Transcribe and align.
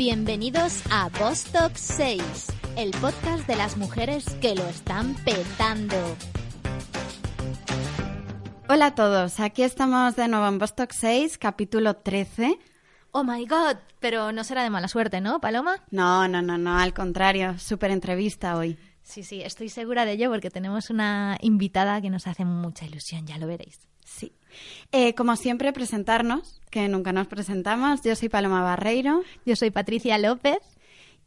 Bienvenidos 0.00 0.82
a 0.90 1.10
Vostok 1.10 1.72
6, 1.74 2.22
el 2.78 2.90
podcast 3.02 3.46
de 3.46 3.54
las 3.54 3.76
mujeres 3.76 4.24
que 4.40 4.54
lo 4.54 4.66
están 4.66 5.14
petando. 5.26 5.94
Hola 8.70 8.86
a 8.86 8.94
todos, 8.94 9.40
aquí 9.40 9.62
estamos 9.62 10.16
de 10.16 10.26
nuevo 10.28 10.48
en 10.48 10.58
Vostok 10.58 10.92
6, 10.92 11.36
capítulo 11.36 11.96
13. 11.96 12.58
Oh 13.10 13.24
my 13.24 13.44
god, 13.44 13.76
pero 13.98 14.32
no 14.32 14.42
será 14.42 14.62
de 14.62 14.70
mala 14.70 14.88
suerte, 14.88 15.20
¿no, 15.20 15.38
Paloma? 15.38 15.84
No, 15.90 16.26
no, 16.28 16.40
no, 16.40 16.56
no, 16.56 16.78
al 16.78 16.94
contrario, 16.94 17.58
súper 17.58 17.90
entrevista 17.90 18.56
hoy. 18.56 18.78
Sí, 19.02 19.22
sí, 19.22 19.42
estoy 19.42 19.68
segura 19.68 20.06
de 20.06 20.12
ello 20.12 20.30
porque 20.30 20.48
tenemos 20.48 20.88
una 20.88 21.36
invitada 21.42 22.00
que 22.00 22.08
nos 22.08 22.26
hace 22.26 22.46
mucha 22.46 22.86
ilusión, 22.86 23.26
ya 23.26 23.36
lo 23.36 23.46
veréis. 23.46 23.78
Sí. 24.02 24.32
Eh, 24.92 25.14
como 25.14 25.36
siempre, 25.36 25.72
presentarnos, 25.72 26.60
que 26.70 26.88
nunca 26.88 27.12
nos 27.12 27.26
presentamos. 27.26 28.02
Yo 28.02 28.14
soy 28.16 28.28
Paloma 28.28 28.62
Barreiro. 28.62 29.22
Yo 29.44 29.56
soy 29.56 29.70
Patricia 29.70 30.18
López. 30.18 30.58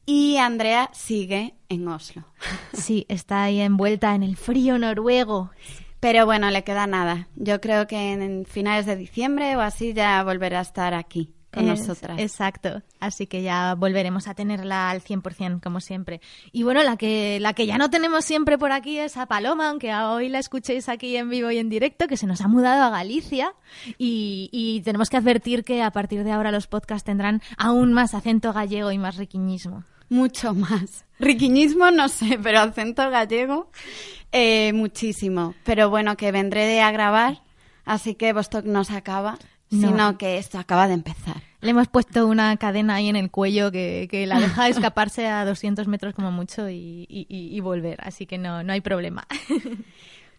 Y 0.05 0.37
Andrea 0.37 0.89
sigue 0.93 1.55
en 1.69 1.87
Oslo. 1.87 2.25
Sí, 2.73 3.05
está 3.07 3.43
ahí 3.43 3.61
envuelta 3.61 4.13
en 4.15 4.23
el 4.23 4.35
frío 4.35 4.77
noruego. 4.77 5.51
Pero 5.99 6.25
bueno, 6.25 6.49
le 6.51 6.63
queda 6.63 6.85
nada. 6.85 7.29
Yo 7.35 7.61
creo 7.61 7.87
que 7.87 8.11
en 8.11 8.45
finales 8.45 8.85
de 8.85 8.97
diciembre 8.97 9.55
o 9.55 9.61
así 9.61 9.93
ya 9.93 10.21
volverá 10.23 10.59
a 10.59 10.63
estar 10.63 10.93
aquí 10.93 11.31
con 11.53 11.67
nosotras. 11.67 12.19
Exacto. 12.19 12.81
Así 12.99 13.27
que 13.27 13.41
ya 13.41 13.75
volveremos 13.75 14.27
a 14.27 14.33
tenerla 14.33 14.89
al 14.89 15.01
100% 15.01 15.61
como 15.61 15.79
siempre. 15.79 16.21
Y 16.51 16.63
bueno, 16.63 16.83
la 16.83 16.97
que, 16.97 17.39
la 17.39 17.53
que 17.53 17.65
ya 17.65 17.77
no 17.77 17.89
tenemos 17.89 18.25
siempre 18.25 18.57
por 18.57 18.71
aquí 18.71 18.99
es 18.99 19.17
a 19.17 19.25
Paloma, 19.25 19.69
aunque 19.69 19.93
hoy 19.93 20.29
la 20.29 20.39
escuchéis 20.39 20.89
aquí 20.89 21.15
en 21.15 21.29
vivo 21.29 21.51
y 21.51 21.57
en 21.57 21.69
directo, 21.69 22.07
que 22.07 22.17
se 22.17 22.27
nos 22.27 22.41
ha 22.41 22.47
mudado 22.47 22.83
a 22.83 22.89
Galicia 22.89 23.53
y, 23.97 24.49
y 24.51 24.81
tenemos 24.81 25.09
que 25.09 25.17
advertir 25.17 25.63
que 25.63 25.81
a 25.81 25.91
partir 25.91 26.23
de 26.23 26.31
ahora 26.31 26.51
los 26.51 26.67
podcasts 26.67 27.05
tendrán 27.05 27.41
aún 27.57 27.93
más 27.93 28.13
acento 28.13 28.53
gallego 28.53 28.91
y 28.91 28.97
más 28.97 29.17
riquiñismo. 29.17 29.83
Mucho 30.09 30.53
más. 30.53 31.05
Riquiñismo 31.19 31.91
no 31.91 32.09
sé, 32.09 32.39
pero 32.41 32.59
acento 32.59 33.09
gallego 33.09 33.69
eh, 34.31 34.73
muchísimo. 34.73 35.53
Pero 35.63 35.89
bueno, 35.89 36.17
que 36.17 36.31
vendré 36.31 36.81
a 36.81 36.91
grabar, 36.91 37.43
así 37.85 38.15
que 38.15 38.33
Vostok 38.33 38.65
no 38.65 38.83
se 38.83 38.95
sino 39.79 40.17
que 40.17 40.37
esto 40.37 40.59
acaba 40.59 40.87
de 40.87 40.93
empezar. 40.93 41.41
Le 41.61 41.71
hemos 41.71 41.87
puesto 41.87 42.27
una 42.27 42.55
cadena 42.57 42.95
ahí 42.95 43.09
en 43.09 43.15
el 43.15 43.31
cuello 43.31 43.71
que, 43.71 44.25
la 44.27 44.39
deja 44.39 44.67
escaparse 44.69 45.27
a 45.27 45.45
200 45.45 45.87
metros 45.87 46.13
como 46.13 46.31
mucho 46.31 46.69
y, 46.69 47.59
volver, 47.61 47.99
así 48.01 48.25
que 48.25 48.37
no, 48.37 48.63
no 48.63 48.73
hay 48.73 48.81
problema. 48.81 49.27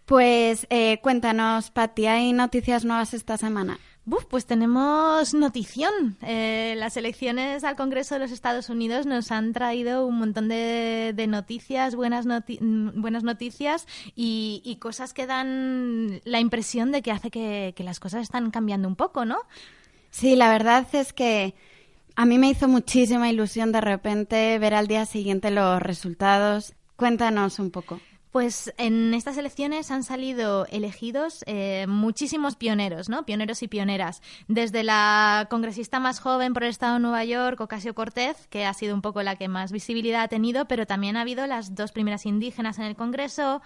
Pues 0.07 0.67
eh, 0.69 0.99
cuéntanos, 1.01 1.71
Patti, 1.71 2.07
¿hay 2.07 2.35
noticias 2.35 2.85
nuevas 2.85 3.15
esta 3.15 3.39
semana? 3.39 3.79
Pues 4.35 4.47
tenemos 4.47 5.33
notición. 5.33 6.17
Eh, 6.23 6.75
las 6.77 6.97
elecciones 6.97 7.65
al 7.65 7.77
Congreso 7.77 8.15
de 8.15 8.21
los 8.21 8.33
Estados 8.33 8.69
Unidos 8.69 9.07
nos 9.07 9.31
han 9.33 9.53
traído 9.53 10.07
un 10.07 10.19
montón 10.19 10.49
de, 10.49 11.27
noticias, 11.29 11.95
buenas, 11.95 12.27
buenas 12.27 13.23
noticias 13.23 13.87
y, 14.15 14.77
cosas 14.81 15.15
que 15.15 15.27
dan 15.27 16.21
la 16.25 16.41
impresión 16.41 16.93
de 16.93 17.01
que 17.01 17.13
hace 17.13 17.31
que, 17.31 17.75
las 17.79 18.01
cosas 18.01 18.23
están 18.23 18.51
cambiando 18.51 18.89
un 18.89 18.97
poco, 18.97 19.25
¿no? 19.25 19.39
Sí, 20.11 20.37
la 20.37 20.51
verdad 20.51 20.87
es 20.93 21.13
que 21.13 21.55
a 22.17 22.27
mí 22.27 22.39
me 22.39 22.51
hizo 22.51 22.69
muchísima 22.69 23.31
ilusión 23.31 23.73
de 23.73 23.81
repente 23.81 24.59
ver 24.59 24.75
al 24.75 24.87
día 24.87 25.07
siguiente 25.07 25.51
los 25.51 25.81
resultados. 25.81 26.75
Cuéntanos 26.97 27.59
un 27.59 27.71
poco. 27.71 28.01
Pues 28.35 28.75
en 28.79 29.15
estas 29.15 29.37
elecciones 29.37 29.93
han 29.93 30.03
salido 30.03 30.67
elegidos 30.67 31.45
eh, 31.47 31.87
muchísimos 31.89 32.57
pioneros, 32.57 33.09
¿no? 33.09 33.25
Pioneros 33.25 33.63
y 33.63 33.69
pioneras. 33.69 34.23
Desde 34.49 34.83
la 34.83 35.47
congresista 35.49 36.01
más 36.01 36.19
joven 36.19 36.53
por 36.53 36.65
el 36.65 36.71
estado 36.71 36.95
de 36.95 36.99
Nueva 36.99 37.25
York, 37.25 37.61
Ocasio 37.61 37.95
Cortez, 37.95 38.49
que 38.49 38.67
ha 38.67 38.75
sido 38.75 38.93
un 38.93 39.03
poco 39.03 39.23
la 39.23 39.37
que 39.37 39.47
más 39.47 39.71
visibilidad 39.71 40.23
ha 40.23 40.27
tenido, 40.27 40.65
pero 40.65 40.85
también 40.85 41.17
ha 41.17 41.21
habido 41.21 41.47
las 41.47 41.77
dos 41.77 41.93
primeras 41.93 42.27
indígenas 42.27 42.81
en 42.81 42.87
el 42.87 42.97
Congreso, 42.97 43.63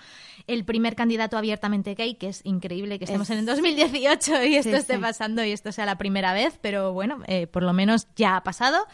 el 0.47 0.67
primer 0.67 0.97
candidato 0.97 1.39
abiertamente 1.39 1.95
gay, 1.95 2.17
que 2.17 2.28
es 2.28 2.43
increíble 2.45 2.99
que 2.99 3.07
estemos 3.07 3.31
en 3.31 3.39
el 3.39 3.47
2018 3.47 4.45
y 4.45 4.57
esto 4.57 4.77
esté 4.77 4.99
pasando 4.99 5.43
y 5.47 5.53
esto 5.53 5.73
sea 5.73 5.87
la 5.87 5.97
primera 5.97 6.34
vez, 6.34 6.59
pero 6.61 6.93
bueno, 6.93 7.23
eh, 7.27 7.47
por 7.47 7.62
lo 7.62 7.73
menos 7.73 8.07
ya 8.17 8.37
ha 8.37 8.43
pasado. 8.43 8.87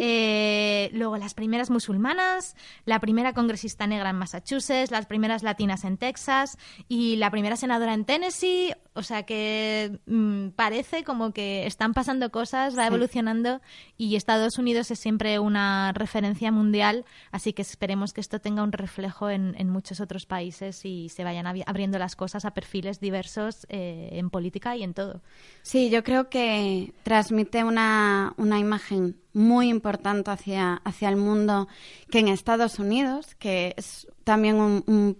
Eh, 0.00 0.90
luego 0.94 1.16
las 1.16 1.34
primeras 1.34 1.70
musulmanas, 1.70 2.56
la 2.86 2.98
primera 2.98 3.34
congresista 3.34 3.86
negra 3.86 4.10
en 4.10 4.16
Massachusetts, 4.16 4.90
las 4.90 5.11
primeras 5.12 5.42
latinas 5.42 5.84
en 5.84 5.98
Texas 5.98 6.56
y 6.88 7.16
la 7.16 7.30
primera 7.30 7.58
senadora 7.58 7.92
en 7.92 8.06
Tennessee. 8.06 8.72
O 8.94 9.02
sea 9.02 9.22
que 9.22 9.98
mm, 10.06 10.48
parece 10.50 11.02
como 11.04 11.32
que 11.32 11.66
están 11.66 11.94
pasando 11.94 12.30
cosas, 12.30 12.76
va 12.76 12.86
evolucionando 12.86 13.60
y 13.96 14.16
Estados 14.16 14.58
Unidos 14.58 14.90
es 14.90 14.98
siempre 14.98 15.38
una 15.38 15.92
referencia 15.92 16.52
mundial, 16.52 17.04
así 17.30 17.52
que 17.52 17.62
esperemos 17.62 18.12
que 18.12 18.20
esto 18.20 18.38
tenga 18.38 18.62
un 18.62 18.72
reflejo 18.72 19.30
en, 19.30 19.52
muchos 19.70 20.00
otros 20.00 20.26
países 20.26 20.84
y 20.84 21.08
se 21.08 21.24
vayan 21.24 21.46
abriendo 21.46 21.98
las 21.98 22.16
cosas 22.16 22.44
a 22.44 22.52
perfiles 22.52 23.00
diversos 23.00 23.66
eh, 23.70 24.10
en 24.12 24.28
política 24.28 24.76
y 24.76 24.82
en 24.82 24.92
todo. 24.92 25.22
Sí, 25.62 25.88
yo 25.88 26.04
creo 26.04 26.28
que 26.28 26.92
transmite 27.04 27.64
una, 27.64 28.34
una 28.36 28.58
imagen 28.58 29.16
muy 29.32 29.68
importante 29.68 30.30
hacia, 30.30 30.74
hacia 30.84 31.08
el 31.08 31.16
mundo 31.16 31.68
que 32.10 32.18
en 32.18 32.28
Estados 32.28 32.78
Unidos, 32.78 33.34
que 33.36 33.74
es 33.76 34.06
también 34.24 34.56
un, 34.56 35.18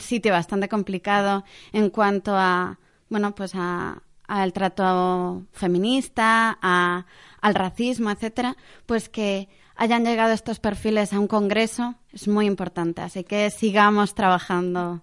sitio 0.00 0.32
bastante 0.32 0.68
complicado 0.68 1.44
en 1.72 1.88
cuanto 1.88 2.36
a, 2.36 2.78
bueno, 3.08 3.34
pues 3.34 3.52
a, 3.54 4.02
al 4.26 4.52
trato 4.52 5.42
feminista, 5.52 6.58
a, 6.60 7.06
al 7.40 7.54
racismo, 7.54 8.10
etcétera, 8.10 8.56
pues 8.86 9.08
que 9.08 9.48
hayan 9.76 10.04
llegado 10.04 10.32
estos 10.32 10.60
perfiles 10.60 11.12
a 11.12 11.20
un 11.20 11.28
congreso 11.28 11.94
es 12.12 12.28
muy 12.28 12.46
importante. 12.46 13.00
Así 13.00 13.24
que 13.24 13.50
sigamos 13.50 14.14
trabajando 14.14 15.02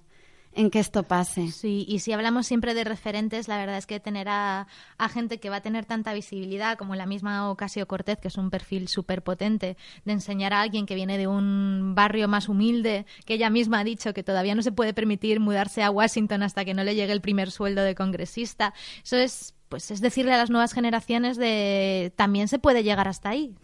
en 0.55 0.69
que 0.69 0.79
esto 0.79 1.03
pase. 1.03 1.51
Sí, 1.51 1.85
y 1.88 1.99
si 1.99 2.13
hablamos 2.13 2.47
siempre 2.47 2.73
de 2.73 2.85
referentes, 2.85 3.47
la 3.47 3.57
verdad 3.57 3.77
es 3.77 3.85
que 3.85 3.99
tener 3.99 4.27
a, 4.29 4.67
gente 5.13 5.39
que 5.39 5.49
va 5.49 5.57
a 5.57 5.61
tener 5.61 5.85
tanta 5.85 6.13
visibilidad, 6.13 6.77
como 6.77 6.95
la 6.95 7.05
misma 7.05 7.51
Ocasio 7.51 7.88
Cortez, 7.88 8.19
que 8.19 8.29
es 8.29 8.38
un 8.38 8.49
perfil 8.49 8.88
súper 8.88 9.21
potente, 9.21 9.75
de 10.05 10.11
enseñar 10.13 10.53
a 10.53 10.61
alguien 10.61 10.85
que 10.85 10.95
viene 10.95 11.17
de 11.17 11.27
un 11.27 11.93
barrio 11.93 12.27
más 12.27 12.47
humilde, 12.47 13.05
que 13.25 13.33
ella 13.35 13.49
misma 13.49 13.79
ha 13.79 13.83
dicho 13.83 14.13
que 14.13 14.23
todavía 14.23 14.55
no 14.55 14.61
se 14.61 14.71
puede 14.71 14.93
permitir 14.93 15.39
mudarse 15.41 15.83
a 15.83 15.91
Washington 15.91 16.41
hasta 16.41 16.63
que 16.63 16.73
no 16.73 16.83
le 16.83 16.95
llegue 16.95 17.11
el 17.11 17.22
primer 17.22 17.51
sueldo 17.51 17.81
de 17.83 17.93
congresista. 17.93 18.73
Eso 19.03 19.17
es 19.17 19.53
pues 19.67 19.91
es 19.91 19.99
decirle 19.99 20.31
a 20.31 20.37
las 20.37 20.49
nuevas 20.49 20.73
generaciones 20.73 21.37
de 21.37 22.13
también 22.16 22.47
se 22.47 22.59
puede 22.59 22.83
llegar 22.83 23.07
hasta 23.07 23.29
ahí, 23.29 23.55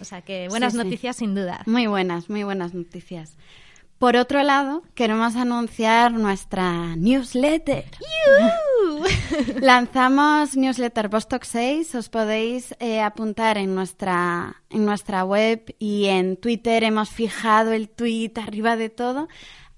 O 0.00 0.04
sea 0.04 0.22
que 0.22 0.48
buenas 0.48 0.74
noticias 0.74 1.16
sin 1.16 1.34
duda. 1.34 1.62
Muy 1.66 1.88
buenas, 1.88 2.30
muy 2.30 2.44
buenas 2.44 2.72
noticias. 2.72 3.36
Por 3.98 4.16
otro 4.16 4.44
lado, 4.44 4.84
queremos 4.94 5.34
anunciar 5.34 6.12
nuestra 6.12 6.94
newsletter. 6.94 7.84
Lanzamos 9.60 10.56
newsletter 10.56 11.08
Bostock 11.08 11.42
6. 11.42 11.96
Os 11.96 12.08
podéis 12.08 12.76
eh, 12.78 13.00
apuntar 13.00 13.58
en 13.58 13.74
nuestra, 13.74 14.62
en 14.70 14.84
nuestra 14.84 15.24
web 15.24 15.74
y 15.80 16.06
en 16.06 16.36
Twitter 16.36 16.84
hemos 16.84 17.10
fijado 17.10 17.72
el 17.72 17.88
tweet 17.88 18.34
arriba 18.36 18.76
de 18.76 18.88
todo. 18.88 19.28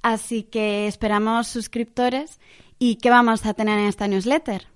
Así 0.02 0.42
que 0.42 0.86
esperamos 0.86 1.48
suscriptores. 1.48 2.40
¿Y 2.78 2.96
qué 2.96 3.08
vamos 3.08 3.46
a 3.46 3.54
tener 3.54 3.78
en 3.78 3.86
esta 3.86 4.06
newsletter? 4.06 4.66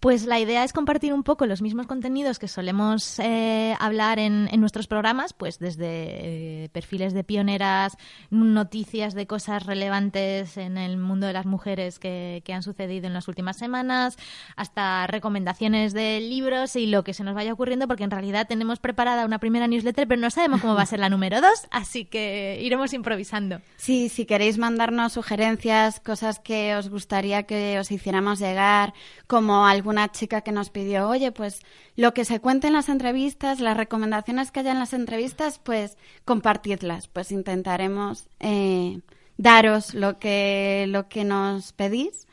Pues 0.00 0.24
la 0.24 0.40
idea 0.40 0.64
es 0.64 0.72
compartir 0.72 1.12
un 1.12 1.22
poco 1.22 1.44
los 1.44 1.60
mismos 1.60 1.86
contenidos 1.86 2.38
que 2.38 2.48
solemos 2.48 3.18
eh, 3.18 3.76
hablar 3.78 4.18
en, 4.18 4.48
nuestros 4.58 4.86
programas, 4.86 5.34
pues 5.34 5.58
desde 5.58 6.64
eh, 6.64 6.68
perfiles 6.70 7.12
de 7.12 7.22
pioneras, 7.22 7.98
noticias 8.30 9.12
de 9.12 9.26
cosas 9.26 9.66
relevantes 9.66 10.56
en 10.56 10.78
el 10.78 10.96
mundo 10.96 11.26
de 11.26 11.34
las 11.34 11.44
mujeres 11.44 11.98
que, 11.98 12.42
han 12.50 12.62
sucedido 12.62 13.06
en 13.06 13.12
las 13.12 13.28
últimas 13.28 13.58
semanas, 13.58 14.16
hasta 14.56 15.06
recomendaciones 15.06 15.92
de 15.92 16.18
libros 16.20 16.76
y 16.76 16.86
lo 16.86 17.04
que 17.04 17.12
se 17.12 17.22
nos 17.22 17.34
vaya 17.34 17.52
ocurriendo, 17.52 17.86
porque 17.86 18.04
en 18.04 18.10
realidad 18.10 18.46
tenemos 18.48 18.78
preparada 18.80 19.26
una 19.26 19.38
primera 19.38 19.66
newsletter, 19.66 20.08
pero 20.08 20.20
no 20.20 20.30
sabemos 20.30 20.62
cómo 20.62 20.74
va 20.74 20.82
a 20.82 20.86
ser 20.86 20.98
la 20.98 21.10
número 21.10 21.42
dos, 21.42 21.66
así 21.70 22.06
que 22.06 22.58
iremos 22.62 22.94
improvisando. 22.94 23.60
Sí, 23.76 24.08
si 24.08 24.24
queréis 24.24 24.56
mandarnos 24.56 25.12
sugerencias, 25.12 26.00
cosas 26.00 26.38
que 26.40 26.74
os 26.74 26.88
gustaría 26.88 27.42
que 27.42 27.78
os 27.78 27.92
hiciéramos 27.92 28.38
llegar, 28.38 28.94
como 29.26 29.66
algún 29.66 29.89
una 29.90 30.10
chica 30.10 30.40
que 30.40 30.52
nos 30.52 30.70
pidió, 30.70 31.08
oye, 31.08 31.32
pues 31.32 31.60
lo 31.96 32.14
que 32.14 32.24
se 32.24 32.40
cuente 32.40 32.68
en 32.68 32.72
las 32.72 32.88
entrevistas, 32.88 33.60
las 33.60 33.76
recomendaciones 33.76 34.50
que 34.50 34.60
haya 34.60 34.72
en 34.72 34.78
las 34.78 34.92
entrevistas, 34.92 35.58
pues 35.58 35.98
compartidlas. 36.24 37.08
Pues 37.08 37.32
intentaremos 37.32 38.26
eh, 38.38 39.00
daros 39.36 39.94
lo 39.94 40.18
que, 40.18 40.86
lo 40.88 41.08
que 41.08 41.24
nos 41.24 41.72
pedís 41.72 42.26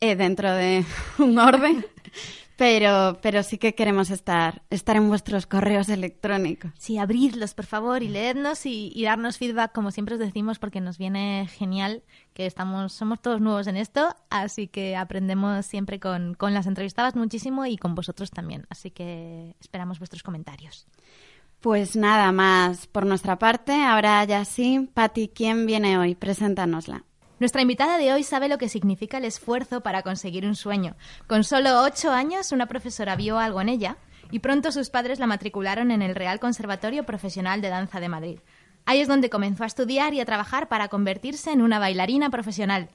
eh, 0.00 0.16
dentro 0.16 0.52
de 0.52 0.84
un 1.18 1.38
orden. 1.38 1.86
Pero, 2.56 3.18
pero 3.20 3.42
sí 3.42 3.58
que 3.58 3.74
queremos 3.74 4.10
estar, 4.10 4.62
estar 4.70 4.96
en 4.96 5.08
vuestros 5.08 5.46
correos 5.46 5.88
electrónicos. 5.88 6.70
Sí, 6.78 6.98
abridlos, 6.98 7.52
por 7.54 7.66
favor, 7.66 8.02
y 8.02 8.08
leednos 8.08 8.64
y, 8.64 9.02
darnos 9.02 9.38
feedback, 9.38 9.72
como 9.72 9.90
siempre 9.90 10.14
os 10.14 10.20
decimos, 10.20 10.58
porque 10.58 10.80
nos 10.80 10.96
viene 10.96 11.48
genial 11.50 12.04
que 12.32 12.46
estamos, 12.46 12.92
somos 12.92 13.20
todos 13.20 13.40
nuevos 13.40 13.66
en 13.66 13.76
esto, 13.76 14.14
así 14.30 14.68
que 14.68 14.96
aprendemos 14.96 15.66
siempre 15.66 15.98
con, 15.98 16.34
con 16.34 16.54
las 16.54 16.66
entrevistadas 16.66 17.16
muchísimo 17.16 17.66
y 17.66 17.76
con 17.76 17.94
vosotros 17.94 18.30
también. 18.30 18.66
Así 18.70 18.90
que 18.90 19.56
esperamos 19.60 19.98
vuestros 19.98 20.22
comentarios. 20.22 20.86
Pues 21.60 21.96
nada 21.96 22.30
más 22.30 22.86
por 22.86 23.06
nuestra 23.06 23.38
parte. 23.38 23.72
Ahora 23.72 24.22
ya 24.24 24.44
sí, 24.44 24.90
Patti, 24.92 25.28
¿quién 25.28 25.64
viene 25.64 25.98
hoy? 25.98 26.14
Preséntanosla. 26.14 27.04
Nuestra 27.40 27.62
invitada 27.62 27.98
de 27.98 28.12
hoy 28.12 28.22
sabe 28.22 28.48
lo 28.48 28.58
que 28.58 28.68
significa 28.68 29.18
el 29.18 29.24
esfuerzo 29.24 29.80
para 29.80 30.02
conseguir 30.02 30.46
un 30.46 30.54
sueño. 30.54 30.94
Con 31.26 31.42
solo 31.42 31.82
ocho 31.82 32.12
años, 32.12 32.52
una 32.52 32.66
profesora 32.66 33.16
vio 33.16 33.38
algo 33.38 33.60
en 33.60 33.68
ella 33.68 33.96
y 34.30 34.38
pronto 34.38 34.70
sus 34.70 34.88
padres 34.88 35.18
la 35.18 35.26
matricularon 35.26 35.90
en 35.90 36.00
el 36.00 36.14
Real 36.14 36.38
Conservatorio 36.38 37.04
Profesional 37.04 37.60
de 37.60 37.70
Danza 37.70 37.98
de 37.98 38.08
Madrid. 38.08 38.38
Ahí 38.86 39.00
es 39.00 39.08
donde 39.08 39.30
comenzó 39.30 39.64
a 39.64 39.66
estudiar 39.66 40.14
y 40.14 40.20
a 40.20 40.24
trabajar 40.24 40.68
para 40.68 40.88
convertirse 40.88 41.50
en 41.50 41.60
una 41.60 41.80
bailarina 41.80 42.30
profesional. 42.30 42.88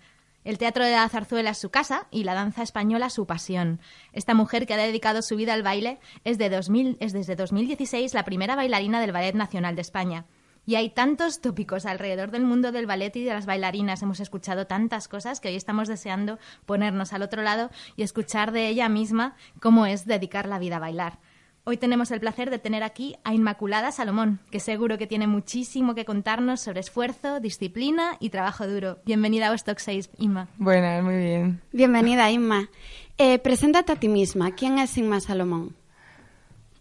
El 0.46 0.58
teatro 0.58 0.86
de 0.86 0.92
la 0.92 1.10
zarzuela 1.10 1.50
es 1.50 1.58
su 1.58 1.70
casa 1.70 2.08
y 2.10 2.24
la 2.24 2.34
danza 2.34 2.64
española 2.64 3.10
su 3.10 3.26
pasión. 3.26 3.82
Esta 4.14 4.34
mujer 4.34 4.66
que 4.66 4.74
ha 4.74 4.78
dedicado 4.78 5.22
su 5.22 5.36
vida 5.36 5.54
al 5.54 5.64
baile 5.64 6.00
es, 6.24 6.38
de 6.38 6.50
2000, 6.50 6.96
es 7.02 7.12
desde 7.12 7.36
2016 7.36 8.14
la 8.14 8.24
primera 8.24 8.56
bailarina 8.56 9.02
del 9.02 9.12
Ballet 9.12 9.36
Nacional 9.36 9.76
de 9.76 9.82
España. 9.82 10.26
Y 10.70 10.76
hay 10.76 10.92
tantos 10.92 11.42
tópicos 11.42 11.88
alrededor 11.88 12.30
del 12.30 12.44
mundo 12.44 12.72
del 12.72 12.86
ballet 12.86 13.16
y 13.16 13.24
de 13.24 13.34
las 13.34 13.48
bailarinas. 13.48 14.04
Hemos 14.04 14.20
escuchado 14.20 14.68
tantas 14.68 15.08
cosas 15.08 15.40
que 15.40 15.48
hoy 15.48 15.56
estamos 15.56 15.88
deseando 15.88 16.38
ponernos 16.68 17.12
al 17.12 17.24
otro 17.24 17.42
lado 17.42 17.72
y 17.96 18.04
escuchar 18.04 18.52
de 18.52 18.68
ella 18.68 18.88
misma 18.88 19.36
cómo 19.60 19.88
es 19.88 20.06
dedicar 20.06 20.48
la 20.48 20.60
vida 20.60 20.76
a 20.76 20.80
bailar. 20.80 21.18
Hoy 21.64 21.78
tenemos 21.78 22.12
el 22.12 22.20
placer 22.20 22.52
de 22.52 22.60
tener 22.60 22.84
aquí 22.84 23.16
a 23.24 23.34
Inmaculada 23.34 23.92
Salomón, 23.92 24.42
que 24.52 24.60
seguro 24.60 25.00
que 25.00 25.08
tiene 25.08 25.26
muchísimo 25.26 25.96
que 25.96 26.06
contarnos 26.06 26.62
sobre 26.62 26.82
esfuerzo, 26.82 27.40
disciplina 27.40 28.18
y 28.20 28.30
trabajo 28.30 28.68
duro. 28.68 29.00
Bienvenida 29.06 29.50
a 29.50 29.56
Stock 29.56 29.80
6, 29.80 30.12
Inma. 30.20 30.50
Buenas, 30.60 31.04
muy 31.04 31.18
bien. 31.18 31.62
Bienvenida, 31.72 32.30
Inma. 32.30 32.70
Eh, 33.18 33.40
preséntate 33.40 33.94
a 33.94 33.96
ti 33.96 34.08
misma. 34.08 34.52
¿Quién 34.52 34.78
es 34.78 34.96
Inma 35.00 35.20
Salomón? 35.20 35.76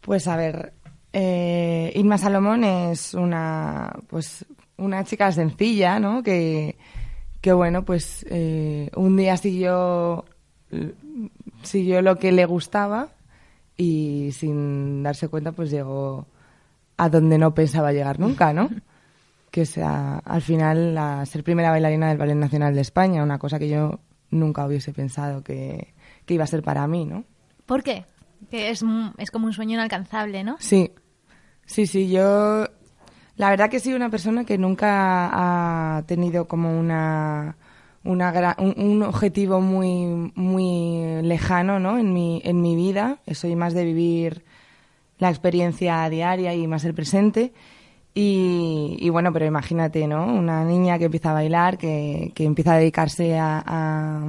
Pues 0.02 0.26
a 0.28 0.36
ver, 0.36 0.72
eh, 1.12 1.92
Inma 1.94 2.18
Salomón 2.18 2.64
es 2.64 3.14
una, 3.14 3.92
pues, 4.08 4.44
una 4.76 5.04
chica 5.04 5.32
sencilla, 5.32 5.98
¿no? 5.98 6.22
Que, 6.22 6.76
que 7.40 7.52
bueno, 7.52 7.84
pues 7.84 8.26
eh, 8.28 8.90
un 8.96 9.16
día 9.16 9.36
siguió, 9.36 10.24
siguió 11.62 12.02
lo 12.02 12.16
que 12.16 12.32
le 12.32 12.44
gustaba 12.46 13.08
y 13.76 14.30
sin 14.32 15.02
darse 15.02 15.28
cuenta 15.28 15.52
pues 15.52 15.70
llegó 15.70 16.26
a 16.96 17.08
donde 17.08 17.38
no 17.38 17.54
pensaba 17.54 17.92
llegar 17.92 18.18
nunca, 18.18 18.52
¿no? 18.52 18.68
Que 19.50 19.64
sea 19.64 20.18
al 20.26 20.42
final 20.42 20.98
a 20.98 21.24
ser 21.24 21.42
primera 21.42 21.70
bailarina 21.70 22.08
del 22.08 22.18
Ballet 22.18 22.36
Nacional 22.36 22.74
de 22.74 22.82
España, 22.82 23.22
una 23.22 23.38
cosa 23.38 23.58
que 23.58 23.70
yo 23.70 23.98
nunca 24.30 24.66
hubiese 24.66 24.92
pensado 24.92 25.42
que, 25.42 25.94
iba 26.26 26.44
a 26.44 26.46
ser 26.46 26.62
para 26.62 26.86
mí, 26.86 27.06
¿no? 27.06 27.24
¿Por 27.64 27.82
qué? 27.82 28.04
Que 28.50 28.70
es, 28.70 28.84
es 29.18 29.30
como 29.30 29.46
un 29.46 29.52
sueño 29.52 29.74
inalcanzable, 29.74 30.44
¿no? 30.44 30.56
Sí, 30.60 30.92
sí, 31.66 31.86
sí, 31.86 32.08
yo 32.08 32.66
la 33.36 33.50
verdad 33.50 33.70
que 33.70 33.80
soy 33.80 33.94
una 33.94 34.10
persona 34.10 34.44
que 34.44 34.58
nunca 34.58 35.98
ha 35.98 36.02
tenido 36.06 36.46
como 36.46 36.78
una 36.78 37.56
un, 38.08 39.02
objetivo 39.02 39.60
muy, 39.60 40.32
muy 40.34 41.22
lejano 41.22 41.78
¿no? 41.78 41.98
en, 41.98 42.12
mi, 42.12 42.40
en 42.44 42.62
mi 42.62 42.74
vida. 42.74 43.18
Soy 43.32 43.54
más 43.56 43.74
de 43.74 43.84
vivir 43.84 44.44
la 45.18 45.30
experiencia 45.30 46.08
diaria 46.08 46.54
y 46.54 46.66
más 46.66 46.84
el 46.84 46.94
presente. 46.94 47.52
Y, 48.14 49.08
bueno, 49.10 49.32
pero 49.32 49.46
imagínate, 49.46 50.08
¿no? 50.08 50.26
Una 50.26 50.64
niña 50.64 50.98
que 50.98 51.04
empieza 51.04 51.30
a 51.30 51.34
bailar, 51.34 51.78
que, 51.78 52.32
que 52.34 52.44
empieza 52.44 52.74
a 52.74 52.78
dedicarse 52.78 53.38
a, 53.38 53.62
a, 53.64 54.24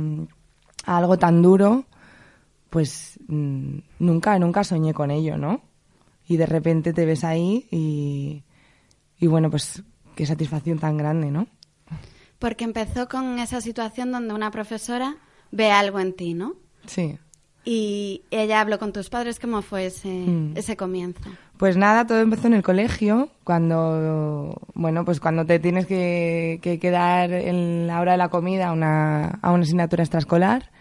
algo 0.86 1.18
tan 1.18 1.42
duro, 1.42 1.86
pues 2.70 3.19
nunca, 3.30 4.38
nunca 4.40 4.64
soñé 4.64 4.94
con 4.94 5.12
ello, 5.12 5.38
¿no? 5.38 5.62
Y 6.28 6.38
de 6.38 6.46
repente 6.46 6.94
te 6.94 7.06
ves 7.06 7.24
ahí 7.24 7.68
y, 7.72 8.44
y 9.20 9.28
bueno, 9.28 9.50
pues 9.50 9.84
qué 10.16 10.26
satisfacción 10.26 10.80
tan 10.80 10.98
grande, 10.98 11.32
¿no? 11.32 11.48
Porque 12.40 12.64
empezó 12.64 13.08
con 13.08 13.40
esa 13.40 13.62
situación 13.62 14.12
donde 14.12 14.34
una 14.34 14.52
profesora 14.52 15.18
ve 15.52 15.72
algo 15.72 16.00
en 16.00 16.14
ti, 16.14 16.34
¿no? 16.34 16.56
Sí. 16.86 17.18
Y 17.66 18.24
ella 18.32 18.62
habló 18.62 18.80
con 18.80 18.94
tus 18.94 19.10
padres, 19.10 19.40
¿cómo 19.40 19.62
fue 19.62 19.88
ese, 19.88 20.10
mm. 20.10 20.54
ese 20.56 20.78
comienzo? 20.78 21.30
Pues 21.58 21.76
nada, 21.76 22.08
todo 22.08 22.20
empezó 22.20 22.48
en 22.48 22.54
el 22.54 22.64
colegio, 22.64 23.30
cuando, 23.44 24.56
bueno, 24.74 25.04
pues 25.04 25.20
cuando 25.20 25.46
te 25.46 25.60
tienes 25.60 25.86
que, 25.86 26.60
que 26.62 26.80
quedar 26.80 27.34
en 27.34 27.86
la 27.86 28.00
hora 28.00 28.14
de 28.14 28.18
la 28.18 28.30
comida 28.30 28.70
a 28.70 28.72
una, 28.72 29.40
a 29.42 29.52
una 29.52 29.64
asignatura 29.64 30.04
extraescolar. 30.04 30.72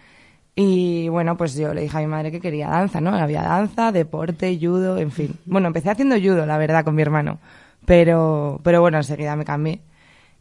Y 0.61 1.09
bueno, 1.09 1.37
pues 1.37 1.55
yo 1.55 1.73
le 1.73 1.83
dije 1.83 1.97
a 1.97 2.01
mi 2.01 2.09
madre 2.09 2.33
que 2.33 2.41
quería 2.41 2.67
danza, 2.69 3.01
¿no? 3.01 3.15
Había 3.15 3.43
danza, 3.43 3.93
deporte, 3.93 4.59
judo, 4.61 4.99
en 4.99 5.13
fin. 5.13 5.37
Bueno, 5.47 5.69
empecé 5.69 5.89
haciendo 5.89 6.17
judo, 6.17 6.47
la 6.47 6.59
verdad, 6.59 6.85
con 6.85 6.97
mi 6.97 7.03
hermano. 7.03 7.39
Pero, 7.87 8.59
pero 8.65 8.81
bueno, 8.81 8.97
enseguida 8.97 9.37
me 9.37 9.45
cambié. 9.45 9.83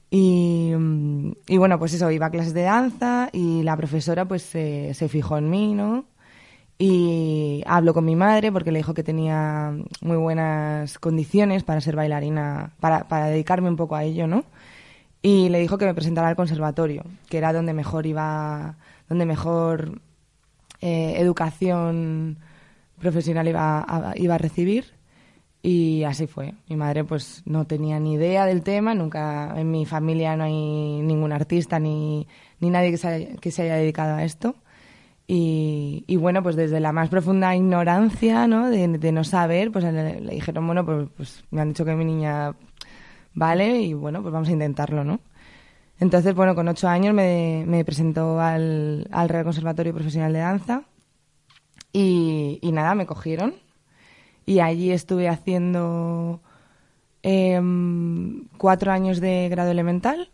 Y, 0.10 0.74
y, 1.48 1.58
bueno, 1.58 1.78
pues 1.78 1.94
eso, 1.94 2.10
iba 2.10 2.26
a 2.26 2.32
clases 2.32 2.56
de 2.56 2.64
danza 2.64 3.30
y 3.32 3.62
la 3.62 3.78
profesora 3.78 4.26
pues 4.26 4.42
se, 4.42 4.96
se 4.96 5.08
fijó 5.08 5.38
en 5.38 5.52
mí, 5.52 5.76
¿no? 5.76 6.06
Y 6.80 7.64
habló 7.68 7.94
con 7.94 8.06
mi 8.06 8.16
madre 8.16 8.52
porque 8.52 8.72
le 8.72 8.80
dijo 8.80 8.96
que 8.96 9.04
tenía 9.04 9.72
muy 10.02 10.18
buenas 10.18 10.98
condiciones 10.98 11.64
para 11.64 11.80
ser 11.80 11.96
bailarina, 11.96 12.72
para, 12.80 13.08
para 13.08 13.28
dedicarme 13.28 13.70
un 13.70 13.76
poco 13.76 13.96
a 13.96 14.04
ello, 14.04 14.26
¿no? 14.26 14.46
Y 15.22 15.50
le 15.50 15.60
dijo 15.60 15.78
que 15.78 15.86
me 15.86 15.94
presentara 15.94 16.28
al 16.28 16.36
conservatorio, 16.36 17.04
que 17.30 17.38
era 17.38 17.54
donde 17.54 17.74
mejor 17.74 18.08
iba, 18.08 18.78
donde 19.10 19.28
mejor 19.28 20.02
eh, 20.82 21.16
educación 21.18 22.38
profesional 23.00 23.48
iba 23.48 24.14
iba 24.16 24.36
a 24.36 24.38
recibir 24.38 24.98
y 25.62 26.04
así 26.04 26.28
fue. 26.28 26.54
Mi 26.70 26.78
madre 26.78 27.04
pues 27.04 27.42
no 27.46 27.66
tenía 27.66 28.00
ni 28.00 28.14
idea 28.14 28.46
del 28.46 28.64
tema, 28.64 28.94
nunca 28.94 29.54
en 29.58 29.70
mi 29.72 29.86
familia 29.86 30.36
no 30.38 30.46
hay 30.46 30.54
ningún 31.02 31.32
artista 31.34 31.80
ni, 31.80 32.28
ni 32.60 32.70
nadie 32.70 32.92
que 32.92 32.98
se, 32.98 33.08
haya, 33.08 33.36
que 33.36 33.52
se 33.52 33.64
haya 33.64 33.76
dedicado 33.76 34.16
a 34.16 34.24
esto. 34.24 34.56
Y, 35.30 36.16
bueno, 36.18 36.42
pues 36.42 36.56
desde 36.56 36.80
la 36.80 36.94
más 36.94 37.10
profunda 37.10 37.54
ignorancia, 37.54 38.48
¿no? 38.48 38.70
De, 38.70 39.12
no 39.12 39.26
saber, 39.26 39.72
pues 39.74 39.84
le, 39.84 40.22
le, 40.22 40.34
dijeron, 40.36 40.66
bueno, 40.66 40.86
pues, 40.86 41.10
pues 41.18 41.44
me 41.52 41.60
han 41.60 41.70
dicho 41.70 41.84
que 41.84 41.96
mi 41.96 42.06
niña 42.06 42.56
vale 43.34 43.82
y 43.82 43.94
bueno, 43.94 44.22
pues 44.22 44.32
vamos 44.32 44.48
a 44.48 44.54
intentarlo, 44.54 45.04
¿no? 45.04 45.20
Entonces, 46.00 46.36
bueno, 46.36 46.56
con 46.56 46.68
ocho 46.68 46.88
años 46.88 47.14
me, 47.14 47.64
me 47.68 47.84
presentó 47.84 48.40
al, 48.40 49.08
al 49.12 49.30
Real 49.30 49.44
Conservatorio 49.44 49.94
Profesional 49.94 50.34
de 50.34 50.40
Danza 50.40 50.84
y, 52.00 52.60
nada, 52.72 52.96
me 52.96 53.06
cogieron 53.06 53.56
y 54.46 54.60
allí 54.60 54.92
estuve 54.92 55.28
haciendo 55.28 56.42
em, 57.24 58.48
cuatro 58.58 58.92
años 58.92 59.20
de 59.20 59.50
grado 59.50 59.72
elemental 59.72 60.30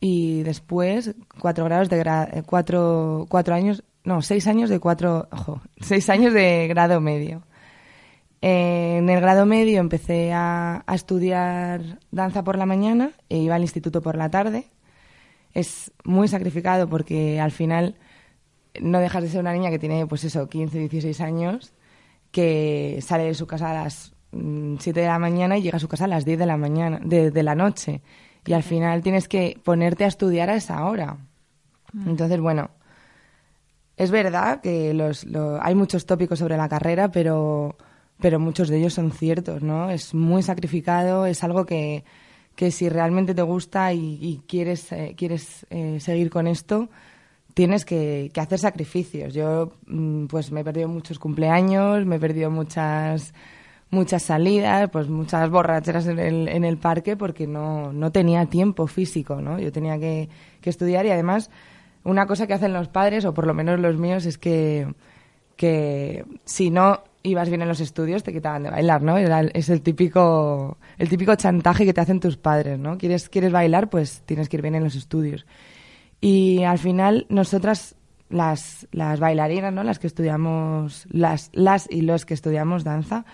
y 0.00 0.42
después 0.42 1.14
cuatro 1.40 1.64
grados 1.64 1.88
de 1.88 2.00
eh, 2.00 2.42
cuatro, 2.46 3.26
cuatro 3.28 3.54
años, 3.54 3.82
no, 4.04 4.22
seis 4.22 4.46
años 4.46 4.70
de 4.70 4.78
cuatro, 4.78 5.28
ojo, 5.32 5.60
seis 5.80 6.08
años 6.08 6.32
de 6.32 6.68
grado 6.68 7.00
medio. 7.00 7.42
en 8.40 9.08
el 9.10 9.20
grado 9.20 9.44
medio 9.46 9.80
empecé 9.80 10.32
a, 10.32 10.84
a, 10.86 10.94
estudiar 10.94 11.98
danza 12.12 12.44
por 12.44 12.56
la 12.56 12.66
mañana 12.66 13.10
e 13.28 13.38
iba 13.38 13.56
al 13.56 13.62
instituto 13.62 14.02
por 14.02 14.16
la 14.16 14.30
tarde. 14.30 14.66
Es 15.54 15.92
muy 16.04 16.28
sacrificado 16.28 16.88
porque 16.88 17.40
al 17.40 17.50
final 17.50 17.96
no 18.80 19.00
dejas 19.00 19.22
de 19.22 19.28
ser 19.28 19.40
una 19.40 19.52
niña 19.52 19.70
que 19.70 19.78
tiene, 19.78 20.06
pues 20.06 20.24
eso, 20.24 20.48
15, 20.48 20.78
16 20.78 21.20
años 21.20 21.72
que 22.30 22.98
sale 23.02 23.24
de 23.24 23.34
su 23.34 23.46
casa 23.46 23.70
a 23.70 23.84
las 23.84 24.12
7 24.30 24.36
mm, 24.36 24.94
de 24.94 25.06
la 25.06 25.18
mañana 25.18 25.56
y 25.56 25.62
llega 25.62 25.76
a 25.76 25.80
su 25.80 25.88
casa 25.88 26.04
a 26.04 26.08
las 26.08 26.24
10 26.24 26.38
de 26.38 26.46
la 26.46 26.56
mañana, 26.56 27.00
de, 27.02 27.42
la 27.42 27.54
noche. 27.54 28.02
Y 28.46 28.52
al 28.52 28.62
final 28.62 29.02
tienes 29.02 29.28
que 29.28 29.58
ponerte 29.64 30.04
a 30.04 30.08
estudiar 30.08 30.50
a 30.50 30.56
esa 30.56 30.84
hora. 30.84 31.16
Mm. 31.92 32.10
Entonces, 32.10 32.40
bueno, 32.40 32.70
es 33.96 34.10
verdad 34.10 34.60
que 34.60 34.94
los, 34.94 35.26
hay 35.60 35.74
muchos 35.74 36.06
tópicos 36.06 36.38
sobre 36.38 36.56
la 36.56 36.68
carrera, 36.68 37.10
pero, 37.10 37.76
pero 38.20 38.38
muchos 38.38 38.68
de 38.68 38.78
ellos 38.78 38.94
son 38.94 39.10
ciertos, 39.10 39.62
¿no? 39.62 39.90
Es 39.90 40.14
muy 40.14 40.42
sacrificado, 40.42 41.26
es 41.26 41.42
algo 41.42 41.66
que, 41.66 42.04
que 42.58 42.72
si 42.72 42.88
realmente 42.88 43.36
te 43.36 43.42
gusta 43.42 43.92
y, 43.92 44.42
quieres, 44.48 44.90
eh, 44.90 45.14
quieres 45.16 45.64
eh, 45.70 46.00
seguir 46.00 46.28
con 46.28 46.48
esto, 46.48 46.88
tienes 47.54 47.84
que, 47.84 48.32
hacer 48.36 48.58
sacrificios. 48.58 49.32
Yo 49.32 49.74
mm, 49.86 50.26
pues 50.26 50.50
me 50.50 50.62
he 50.62 50.64
perdido 50.64 50.88
muchos 50.88 51.20
cumpleaños, 51.20 52.04
me 52.04 52.16
he 52.16 52.18
perdido 52.18 52.50
muchas 52.50 53.32
muchas 53.90 54.24
salidas, 54.24 54.90
pues 54.90 55.08
muchas 55.08 55.48
borracheras 55.50 56.08
en 56.08 56.18
el, 56.18 56.48
en 56.48 56.64
el 56.64 56.78
parque 56.78 57.16
porque 57.16 57.46
no, 57.46 57.92
no 57.92 58.10
tenía 58.10 58.44
tiempo 58.46 58.88
físico, 58.88 59.40
¿no? 59.40 59.60
Yo 59.60 59.70
tenía 59.70 59.96
que, 59.96 60.28
estudiar 60.64 61.06
y 61.06 61.10
además 61.10 61.50
una 62.02 62.26
cosa 62.26 62.48
que 62.48 62.54
hacen 62.54 62.72
los 62.72 62.88
padres, 62.88 63.24
o 63.24 63.34
por 63.34 63.46
lo 63.46 63.54
menos 63.54 63.78
los 63.78 63.96
míos, 63.98 64.26
es 64.26 64.36
que, 64.36 64.92
que 65.54 66.24
si 66.44 66.70
no 66.70 67.04
ibas 67.22 67.48
bien 67.48 67.62
en 67.62 67.68
los 67.68 67.80
estudios 67.80 68.22
te 68.22 68.32
quitaban 68.32 68.62
de 68.62 68.70
bailar, 68.70 69.02
¿no? 69.02 69.16
es 69.16 69.68
el 69.68 69.82
típico, 69.82 70.78
el 70.98 71.08
típico 71.08 71.34
chantaje 71.36 71.84
que 71.84 71.92
te 71.92 72.00
hacen 72.00 72.20
tus 72.20 72.36
padres, 72.36 72.78
¿no? 72.78 72.98
¿Quieres, 72.98 73.28
quieres 73.28 73.52
bailar? 73.52 73.90
Pues 73.90 74.22
tienes 74.24 74.48
que 74.48 74.56
ir 74.56 74.62
bien 74.62 74.74
en 74.74 74.84
los 74.84 74.94
estudios. 74.94 75.46
Y 76.20 76.64
al 76.64 76.78
final 76.78 77.26
nosotras, 77.28 77.96
las, 78.28 78.88
las 78.92 79.20
bailarinas, 79.20 79.72
¿no? 79.72 79.82
las 79.84 79.98
que 79.98 80.06
estudiamos, 80.06 81.06
las, 81.10 81.50
las 81.52 81.88
y 81.90 82.02
los 82.02 82.24
que 82.24 82.34
estudiamos 82.34 82.84
danza, 82.84 83.24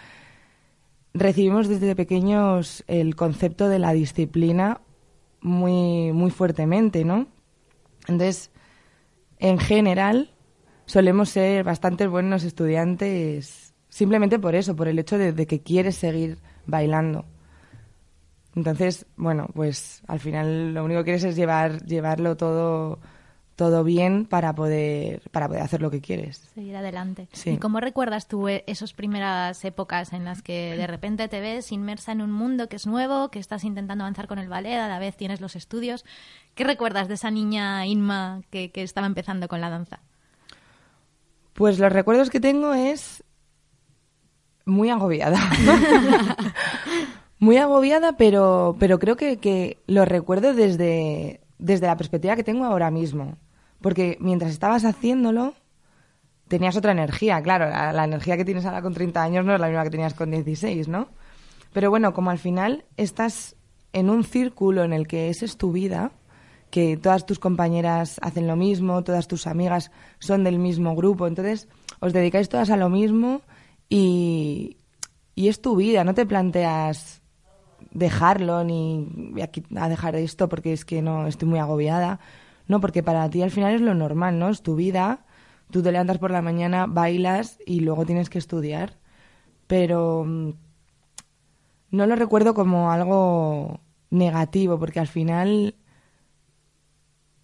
recibimos 1.13 1.69
desde 1.69 1.95
pequeños 1.95 2.85
el 2.87 3.17
concepto 3.17 3.69
de 3.69 3.79
la 3.79 3.93
disciplina 3.93 4.81
muy, 5.41 6.13
muy 6.13 6.31
fuertemente, 6.31 7.05
¿no? 7.05 7.29
Entonces, 8.09 8.51
en 9.39 9.59
general, 9.59 10.31
solemos 10.87 11.31
ser 11.31 11.65
bastante 11.65 12.07
buenos 12.07 12.45
estudiantes 12.45 13.64
simplemente 13.95 14.41
por 14.41 14.57
eso, 14.57 14.75
por 14.75 14.89
el 14.89 14.99
hecho 14.99 15.19
de, 15.19 15.33
de 15.33 15.47
que 15.47 15.61
quieres 15.61 15.95
seguir 15.95 16.39
bailando. 16.67 17.25
Entonces, 18.57 19.07
bueno, 19.17 19.47
pues 19.55 20.03
al 20.09 20.19
final 20.19 20.75
lo 20.75 20.85
único 20.85 21.01
que 21.01 21.05
quieres 21.05 21.23
es 21.23 21.37
llevar, 21.37 21.81
llevarlo 21.85 22.37
todo 22.37 22.99
todo 23.55 23.85
bien 23.85 24.27
para 24.27 24.53
poder 24.53 25.23
para 25.31 25.47
poder 25.47 25.63
hacer 25.63 25.81
lo 25.81 25.93
que 25.93 26.01
quieres. 26.01 26.39
Seguir 26.55 26.75
adelante. 26.75 27.29
Sí. 27.33 27.51
¿Y 27.51 27.59
cómo 27.59 27.79
recuerdas 27.79 28.27
tú 28.27 28.49
eh, 28.49 28.65
esas 28.67 28.95
primeras 28.95 29.65
épocas 29.65 30.13
en 30.13 30.25
las 30.25 30.43
que 30.43 30.77
de 30.77 30.89
repente 30.89 31.29
te 31.29 31.41
ves 31.41 31.71
inmersa 31.71 32.11
en 32.11 32.21
un 32.21 32.33
mundo 32.33 32.69
que 32.69 32.75
es 32.75 32.89
nuevo, 32.89 33.31
que 33.31 33.39
estás 33.39 33.63
intentando 33.63 34.03
avanzar 34.03 34.27
con 34.27 34.41
el 34.41 34.49
ballet, 34.49 34.75
a 34.75 34.89
la 34.89 34.99
vez 34.99 35.17
tienes 35.17 35.41
los 35.41 35.55
estudios? 35.55 36.05
¿Qué 36.57 36.65
recuerdas 36.65 37.07
de 37.07 37.15
esa 37.15 37.31
niña 37.31 37.87
Inma 37.87 38.43
que, 38.51 38.73
que 38.73 38.83
estaba 38.83 39.07
empezando 39.07 39.47
con 39.47 39.61
la 39.61 39.71
danza? 39.71 40.01
Pues 41.53 41.79
los 41.79 41.93
recuerdos 41.93 42.31
que 42.31 42.41
tengo 42.41 42.75
es 42.75 43.24
muy 44.65 44.91
agobiada. 44.91 45.39
muy 47.39 47.57
agobiada, 47.57 48.17
pero, 48.17 48.77
pero 48.79 48.99
creo 48.99 49.17
que, 49.17 49.39
que 49.39 49.79
lo 49.87 50.05
recuerdo 50.05 50.55
desde, 50.55 51.41
desde 51.59 51.87
la 51.87 51.97
perspectiva 51.97 52.37
que 52.37 52.45
tengo 52.45 52.65
ahora 52.65 52.91
mismo. 52.91 53.37
Porque 53.81 54.17
mientras 54.21 54.53
estabas 54.53 54.85
haciéndolo, 54.85 55.55
tenías 56.49 56.77
otra 56.77 56.93
energía. 56.93 57.43
Claro, 57.43 57.69
la, 57.69 57.93
la 57.93 58.05
energía 58.05 58.37
que 58.37 58.45
tienes 58.45 58.65
ahora 58.65 58.83
con 58.83 58.95
30 58.95 59.23
años 59.23 59.45
no 59.45 59.55
es 59.55 59.61
la 59.61 59.69
misma 59.69 59.85
que 59.85 59.91
tenías 59.91 60.15
con 60.15 60.31
16, 60.31 60.89
¿no? 60.89 61.09
Pero 61.73 61.91
bueno, 61.91 62.15
como 62.15 62.31
al 62.31 62.39
final 62.39 62.85
estás 62.97 63.57
en 63.93 64.11
un 64.11 64.25
círculo 64.25 64.85
en 64.85 64.93
el 64.93 65.07
que 65.07 65.29
esa 65.29 65.45
es 65.45 65.57
tu 65.57 65.73
vida, 65.73 66.13
que 66.71 66.97
todas 66.97 67.27
tus 67.27 67.39
compañeras 67.39 68.19
hacen 68.23 68.47
lo 68.47 68.57
mismo, 68.57 69.05
todas 69.05 69.29
tus 69.29 69.47
amigas 69.47 69.93
son 70.19 70.43
del 70.45 70.59
mismo 70.59 70.97
grupo, 70.97 71.27
entonces 71.27 71.69
os 72.01 72.13
dedicáis 72.13 72.49
todas 72.49 72.71
a 72.71 72.77
lo 72.77 72.89
mismo 72.89 73.43
y, 73.89 74.77
y 75.35 75.49
es 75.49 75.61
tu 75.61 75.77
vida, 75.77 76.05
no 76.05 76.15
te 76.15 76.27
planteas 76.27 77.23
dejarlo 77.95 78.65
ni 78.65 79.09
voy 79.33 79.43
a 79.77 79.89
dejar 79.89 80.17
esto 80.17 80.49
porque 80.49 80.73
es 80.73 80.85
que 80.85 81.01
no 81.01 81.27
estoy 81.27 81.49
muy 81.49 81.59
agobiada. 81.59 82.21
No, 82.67 82.81
porque 82.81 83.03
para 83.03 83.29
ti 83.31 83.43
al 83.43 83.51
final 83.51 83.75
es 83.75 83.81
lo 83.81 83.95
normal, 83.95 84.39
¿no? 84.39 84.49
Es 84.49 84.63
tu 84.63 84.75
vida. 84.75 85.27
Tú 85.71 85.83
te 85.83 85.93
levantas 85.93 86.19
por 86.19 86.31
la 86.31 86.43
mañana, 86.43 86.87
bailas 86.87 87.59
y 87.67 87.81
luego 87.81 88.07
tienes 88.07 88.31
que 88.31 88.39
estudiar. 88.39 88.99
Pero 89.67 90.25
mm, 90.25 90.51
no 91.91 92.07
lo 92.07 92.17
recuerdo 92.17 92.55
como 92.55 92.91
algo 92.91 93.81
negativo, 94.11 94.79
porque 94.79 95.01
al 95.01 95.09
final, 95.09 95.75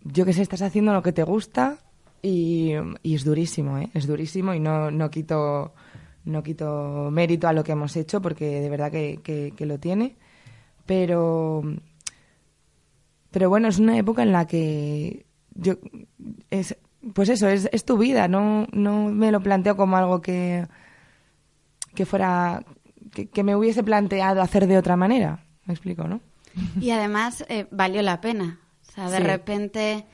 yo 0.02 0.25
que 0.25 0.32
sé, 0.32 0.42
estás 0.42 0.62
haciendo 0.62 0.92
lo 0.92 1.02
que 1.02 1.12
te 1.12 1.23
gusta 1.23 1.78
y, 2.23 2.73
y 3.02 3.14
es 3.14 3.25
durísimo, 3.25 3.78
¿eh? 3.78 3.90
Es 3.94 4.06
durísimo 4.06 4.54
y 4.54 4.61
no, 4.61 4.90
no 4.90 5.11
quito 5.11 5.75
no 6.24 6.42
quito 6.42 7.08
mérito 7.10 7.48
a 7.48 7.52
lo 7.52 7.64
que 7.64 7.72
hemos 7.72 7.96
hecho 7.96 8.20
porque 8.20 8.60
de 8.60 8.68
verdad 8.70 8.90
que, 8.92 9.20
que- 9.22 9.52
que 9.56 9.66
lo 9.66 9.78
tiene. 9.78 10.16
Pero, 10.86 11.62
pero 13.30 13.48
bueno, 13.48 13.68
es 13.68 13.78
una 13.78 13.96
época 13.96 14.22
en 14.22 14.32
la 14.32 14.46
que 14.46 15.24
yo, 15.54 15.74
es, 16.50 16.76
pues 17.14 17.28
eso, 17.28 17.48
es, 17.48 17.68
es 17.72 17.84
tu 17.84 17.96
vida, 17.96 18.28
no, 18.28 18.66
no 18.72 19.04
me 19.10 19.30
lo 19.30 19.40
planteo 19.40 19.76
como 19.76 19.96
algo 19.96 20.20
que, 20.20 20.66
que 21.94 22.06
fuera, 22.06 22.64
que, 23.14 23.28
que 23.28 23.44
me 23.44 23.54
hubiese 23.56 23.82
planteado 23.84 24.42
hacer 24.42 24.66
de 24.66 24.78
otra 24.78 24.96
manera. 24.96 25.44
Me 25.64 25.74
explico, 25.74 26.08
¿no? 26.08 26.20
Y 26.80 26.90
además 26.90 27.44
eh, 27.48 27.66
valió 27.70 28.02
la 28.02 28.20
pena. 28.20 28.58
O 28.88 28.92
sea, 28.92 29.08
de 29.10 29.18
Sí. 29.18 29.22
repente 29.22 30.06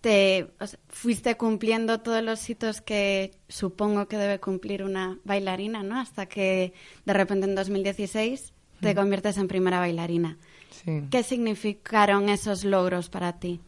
te 0.00 0.52
o 0.60 0.66
sea, 0.66 0.78
fuiste 0.88 1.36
cumpliendo 1.36 2.00
todos 2.00 2.22
los 2.22 2.48
hitos 2.48 2.80
que 2.80 3.32
supongo 3.48 4.06
que 4.06 4.16
debe 4.16 4.38
cumplir 4.38 4.84
una 4.84 5.18
bailarina, 5.24 5.82
¿no? 5.82 5.98
Hasta 5.98 6.26
que 6.26 6.72
de 7.04 7.12
repente 7.12 7.46
en 7.46 7.54
2016 7.54 8.52
te 8.80 8.94
conviertes 8.94 9.38
en 9.38 9.48
primera 9.48 9.80
bailarina. 9.80 10.38
Sí. 10.70 11.02
¿Qué 11.10 11.22
significaron 11.22 12.28
esos 12.28 12.64
logros 12.64 13.08
para 13.08 13.38
ti? 13.40 13.60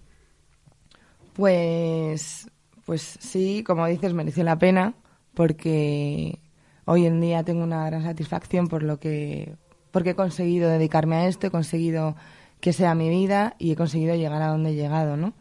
Pues, 1.34 2.49
pues 2.84 3.02
sí, 3.20 3.64
como 3.64 3.87
dices, 3.87 4.12
mereció 4.12 4.44
la 4.44 4.58
pena 4.58 4.94
porque 5.34 6.38
hoy 6.84 7.06
en 7.06 7.20
día 7.20 7.42
tengo 7.42 7.64
una 7.64 7.87
gran 7.87 8.02
satisfacción 8.02 8.68
por 8.68 8.82
lo 8.82 9.00
que, 9.00 9.56
porque 9.90 10.10
he 10.10 10.14
conseguido 10.14 10.68
dedicarme 10.68 11.16
a 11.16 11.26
esto, 11.26 11.49
he 11.49 11.50
conseguido 11.50 12.16
que 12.60 12.72
sea 12.72 12.94
mi 12.94 13.08
vida 13.08 13.56
y 13.58 13.72
he 13.72 13.76
conseguido 13.76 14.14
llegar 14.14 14.42
a 14.42 14.49
donde 14.49 14.70
he 14.70 14.75
llegado, 14.75 15.16
¿no? 15.16 15.34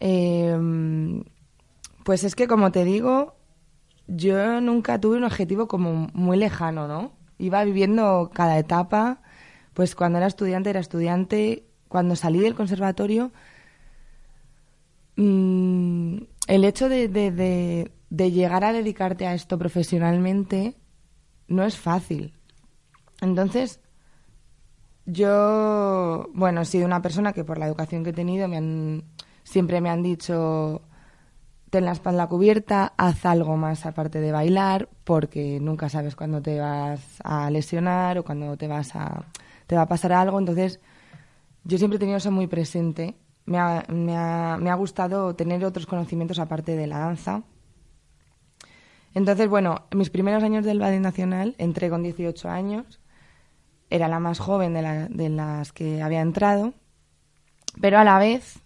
Eh, 0.00 1.22
pues 2.04 2.24
es 2.24 2.34
que, 2.34 2.48
como 2.48 2.72
te 2.72 2.84
digo, 2.84 3.36
yo 4.06 4.60
nunca 4.60 5.00
tuve 5.00 5.16
un 5.18 5.24
objetivo 5.24 5.68
como 5.68 6.08
muy 6.14 6.36
lejano, 6.36 6.88
¿no? 6.88 7.12
Iba 7.38 7.64
viviendo 7.64 8.30
cada 8.34 8.58
etapa, 8.58 9.22
pues 9.74 9.94
cuando 9.94 10.18
era 10.18 10.26
estudiante 10.26 10.70
era 10.70 10.80
estudiante, 10.80 11.64
cuando 11.88 12.16
salí 12.16 12.40
del 12.40 12.54
conservatorio, 12.54 13.32
mm, 15.16 16.16
el 16.48 16.64
hecho 16.64 16.88
de- 16.88 17.08
de- 17.08 17.92
de 18.10 18.30
llegar 18.32 18.64
a 18.64 18.72
dedicarte 18.72 19.26
a 19.26 19.34
esto 19.34 19.58
profesionalmente 19.58 20.76
no 21.48 21.64
es 21.64 21.76
fácil. 21.78 22.34
Entonces, 23.20 23.80
yo, 25.06 26.28
bueno, 26.34 26.60
he 26.60 26.64
sido 26.64 26.86
una 26.86 27.02
persona 27.02 27.32
que 27.32 27.44
por 27.44 27.58
la 27.58 27.66
educación 27.66 28.04
que 28.04 28.10
he 28.10 28.12
tenido 28.12 28.48
me 28.48 28.56
han, 28.56 29.04
siempre 29.50 29.80
me 29.80 29.90
han 29.90 30.02
dicho, 30.02 30.82
ten 31.70 31.84
la 31.86 31.92
espalda 31.92 32.26
cubierta, 32.28 32.94
haz 32.96 33.26
algo 33.26 33.56
más 33.56 33.86
aparte 33.86 34.20
de 34.20 34.32
bailar, 34.32 34.88
porque 35.04 35.60
nunca 35.60 35.88
sabes 35.88 36.16
cuándo 36.16 36.42
te 36.42 36.60
vas 36.60 37.00
a 37.24 37.50
lesionar 37.50 38.18
o 38.18 38.24
cuándo 38.24 38.56
te 38.56 38.68
vas 38.68 38.96
a 38.96 39.24
te 39.68 39.76
va 39.76 39.82
a 39.82 39.88
pasar 39.88 40.12
algo. 40.12 40.38
Entonces, 40.38 40.80
yo 41.64 41.78
siempre 41.78 41.96
he 41.96 42.00
tenido 42.00 42.18
eso 42.18 42.30
muy 42.32 42.46
presente. 42.48 43.16
Me 43.46 43.58
ha, 43.58 43.84
me 43.88 44.16
ha- 44.16 44.58
me 44.60 44.70
ha 44.70 44.74
gustado 44.76 45.34
tener 45.36 45.64
otros 45.64 45.86
conocimientos 45.86 46.38
aparte 46.40 46.76
de 46.76 46.86
la 46.88 46.98
danza. 47.00 47.42
Entonces, 49.14 49.48
bueno, 49.48 49.86
en 49.90 49.98
mis 49.98 50.10
primeros 50.10 50.42
años 50.42 50.64
del 50.64 50.78
Ballet 50.78 51.00
Nacional 51.00 51.54
entré 51.58 51.90
con 51.90 52.02
18 52.02 52.48
años. 52.48 53.00
Era 53.90 54.08
la 54.08 54.20
más 54.20 54.38
joven 54.40 54.74
de, 54.74 55.08
de 55.10 55.28
las 55.30 55.72
que 55.72 56.02
había 56.02 56.20
entrado. 56.22 56.74
Pero 57.80 57.98
a 57.98 58.04
la 58.04 58.18
vez, 58.18 58.60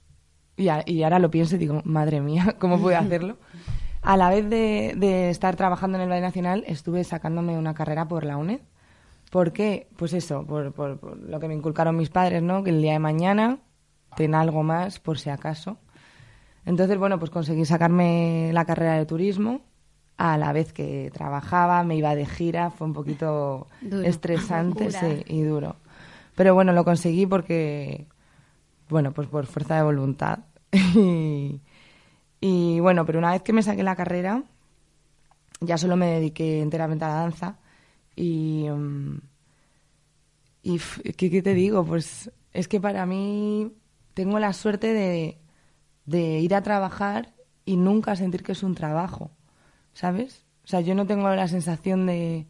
y, 0.57 0.69
a- 0.69 0.83
y 0.87 1.03
ahora 1.03 1.19
lo 1.19 1.31
pienso 1.31 1.57
y 1.57 1.59
digo, 1.59 1.81
madre 1.85 2.21
mía, 2.21 2.55
¿cómo 2.59 2.79
pude 2.81 2.97
hacerlo? 2.97 3.37
A 4.03 4.17
la 4.17 4.29
vez 4.31 4.49
de, 4.51 4.95
de 4.97 5.31
estar 5.31 5.57
trabajando 5.57 5.97
en 5.97 6.03
el 6.03 6.09
Ballet 6.11 6.23
Nacional, 6.23 6.65
estuve 6.67 7.05
sacándome 7.05 7.57
una 7.59 7.75
carrera 7.75 8.07
por 8.07 8.25
la 8.25 8.37
UNED. 8.37 8.61
¿Por 9.31 9.53
qué? 9.53 9.89
Pues 9.97 10.13
eso, 10.13 10.45
por, 10.47 10.73
por- 10.73 10.99
por 10.99 11.17
lo 11.19 11.41
que 11.41 11.49
me 11.49 11.55
inculcaron 11.55 11.97
mis 11.97 12.11
padres, 12.11 12.43
¿no? 12.43 12.63
Que 12.63 12.71
el 12.71 12.83
día 12.83 12.93
de 12.93 12.99
mañana 12.99 13.59
ten 14.17 14.35
algo 14.35 14.63
más 14.63 15.01
por 15.01 15.19
si 15.19 15.31
acaso. 15.31 15.79
Entonces, 16.67 16.99
bueno, 16.99 17.19
pues 17.19 17.31
conseguí 17.31 17.65
sacarme 17.65 18.51
la 18.53 18.65
carrera 18.65 18.95
de 18.95 19.07
turismo 19.07 19.63
a 20.17 20.39
la 20.39 20.53
vez 20.53 20.73
que 20.73 21.11
trabajaba, 21.13 21.83
me 21.83 21.97
iba 21.97 22.15
de 22.15 22.25
gira, 22.27 22.71
fue 22.71 22.87
un 22.87 22.93
poquito 22.93 23.67
Duro. 23.81 24.03
estresante 24.03 24.91
sí, 24.93 25.23
y 25.27 25.43
duro. 25.43 25.77
Pero 26.37 26.55
bueno, 26.55 26.73
lo 26.73 26.85
conseguí 26.85 27.27
porque, 27.27 28.07
bueno, 28.89 29.13
pues 29.13 29.29
por 29.29 29.47
fuerza 29.47 29.77
de 29.77 29.83
voluntad. 29.83 30.41
y, 32.41 32.81
bueno, 32.81 33.07
pero 33.07 33.19
una 33.19 33.33
vez 33.33 33.43
que 33.43 33.53
me 33.53 33.63
saqué 33.63 33.83
la 33.83 33.97
carrera, 33.97 34.45
ya 35.61 35.79
solo 35.79 35.97
me 35.97 36.07
dediqué 36.07 36.61
enteramente 36.61 37.05
a 37.05 37.09
la 37.09 37.15
danza 37.15 37.59
y, 38.17 38.67
mm, 38.71 39.19
y 40.63 40.77
f- 40.77 41.03
¿qué, 41.15 41.31
qué 41.31 41.43
te 41.43 41.55
digo? 41.55 41.85
Pues 41.85 42.31
es 42.53 42.69
que 42.69 42.81
para 42.81 43.07
mí 43.07 43.73
tengo 44.15 44.39
la 44.39 44.53
suerte 44.53 44.93
de, 44.93 45.39
de 46.07 46.41
ir 46.41 46.55
a 46.55 46.63
trabajar 46.63 47.35
y 47.65 47.77
nunca 47.77 48.17
sentir 48.17 48.43
que 48.45 48.53
es 48.53 48.65
un 48.65 48.75
trabajo, 48.77 49.33
¿sabes? 49.95 50.45
O 50.65 50.69
sea, 50.69 50.83
yo 50.83 50.95
no 50.97 51.07
tengo 51.07 51.29
la 51.31 51.49
sensación 51.49 52.07
de... 52.07 52.47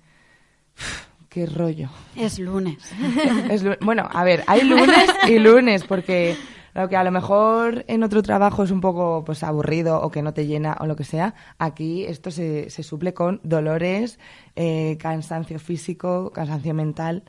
"Uf, 1.34 1.44
¡Qué 1.44 1.46
rollo! 1.46 1.88
Es 2.16 2.38
lunes. 2.38 2.78
Es 3.50 3.62
lu- 3.62 3.76
bueno, 3.80 4.08
a 4.12 4.24
ver, 4.24 4.44
hay 4.46 4.62
lunes 4.62 5.10
y 5.28 5.38
lunes, 5.38 5.84
porque 5.84 6.36
lo 6.74 6.88
que 6.88 6.96
a 6.96 7.04
lo 7.04 7.10
mejor 7.10 7.84
en 7.88 8.02
otro 8.02 8.22
trabajo 8.22 8.62
es 8.64 8.70
un 8.70 8.80
poco 8.80 9.22
pues 9.24 9.42
aburrido 9.42 10.00
o 10.00 10.10
que 10.10 10.22
no 10.22 10.32
te 10.34 10.46
llena 10.46 10.76
o 10.80 10.86
lo 10.86 10.96
que 10.96 11.04
sea, 11.04 11.34
aquí 11.58 12.04
esto 12.04 12.30
se, 12.30 12.68
se 12.70 12.82
suple 12.82 13.14
con 13.14 13.40
dolores, 13.44 14.18
eh, 14.56 14.96
cansancio 15.00 15.58
físico, 15.58 16.30
cansancio 16.32 16.74
mental. 16.74 17.22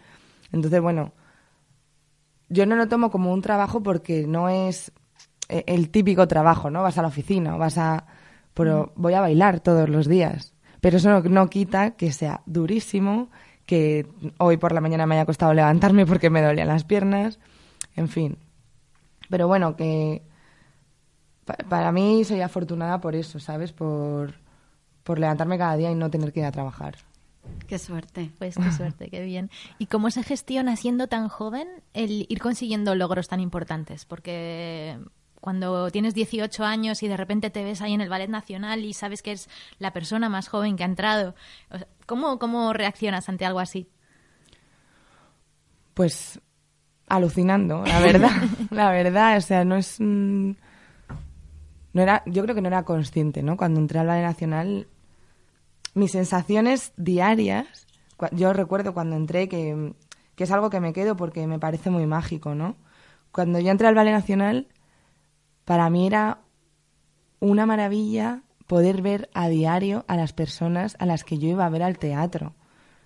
Entonces, 0.52 0.82
bueno, 0.82 1.14
yo 2.50 2.66
no 2.66 2.76
lo 2.76 2.88
tomo 2.88 3.10
como 3.12 3.34
un 3.34 3.42
trabajo 3.42 3.82
porque 3.82 4.26
no 4.28 4.50
es 4.50 4.92
eh, 5.50 5.64
el 5.68 5.90
típico 5.90 6.28
trabajo, 6.28 6.70
¿no? 6.70 6.84
Vas 6.84 6.98
a 6.98 7.02
la 7.02 7.08
oficina 7.10 7.56
vas 7.58 7.78
a... 7.78 8.06
Pero 8.54 8.94
voy 8.96 9.14
a 9.14 9.22
bailar 9.22 9.60
todos 9.60 9.90
los 9.90 10.08
días. 10.08 10.54
Pero 10.80 10.98
eso 10.98 11.10
no, 11.10 11.22
no 11.22 11.50
quita 11.50 11.92
que 11.98 12.12
sea 12.14 12.42
durísimo, 12.46 13.30
que 13.66 14.08
hoy 14.38 14.58
por 14.58 14.72
la 14.74 14.82
mañana 14.82 15.06
me 15.06 15.16
haya 15.16 15.26
costado 15.26 15.54
levantarme 15.54 16.06
porque 16.06 16.30
me 16.30 16.42
dolían 16.42 16.68
las 16.68 16.84
piernas, 16.84 17.40
en 17.96 18.08
fin. 18.10 18.38
Pero 19.30 19.48
bueno, 19.48 19.76
que 19.76 20.22
para 21.70 21.92
mí 21.92 22.24
soy 22.24 22.42
afortunada 22.42 23.00
por 23.00 23.16
eso, 23.16 23.40
¿sabes? 23.40 23.72
Por, 23.72 24.36
por 25.04 25.20
levantarme 25.20 25.58
cada 25.58 25.78
día 25.78 25.92
y 25.92 25.96
no 25.96 26.10
tener 26.10 26.32
que 26.32 26.42
ir 26.42 26.46
a 26.46 26.52
trabajar. 26.52 26.96
Qué 27.68 27.80
suerte. 27.80 28.32
Pues 28.38 28.56
qué 28.56 28.72
suerte, 28.72 29.10
qué 29.10 29.24
bien. 29.24 29.50
¿Y 29.78 29.86
cómo 29.88 30.10
se 30.12 30.24
gestiona 30.24 30.76
siendo 30.76 31.08
tan 31.08 31.28
joven 31.28 31.68
el 31.94 32.26
ir 32.30 32.40
consiguiendo 32.40 32.96
logros 32.96 33.28
tan 33.28 33.40
importantes? 33.40 34.06
Porque 34.06 34.98
cuando 35.42 35.92
tienes 35.92 36.16
18 36.16 36.64
años 36.64 37.04
y 37.04 37.08
de 37.08 37.18
repente 37.18 37.52
te 37.52 37.64
ves 37.64 37.82
ahí 37.82 37.94
en 37.94 38.02
el 38.02 38.10
Ballet 38.10 38.30
Nacional 38.30 38.84
y 38.84 38.94
sabes 38.94 39.22
que 39.22 39.32
es 39.32 39.48
la 39.78 39.94
persona 39.94 40.28
más 40.28 40.48
joven 40.48 40.76
que 40.76 40.84
ha 40.84 40.88
entrado, 40.88 41.36
¿cómo, 42.06 42.40
cómo 42.40 42.74
reaccionas 42.74 43.30
ante 43.30 43.46
algo 43.46 43.60
así? 43.60 43.90
Pues 45.94 46.40
alucinando, 47.08 47.84
la 47.86 48.00
verdad. 48.00 48.32
la 48.72 48.92
verdad, 48.92 49.38
o 49.38 49.42
sea, 49.42 49.64
no 49.66 49.76
es... 49.76 50.00
no 50.00 50.56
era, 51.94 52.24
yo 52.26 52.44
creo 52.44 52.56
que 52.56 52.62
no 52.62 52.68
era 52.68 52.84
consciente, 52.84 53.44
¿no? 53.44 53.58
Cuando 53.58 53.80
entré 53.80 54.00
al 54.00 54.08
Ballet 54.08 54.24
Nacional 54.24 54.88
mis 55.96 56.12
sensaciones 56.12 56.94
diarias, 56.98 57.88
yo 58.32 58.54
recuerdo 58.54 58.94
cuando 58.94 59.16
entré 59.16 59.48
que, 59.48 59.94
es 60.38 60.52
algo 60.52 60.70
que 60.70 60.82
me 60.82 60.94
quedo 60.94 61.16
porque 61.16 61.48
me 61.48 61.58
parece 61.58 61.90
muy 61.90 62.06
mágico, 62.06 62.54
¿no? 62.54 62.76
Cuando 63.32 63.60
yo 63.60 63.72
entré 63.72 63.88
al 63.88 63.96
Ballet 63.96 64.12
Nacional, 64.12 64.68
para 65.64 65.90
mí 65.90 66.06
era 66.06 66.40
una 67.40 67.66
maravilla 67.66 68.42
poder 68.68 69.02
ver 69.02 69.30
a 69.34 69.48
diario 69.48 70.06
a 70.08 70.16
las 70.16 70.34
personas 70.34 70.96
a 71.00 71.06
las 71.06 71.24
que 71.24 71.38
yo 71.38 71.50
iba 71.50 71.66
a 71.66 71.70
ver 71.70 71.84
al 71.84 71.98
teatro. 71.98 72.56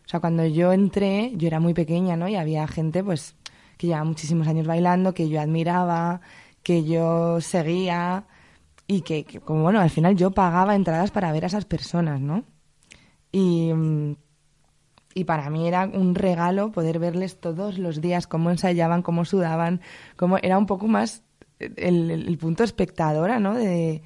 O 0.06 0.10
sea, 0.10 0.20
cuando 0.20 0.46
yo 0.46 0.74
entré, 0.74 1.34
yo 1.36 1.48
era 1.48 1.60
muy 1.60 1.74
pequeña, 1.74 2.16
¿no? 2.16 2.28
Y 2.28 2.36
había 2.36 2.68
gente, 2.68 3.04
pues, 3.04 3.36
que 3.78 3.88
llevaba 3.88 4.06
muchísimos 4.06 4.48
años 4.48 4.66
bailando, 4.66 5.14
que 5.14 5.30
yo 5.30 5.40
admiraba, 5.40 6.22
que 6.64 6.84
yo 6.84 7.40
seguía 7.42 8.26
y 8.88 9.02
que, 9.02 9.24
que, 9.24 9.40
como 9.40 9.62
bueno, 9.62 9.80
al 9.80 9.90
final 9.90 10.16
yo 10.16 10.32
pagaba 10.32 10.76
entradas 10.76 11.12
para 11.12 11.32
ver 11.32 11.44
a 11.44 11.48
esas 11.48 11.66
personas, 11.66 12.20
¿no? 12.20 12.44
Y, 13.32 13.72
y 15.14 15.24
para 15.26 15.50
mí 15.52 15.68
era 15.68 15.86
un 15.86 16.16
regalo 16.16 16.72
poder 16.72 16.98
verles 16.98 17.40
todos 17.40 17.78
los 17.78 18.02
días 18.02 18.26
cómo 18.26 18.50
ensayaban, 18.50 19.04
cómo 19.04 19.26
sudaban, 19.26 19.82
cómo 20.16 20.38
era 20.42 20.58
un 20.58 20.66
poco 20.66 20.88
más 20.88 21.24
el, 21.60 22.10
el 22.10 22.38
punto 22.40 22.64
espectadora, 22.64 23.40
¿no? 23.40 23.54
De, 23.54 24.02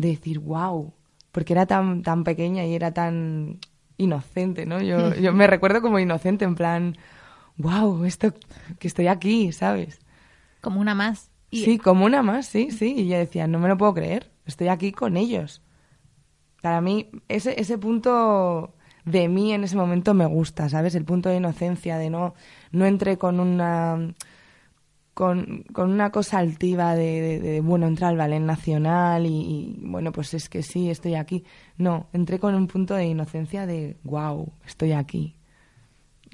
de, 0.00 0.08
decir, 0.08 0.38
wow, 0.38 0.92
porque 1.32 1.52
era 1.52 1.66
tan, 1.66 2.02
tan 2.02 2.24
pequeña 2.24 2.64
y 2.64 2.74
era 2.74 2.92
tan 2.92 3.58
inocente, 3.96 4.66
¿no? 4.66 4.80
Yo, 4.80 5.14
yo 5.20 5.32
me 5.32 5.46
recuerdo 5.46 5.82
como 5.82 5.98
inocente, 5.98 6.44
en 6.44 6.54
plan, 6.54 6.96
wow, 7.56 8.04
esto, 8.04 8.34
que 8.78 8.88
estoy 8.88 9.06
aquí, 9.06 9.52
¿sabes? 9.52 10.00
Como 10.60 10.80
una 10.80 10.94
más. 10.94 11.30
Sí, 11.52 11.78
como 11.78 12.04
una 12.04 12.22
más, 12.22 12.46
sí, 12.46 12.70
sí. 12.70 12.94
Y 12.96 13.08
yo 13.08 13.18
decía, 13.18 13.46
no 13.46 13.58
me 13.58 13.68
lo 13.68 13.76
puedo 13.76 13.94
creer, 13.94 14.30
estoy 14.46 14.68
aquí 14.68 14.92
con 14.92 15.16
ellos. 15.16 15.62
Para 16.62 16.80
mí, 16.80 17.10
ese, 17.28 17.60
ese 17.60 17.78
punto 17.78 18.74
de 19.04 19.28
mí 19.28 19.52
en 19.52 19.64
ese 19.64 19.76
momento 19.76 20.14
me 20.14 20.26
gusta, 20.26 20.68
¿sabes? 20.68 20.94
El 20.94 21.04
punto 21.04 21.28
de 21.28 21.36
inocencia, 21.36 21.98
de 21.98 22.10
no, 22.10 22.34
no 22.70 22.86
entré 22.86 23.18
con 23.18 23.40
una 23.40 24.14
con, 25.14 25.64
con 25.72 25.90
una 25.90 26.10
cosa 26.10 26.38
altiva 26.38 26.94
de, 26.94 27.40
de, 27.40 27.60
bueno, 27.60 27.86
entrar 27.86 28.10
al 28.10 28.16
ballet 28.16 28.40
nacional 28.40 29.26
y, 29.26 29.76
bueno, 29.82 30.12
pues 30.12 30.34
es 30.34 30.48
que 30.48 30.62
sí, 30.62 30.90
estoy 30.90 31.14
aquí. 31.14 31.44
No, 31.76 32.08
entré 32.12 32.38
con 32.38 32.54
un 32.54 32.66
punto 32.66 32.94
de 32.94 33.06
inocencia 33.06 33.66
de 33.66 33.96
wow, 34.04 34.52
estoy 34.66 34.92
aquí. 34.92 35.34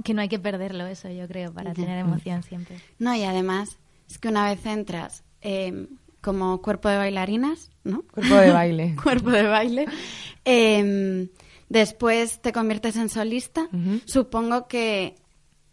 Que 0.05 0.12
no 0.15 0.21
hay 0.21 0.29
que 0.29 0.39
perderlo 0.39 0.87
eso, 0.87 1.11
yo 1.11 1.27
creo, 1.27 1.53
para 1.53 1.73
tener 1.73 1.99
emoción 1.99 2.43
siempre. 2.43 2.77
No, 2.99 3.15
y 3.15 3.25
además, 3.25 3.79
es 4.09 4.19
que 4.19 4.29
una 4.29 4.49
vez 4.49 4.65
entras, 4.67 5.25
eh, 5.41 5.89
como 6.21 6.61
cuerpo 6.61 6.89
de 6.89 6.97
bailarinas, 6.97 7.71
¿no? 7.85 8.03
Cuerpo 8.03 8.35
de 8.35 8.51
baile. 8.51 8.97
cuerpo 9.03 9.31
de 9.31 9.45
baile. 9.45 9.87
Em, 10.45 11.29
después 11.69 12.41
te 12.41 12.53
conviertes 12.53 12.97
en 12.97 13.09
solista. 13.09 13.69
Supongo 14.05 14.67
que 14.67 15.15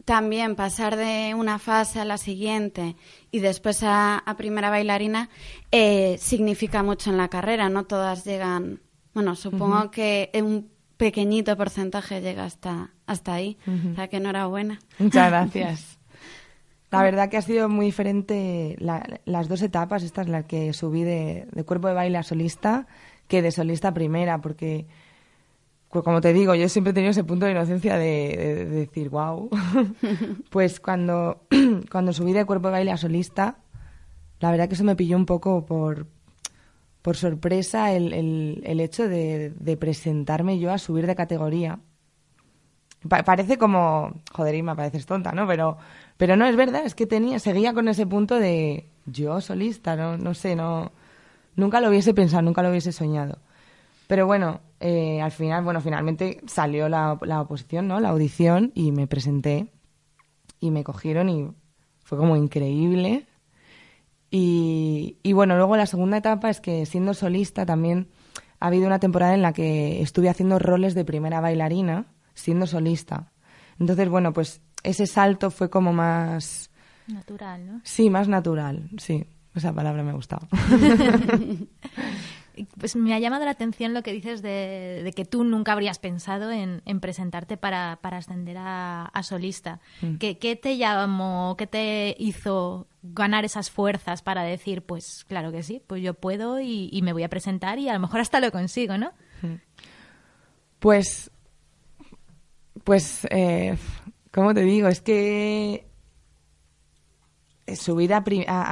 también 0.05 0.55
pasar 0.55 0.95
de 0.95 1.33
una 1.35 1.59
fase 1.59 1.99
a 1.99 2.05
la 2.05 2.17
siguiente 2.17 2.95
y 3.31 3.39
después 3.39 3.81
a, 3.83 4.23
primera 4.37 4.69
bailarina 4.69 5.29
eh, 5.71 6.17
significa 6.19 6.83
mucho 6.83 7.09
en 7.09 7.17
la 7.17 7.29
carrera, 7.29 7.69
no 7.69 7.85
todas 7.85 8.25
llegan, 8.25 8.81
bueno, 9.13 9.35
supongo 9.35 9.91
que 9.91 10.29
un 10.35 10.69
pequeñito 10.97 11.55
porcentaje 11.57 12.21
llega 12.21 12.45
hasta, 12.45 12.91
hasta 13.05 13.33
ahí, 13.33 13.57
o 13.91 13.95
sea 13.95 14.07
que 14.07 14.17
enhorabuena. 14.17 14.79
Muchas 14.99 15.29
gracias. 15.29 15.99
La 16.93 17.01
verdad 17.01 17.27
que 17.27 17.37
ha 17.37 17.41
sido 17.41 17.69
muy 17.69 17.87
diferente 17.87 18.77
las 18.79 19.49
dos 19.49 19.63
etapas, 19.63 20.03
esta 20.03 20.21
es 20.21 20.27
la 20.27 20.43
que 20.45 20.73
subí 20.73 21.03
de, 21.03 21.47
cuerpo 21.65 21.87
de 21.87 21.95
baile 21.95 22.19
a 22.19 22.23
solista, 22.23 22.85
que 23.27 23.41
de 23.41 23.51
solista 23.51 23.87
a 23.87 23.93
primera, 23.95 24.41
porque, 24.41 24.85
como 26.01 26.21
te 26.21 26.33
digo, 26.33 26.55
yo 26.55 26.69
siempre 26.69 26.91
he 26.91 26.93
tenido 26.93 27.11
ese 27.11 27.23
punto 27.23 27.45
de 27.45 27.51
inocencia 27.51 27.97
de, 27.97 28.65
decir, 28.65 29.09
wow. 29.09 29.49
pues 30.49 30.79
cuando, 30.79 31.41
cuando 31.91 32.13
subí 32.13 32.33
de 32.33 32.45
cuerpo 32.45 32.69
de 32.69 32.73
baile 32.73 32.91
a 32.91 32.97
solista, 32.97 33.57
la 34.39 34.49
verdad 34.49 34.67
que 34.67 34.75
eso 34.75 34.83
me 34.83 34.95
pilló 34.95 35.17
un 35.17 35.25
poco 35.25 35.65
por, 35.65 36.07
por 37.01 37.17
sorpresa 37.17 37.91
el, 37.91 38.13
el, 38.63 38.79
hecho 38.79 39.07
de, 39.07 39.51
de, 39.51 39.77
presentarme 39.77 40.57
yo 40.57 40.71
a 40.71 40.77
subir 40.77 41.05
de 41.05 41.15
categoría. 41.15 41.79
parece 43.07 43.57
como, 43.57 44.21
joder, 44.31 44.63
me 44.63 44.75
pareces 44.75 45.05
tonta, 45.05 45.33
¿no? 45.33 45.45
Pero 45.45 45.77
pero 46.17 46.35
no, 46.35 46.45
es 46.45 46.55
verdad, 46.55 46.85
es 46.85 46.95
que 46.95 47.05
tenía, 47.05 47.39
seguía 47.39 47.73
con 47.73 47.87
ese 47.87 48.05
punto 48.05 48.39
de 48.39 48.87
yo 49.05 49.41
solista, 49.41 49.95
no, 49.95 50.17
no 50.17 50.33
sé, 50.33 50.55
no, 50.55 50.91
nunca 51.55 51.81
lo 51.81 51.89
hubiese 51.89 52.13
pensado, 52.13 52.43
nunca 52.43 52.61
lo 52.61 52.69
hubiese 52.69 52.91
soñado. 52.91 53.39
Pero 54.07 54.25
bueno, 54.25 54.61
eh, 54.85 55.21
al 55.21 55.31
final, 55.31 55.63
bueno, 55.63 55.79
finalmente 55.79 56.41
salió 56.45 56.89
la, 56.89 57.17
la 57.21 57.39
oposición, 57.39 57.87
¿no? 57.87 58.01
La 58.01 58.09
audición 58.09 58.73
y 58.75 58.91
me 58.91 59.07
presenté 59.07 59.71
y 60.59 60.71
me 60.71 60.83
cogieron 60.83 61.29
y 61.29 61.47
fue 62.03 62.17
como 62.17 62.35
increíble. 62.35 63.25
Y, 64.29 65.19
y 65.23 65.31
bueno, 65.31 65.55
luego 65.55 65.77
la 65.77 65.85
segunda 65.85 66.17
etapa 66.17 66.49
es 66.49 66.59
que 66.59 66.85
siendo 66.85 67.13
solista 67.13 67.65
también 67.65 68.09
ha 68.59 68.67
habido 68.67 68.87
una 68.87 68.99
temporada 68.99 69.33
en 69.33 69.41
la 69.41 69.53
que 69.53 70.01
estuve 70.01 70.27
haciendo 70.27 70.59
roles 70.59 70.95
de 70.95 71.05
primera 71.05 71.39
bailarina 71.39 72.07
siendo 72.33 72.67
solista. 72.67 73.31
Entonces, 73.79 74.09
bueno, 74.09 74.33
pues 74.33 74.61
ese 74.83 75.07
salto 75.07 75.49
fue 75.49 75.69
como 75.69 75.93
más... 75.93 76.69
Natural, 77.07 77.65
¿no? 77.65 77.81
Sí, 77.85 78.09
más 78.09 78.27
natural, 78.27 78.89
sí. 78.97 79.25
Esa 79.55 79.71
palabra 79.71 80.03
me 80.03 80.09
ha 80.09 80.15
gustado. 80.15 80.47
pues 82.79 82.95
me 82.95 83.13
ha 83.13 83.19
llamado 83.19 83.45
la 83.45 83.51
atención 83.51 83.93
lo 83.93 84.03
que 84.03 84.11
dices 84.11 84.41
de, 84.41 85.11
que 85.15 85.25
tú 85.25 85.43
nunca 85.43 85.73
habrías 85.73 85.99
pensado 85.99 86.51
en, 86.51 86.81
presentarte 86.99 87.57
para, 87.57 87.99
ascender 88.01 88.57
a, 88.59 89.21
solista. 89.23 89.79
Mm. 90.01 90.15
¿Qué, 90.15 90.59
te 90.61 90.77
llamó, 90.77 91.55
qué 91.57 91.67
te 91.67 92.15
hizo 92.19 92.87
ganar 93.01 93.45
esas 93.45 93.69
fuerzas 93.71 94.21
para 94.21 94.43
decir, 94.43 94.83
pues 94.83 95.25
claro 95.27 95.51
que 95.51 95.63
sí, 95.63 95.81
pues 95.85 96.01
yo 96.01 96.13
puedo 96.13 96.59
y, 96.59 96.99
me 97.03 97.13
voy 97.13 97.23
a 97.23 97.29
presentar 97.29 97.79
y 97.79 97.89
a 97.89 97.93
lo 97.93 97.99
mejor 97.99 98.19
hasta 98.21 98.39
lo 98.39 98.51
consigo, 98.51 98.97
¿no? 98.97 99.11
Mm. 99.41 99.55
Pues, 100.79 101.31
pues 102.83 103.25
eh, 103.29 103.77
¿Cómo 104.33 104.55
te 104.55 104.61
digo? 104.61 104.87
Es 104.87 104.99
que 104.99 105.85
subir 107.75 108.13
a, 108.13 108.23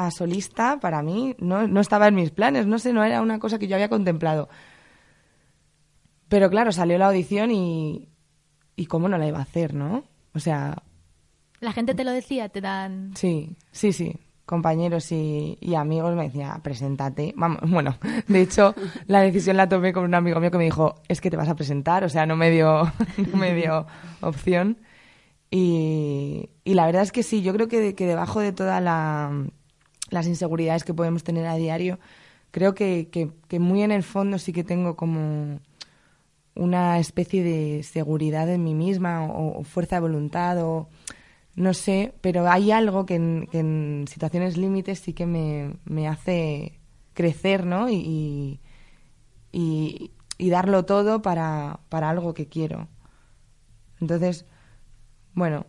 a, 0.05 0.11
solista 0.11 0.79
para 0.79 1.01
mí 1.01 1.35
no, 1.39 1.67
no, 1.67 1.79
estaba 1.79 2.07
en 2.07 2.15
mis 2.15 2.31
planes, 2.31 2.67
no 2.67 2.79
sé, 2.79 2.93
no 2.93 3.03
era 3.03 3.21
una 3.21 3.39
cosa 3.39 3.57
que 3.57 3.67
yo 3.67 3.75
había 3.75 3.89
contemplado. 3.89 4.49
Pero 6.27 6.49
claro, 6.49 6.71
salió 6.71 6.97
la 6.97 7.07
audición 7.07 7.51
y, 7.51 8.09
y 8.75 8.85
cómo 8.85 9.09
no 9.09 9.17
la 9.17 9.27
iba 9.27 9.39
a 9.39 9.43
hacer, 9.43 9.73
¿no? 9.73 10.05
O 10.33 10.39
sea... 10.39 10.83
La 11.59 11.73
gente 11.73 11.93
te 11.93 12.03
lo 12.03 12.11
decía, 12.11 12.49
te 12.49 12.61
dan... 12.61 13.11
Sí, 13.15 13.55
sí, 13.71 13.93
sí. 13.93 14.15
Compañeros 14.45 15.11
y, 15.11 15.57
y 15.61 15.75
amigos 15.75 16.15
me 16.15 16.23
decían, 16.23 16.61
preséntate. 16.61 17.33
Vamos, 17.37 17.59
bueno, 17.69 17.97
de 18.27 18.41
hecho, 18.41 18.75
la 19.07 19.21
decisión 19.21 19.57
la 19.57 19.69
tomé 19.69 19.93
con 19.93 20.03
un 20.03 20.13
amigo 20.13 20.39
mío 20.39 20.51
que 20.51 20.57
me 20.57 20.65
dijo, 20.65 20.95
es 21.07 21.21
que 21.21 21.29
te 21.29 21.37
vas 21.37 21.49
a 21.49 21.55
presentar, 21.55 22.03
o 22.03 22.09
sea, 22.09 22.25
no 22.25 22.35
me 22.35 22.49
dio, 22.49 22.91
no 23.31 23.37
me 23.37 23.53
dio 23.53 23.85
opción. 24.21 24.77
Y, 25.51 26.49
la 26.63 26.85
verdad 26.85 27.03
es 27.03 27.11
que 27.11 27.23
sí, 27.23 27.41
yo 27.41 27.53
creo 27.53 27.67
que, 27.67 27.93
que 27.93 28.07
debajo 28.07 28.39
de 28.39 28.53
todas 28.53 28.81
las 28.81 30.27
inseguridades 30.27 30.85
que 30.85 30.93
podemos 30.93 31.23
tener 31.23 31.45
a 31.45 31.55
diario, 31.55 31.99
creo 32.51 32.73
que, 32.73 33.09
que, 33.09 33.59
muy 33.59 33.83
en 33.83 33.91
el 33.91 34.03
fondo 34.03 34.39
sí 34.39 34.53
que 34.53 34.63
tengo 34.63 34.95
como 34.95 35.59
una 36.55 36.99
especie 36.99 37.43
de 37.43 37.83
seguridad 37.83 38.49
en 38.49 38.63
mí 38.63 38.73
misma 38.73 39.25
o, 39.25 39.63
fuerza 39.63 39.97
de 39.97 40.01
voluntad 40.01 40.57
o 40.63 40.89
no 41.55 41.73
sé, 41.73 42.13
pero 42.21 42.49
hay 42.49 42.71
algo 42.71 43.05
que 43.05 43.15
en, 43.15 43.47
que 43.51 43.59
en 43.59 44.05
situaciones 44.07 44.57
límites 44.57 44.99
sí 44.99 45.13
que 45.13 45.25
me, 45.25 45.73
me, 45.83 46.07
hace 46.07 46.79
crecer, 47.13 47.65
¿no? 47.65 47.89
Y, 47.89 48.61
y, 49.51 50.11
y 50.37 50.49
darlo 50.49 50.85
todo 50.85 51.21
para, 51.21 51.81
para 51.89 52.09
algo 52.09 52.33
que 52.33 52.47
quiero. 52.47 52.87
Entonces, 53.99 54.45
bueno, 55.33 55.65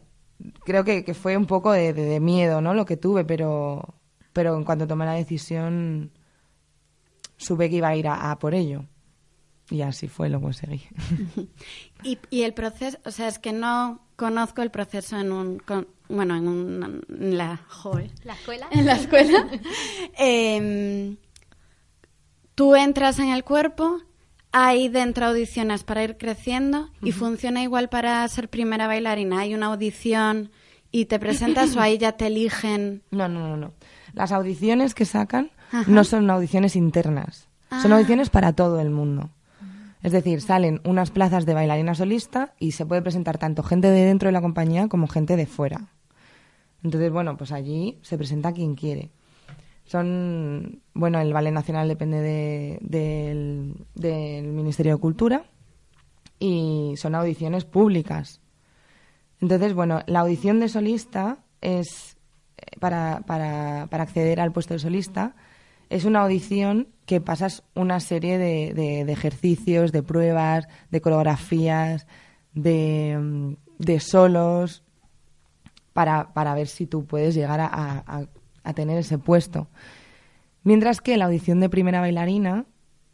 creo 0.65 0.85
que, 0.85 1.05
que 1.05 1.15
fue 1.15 1.37
un 1.37 1.47
poco 1.47 1.73
de, 1.73 1.93
de- 1.93 2.05
de 2.05 2.21
miedo, 2.21 2.61
¿no? 2.61 2.75
Lo 2.75 2.85
que 2.85 2.97
tuve, 2.97 3.25
pero, 3.25 3.95
pero 4.33 4.57
en 4.57 4.65
cuanto 4.65 4.87
tomé 4.87 5.05
la 5.07 5.15
decisión, 5.15 6.11
supe 7.37 7.69
que 7.71 7.77
iba 7.77 7.89
a 7.89 7.97
ir 7.97 8.09
a, 8.09 8.31
a 8.31 8.39
por 8.39 8.55
ello. 8.55 8.85
Y 9.71 9.81
así 9.83 10.09
fue, 10.09 10.29
lo 10.29 10.41
conseguí. 10.41 10.83
Y, 12.05 12.19
y 12.31 12.43
el 12.43 12.53
proceso, 12.53 12.99
o 13.05 13.13
sea, 13.13 13.29
es 13.29 13.39
que 13.39 13.53
no 13.53 14.01
conozco 14.17 14.61
el 14.63 14.73
proceso 14.73 15.17
en 15.21 15.31
un, 15.31 15.59
con- 15.61 15.87
bueno, 16.09 16.37
en, 16.37 16.49
un, 16.49 17.05
en 17.09 17.39
la, 17.39 17.59
joder, 17.69 18.11
¿La 18.25 18.35
escuela? 18.35 18.67
en 18.73 18.87
la 18.87 18.95
escuela. 18.95 19.47
Em, 20.19 21.17
tú 22.57 22.75
entras 22.75 23.19
en 23.21 23.29
el 23.29 23.45
cuerpo, 23.45 24.01
hay 24.53 24.89
dentro 24.89 25.27
audiciones 25.27 25.83
para 25.85 26.05
ir 26.05 26.17
creciendo 26.19 26.91
y 27.03 27.13
funciona 27.13 27.63
igual 27.63 27.89
para 27.89 28.27
ser 28.29 28.49
primera 28.49 28.87
bailarina. 28.87 29.41
Hay 29.41 29.55
una 29.55 29.67
audición 29.67 30.51
y 30.91 31.07
te 31.07 31.19
presentas 31.19 31.75
o 31.75 31.81
ahí 31.81 31.97
ya 31.99 32.13
te 32.13 32.27
eligen. 32.27 33.03
No, 33.11 33.29
no, 33.29 33.41
no, 33.49 33.57
no. 33.57 33.73
Las 34.13 34.31
audiciones 34.33 34.95
que 34.95 35.07
sacan 35.07 35.51
Ajá. 35.73 35.85
no 35.91 36.05
son 36.05 36.29
audiciones 36.31 36.77
internas, 36.77 37.49
son 37.81 37.93
Ah. 37.93 37.97
audiciones 37.97 38.29
para 38.31 38.53
todo 38.53 38.79
el 38.81 38.91
mundo. 38.91 39.31
Es 40.03 40.13
decir, 40.13 40.41
salen 40.43 40.81
unas 40.85 41.11
plazas 41.13 41.47
de 41.47 41.55
bailarina 41.55 41.95
solista 41.95 42.55
y 42.59 42.73
se 42.73 42.85
puede 42.85 43.03
presentar 43.03 43.39
tanto 43.39 43.63
gente 43.63 43.89
de 43.89 44.05
dentro 44.05 44.29
de 44.29 44.33
la 44.33 44.41
compañía 44.43 44.89
como 44.89 45.07
gente 45.07 45.37
de 45.37 45.47
fuera. 45.47 45.87
Entonces, 46.83 47.13
bueno, 47.13 47.37
pues 47.37 47.53
allí 47.53 47.99
se 48.03 48.19
presenta 48.19 48.53
quien 48.53 48.75
quiere. 48.75 49.11
Son, 49.93 50.81
bueno, 50.95 51.21
el 51.21 51.35
Ballet 51.35 51.53
Nacional 51.53 51.87
depende 51.87 52.23
de- 52.23 52.79
del, 52.81 53.75
del 53.95 54.47
Ministerio 54.47 54.95
de 54.95 55.01
Cultura 55.01 55.45
y 56.39 56.95
son 56.97 57.15
audiciones 57.15 57.67
públicas. 57.67 58.41
Entonces, 59.43 59.75
bueno, 59.75 60.01
la 60.07 60.21
audición 60.21 60.61
de 60.61 60.71
solista 60.71 61.45
es, 61.61 62.17
eh, 62.57 62.79
para, 62.81 63.21
para, 63.27 63.87
para 63.91 64.05
acceder 64.05 64.41
al 64.41 64.51
puesto 64.51 64.73
de 64.73 64.81
solista, 64.81 65.35
es 65.91 66.07
una 66.07 66.23
audición 66.23 66.89
que 67.05 67.21
pasas 67.21 67.63
una 67.75 68.01
serie 68.01 68.39
de, 68.39 68.73
de- 68.73 69.13
ejercicios, 69.13 69.93
de 69.93 70.03
pruebas, 70.03 70.69
de 70.91 71.03
coreografías, 71.03 72.07
de, 72.55 73.19
mm, 73.21 73.57
de 73.79 74.01
solos, 74.01 74.85
para, 75.93 76.33
para 76.33 76.55
ver 76.55 76.69
si 76.69 76.87
tú 76.87 77.05
puedes 77.05 77.35
llegar 77.35 77.61
a- 77.61 77.99
a 78.65 78.73
tener 78.75 78.99
ese 78.99 79.19
puesto. 79.19 79.69
Mientras 80.65 81.01
que 81.01 81.17
la 81.17 81.25
audición 81.27 81.61
de 81.61 81.69
primera 81.69 82.01
bailarina 82.01 82.67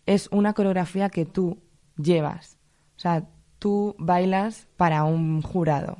es 0.06 0.28
una 0.32 0.52
coreografía 0.52 1.08
que 1.08 1.24
tú 1.24 1.58
llevas. 1.96 2.58
O 2.96 3.00
sea, 3.00 3.26
tú 3.58 3.94
bailas 3.98 4.68
para 4.76 5.04
un 5.04 5.42
jurado. 5.42 5.98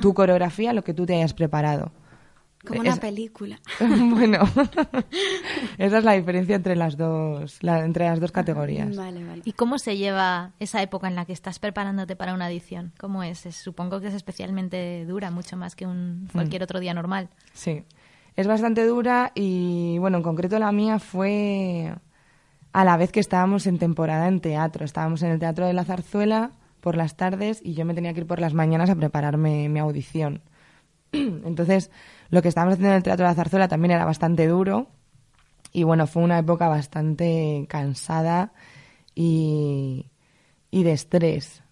Tu 0.00 0.14
coreografía, 0.14 0.72
lo 0.72 0.82
que 0.82 0.94
tú 0.94 1.04
te 1.06 1.14
hayas 1.14 1.34
preparado. 1.34 1.92
Como 2.66 2.80
una 2.80 2.90
Es- 2.94 2.98
película. 2.98 3.60
bueno, 3.80 4.40
esa 5.78 5.98
es 5.98 6.04
la 6.04 6.12
diferencia 6.14 6.56
entre 6.56 6.74
las 6.74 6.96
dos, 6.96 7.62
la- 7.62 7.84
entre 7.84 8.06
las 8.06 8.18
dos 8.20 8.32
categorías. 8.32 8.96
Vale, 8.96 9.24
vale. 9.24 9.42
¿Y 9.44 9.52
cómo 9.52 9.78
se 9.78 9.96
lleva 9.96 10.52
esa 10.58 10.82
época 10.82 11.06
en 11.08 11.14
la 11.14 11.24
que 11.24 11.32
estás 11.32 11.58
preparándote 11.58 12.16
para 12.16 12.34
una 12.34 12.50
edición? 12.50 12.92
¿Cómo 12.98 13.22
es? 13.22 13.46
Es- 13.46 13.56
Supongo 13.56 14.00
que 14.00 14.08
es 14.08 14.14
especialmente 14.14 15.04
dura, 15.06 15.30
mucho 15.30 15.56
más 15.56 15.76
que 15.76 15.86
un 15.86 16.28
cualquier 16.32 16.62
otro 16.62 16.80
día 16.80 16.94
normal. 16.94 17.28
Sí, 17.52 17.84
es 18.38 18.46
bastante 18.46 18.86
dura 18.86 19.32
y 19.34 19.98
bueno, 19.98 20.18
en 20.18 20.22
concreto 20.22 20.60
la 20.60 20.70
mía 20.70 21.00
fue 21.00 21.92
a 22.72 22.84
la 22.84 22.96
vez 22.96 23.10
que 23.10 23.18
estábamos 23.18 23.66
en 23.66 23.80
temporada 23.80 24.28
en 24.28 24.40
teatro. 24.40 24.84
Estábamos 24.84 25.24
en 25.24 25.32
el 25.32 25.40
Teatro 25.40 25.66
de 25.66 25.72
la 25.72 25.84
Zarzuela 25.84 26.52
por 26.80 26.96
las 26.96 27.16
tardes 27.16 27.60
y 27.64 27.74
yo 27.74 27.84
me 27.84 27.94
tenía 27.94 28.14
que 28.14 28.20
ir 28.20 28.28
por 28.28 28.38
las 28.38 28.54
mañanas 28.54 28.90
a 28.90 28.94
prepararme 28.94 29.68
mi 29.68 29.80
audición. 29.80 30.42
Entonces, 31.12 31.90
lo 32.30 32.40
que 32.40 32.46
estábamos 32.46 32.74
haciendo 32.74 32.90
en 32.90 32.98
el 32.98 33.02
Teatro 33.02 33.24
de 33.24 33.30
la 33.30 33.34
Zarzuela 33.34 33.66
también 33.66 33.90
era 33.90 34.04
bastante 34.04 34.46
duro 34.46 34.86
y 35.72 35.82
bueno, 35.82 36.06
fue 36.06 36.22
una 36.22 36.38
época 36.38 36.68
bastante 36.68 37.66
cansada 37.68 38.52
y, 39.16 40.12
y 40.70 40.84
de 40.84 40.92
estrés. 40.92 41.64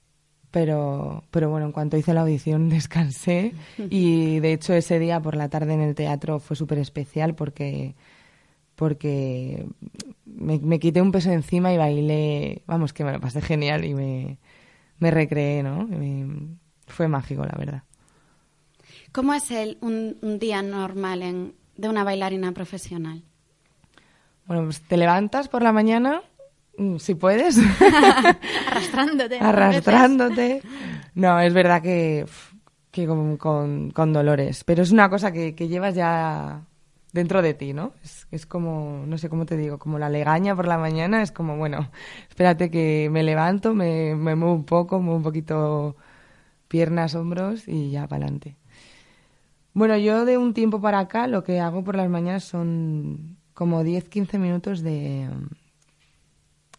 Pero, 0.51 1.25
pero 1.31 1.51
bueno, 1.51 1.67
en 1.67 1.73
cuanto 1.73 1.97
hice 1.97 2.15
la 2.15 2.23
audición 2.23 2.69
descansé 2.71 3.55
y 3.91 4.41
de 4.41 4.53
hecho 4.53 4.73
ese 4.75 4.99
día 4.99 5.21
por 5.21 5.37
la 5.37 5.49
tarde 5.49 5.75
en 5.75 5.81
el 5.81 5.95
teatro 5.95 6.39
fue 6.41 6.57
súper 6.57 6.79
especial 6.79 7.35
porque, 7.35 7.95
porque 8.77 9.67
me, 10.27 10.59
me 10.59 10.79
quité 10.79 11.03
un 11.03 11.13
peso 11.13 11.31
encima 11.33 11.73
y 11.73 11.79
bailé, 11.79 12.63
vamos, 12.67 12.93
que 12.93 13.05
me 13.05 13.13
lo 13.13 13.21
pasé 13.21 13.41
genial 13.43 13.85
y 13.85 13.95
me, 13.95 14.39
me 14.99 15.11
recreé, 15.11 15.63
¿no? 15.63 15.87
Me- 15.87 16.57
fue 16.89 17.09
mágico, 17.09 17.45
la 17.45 17.57
verdad. 17.59 17.83
¿Cómo 19.13 19.35
es 19.35 19.51
el, 19.51 19.79
un, 19.81 20.19
un 20.23 20.39
día 20.39 20.63
normal 20.63 21.23
en, 21.23 21.55
de 21.77 21.89
una 21.89 22.05
bailarina 22.05 22.53
profesional? 22.53 23.23
Bueno, 24.47 24.65
pues 24.65 24.81
te 24.83 24.97
levantas 24.97 25.49
por 25.49 25.63
la 25.63 25.73
mañana, 25.73 26.23
si 26.99 27.15
puedes, 27.15 27.59
Arrastrándote. 28.71 29.39
arrastrándote. 29.41 30.63
No, 31.15 31.41
es 31.41 31.53
verdad 31.55 31.83
que, 31.83 32.27
que 32.91 33.07
con, 33.07 33.37
con- 33.37 33.91
con 33.91 34.13
dolores, 34.13 34.65
pero 34.65 34.83
es 34.83 34.91
una 34.93 35.09
cosa 35.11 35.33
que, 35.33 35.55
que 35.55 35.69
llevas 35.69 35.95
ya 35.95 36.63
dentro 37.13 37.41
de 37.43 37.55
ti, 37.55 37.73
¿no? 37.73 37.93
Es, 38.05 38.27
es 38.31 38.47
como, 38.47 39.05
no 39.07 39.17
sé 39.19 39.29
cómo 39.31 39.47
te 39.47 39.57
digo, 39.57 39.79
como 39.79 39.99
la 39.99 40.11
legaña 40.11 40.55
por 40.55 40.67
la 40.69 40.77
mañana, 40.79 41.23
es 41.23 41.33
como, 41.33 41.57
bueno, 41.57 41.91
espérate 42.29 42.71
que 42.71 43.09
me 43.11 43.23
levanto, 43.23 43.75
me, 43.75 44.15
me 44.15 44.35
muevo 44.35 44.55
un 44.55 44.65
poco, 44.65 45.01
muevo 45.01 45.17
un 45.17 45.23
poquito 45.23 45.97
piernas, 46.69 47.15
hombros 47.15 47.69
y 47.69 47.91
ya 47.91 48.07
para 48.09 48.25
adelante. 48.25 48.57
Bueno, 49.73 49.97
yo 49.99 50.25
de 50.25 50.39
un 50.39 50.55
tiempo 50.55 50.81
para 50.81 51.01
acá 51.01 51.27
lo 51.27 51.45
que 51.45 51.61
hago 51.61 51.85
por 51.85 51.97
las 51.97 52.09
mañanas 52.09 52.45
son 52.45 53.37
como 53.55 53.83
10-15 53.85 54.39
minutos 54.39 54.83
de, 54.83 55.29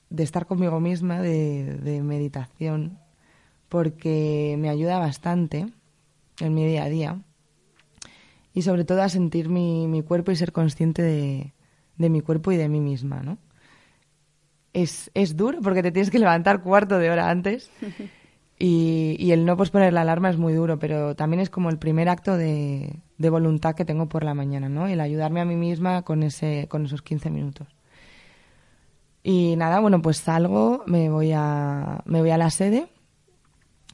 de 0.10 0.24
estar 0.24 0.46
conmigo 0.46 0.80
misma, 0.80 1.22
de, 1.22 1.76
de 1.78 2.02
meditación, 2.02 3.00
porque 3.70 4.56
me 4.58 4.70
ayuda 4.70 5.00
bastante 5.00 5.68
en 6.40 6.54
mi 6.54 6.66
día 6.66 6.84
a 6.84 6.90
día 6.90 7.22
y 8.54 8.64
sobre 8.64 8.86
todo 8.86 9.04
a 9.04 9.10
sentir 9.10 9.50
mi, 9.50 9.88
mi 9.88 10.02
cuerpo 10.02 10.32
y 10.32 10.36
ser 10.36 10.52
consciente 10.52 11.02
de, 11.02 11.54
de 11.98 12.10
mi 12.10 12.22
cuerpo 12.22 12.52
y 12.52 12.58
de 12.58 12.70
mí 12.70 12.80
misma, 12.80 13.22
¿no? 13.22 13.38
Es, 14.74 15.12
es 15.14 15.36
duro 15.36 15.60
porque 15.62 15.84
te 15.84 15.92
tienes 15.92 16.10
que 16.10 16.20
levantar 16.20 16.62
cuarto 16.62 16.98
de 16.98 17.10
hora 17.10 17.30
antes 17.30 17.70
y, 18.60 19.16
y 19.20 19.32
el 19.32 19.46
no 19.46 19.58
posponer 19.58 19.94
la 19.94 20.02
alarma 20.02 20.32
es 20.32 20.38
muy 20.38 20.54
duro, 20.54 20.80
pero 20.80 21.16
también 21.16 21.40
es 21.40 21.52
como 21.52 21.70
el 21.70 21.78
primer 21.78 22.10
acto 22.10 22.36
de, 22.36 23.00
de 23.20 23.30
voluntad 23.30 23.76
que 23.76 23.86
tengo 23.86 24.10
por 24.10 24.24
la 24.24 24.34
mañana, 24.34 24.70
¿no? 24.70 24.88
El 24.88 25.02
ayudarme 25.02 25.42
a 25.42 25.46
mí 25.46 25.56
misma 25.56 26.04
con, 26.04 26.24
ese, 26.24 26.68
con 26.68 26.86
esos 26.86 27.04
15 27.04 27.30
minutos. 27.30 27.77
Y 29.24 29.56
nada, 29.58 29.80
bueno, 29.80 30.02
pues 30.02 30.18
salgo, 30.18 30.84
me 30.86 31.10
voy 31.10 31.32
a, 31.34 32.02
me 32.06 32.22
voy 32.22 32.30
a 32.32 32.38
la 32.38 32.50
sede 32.50 32.88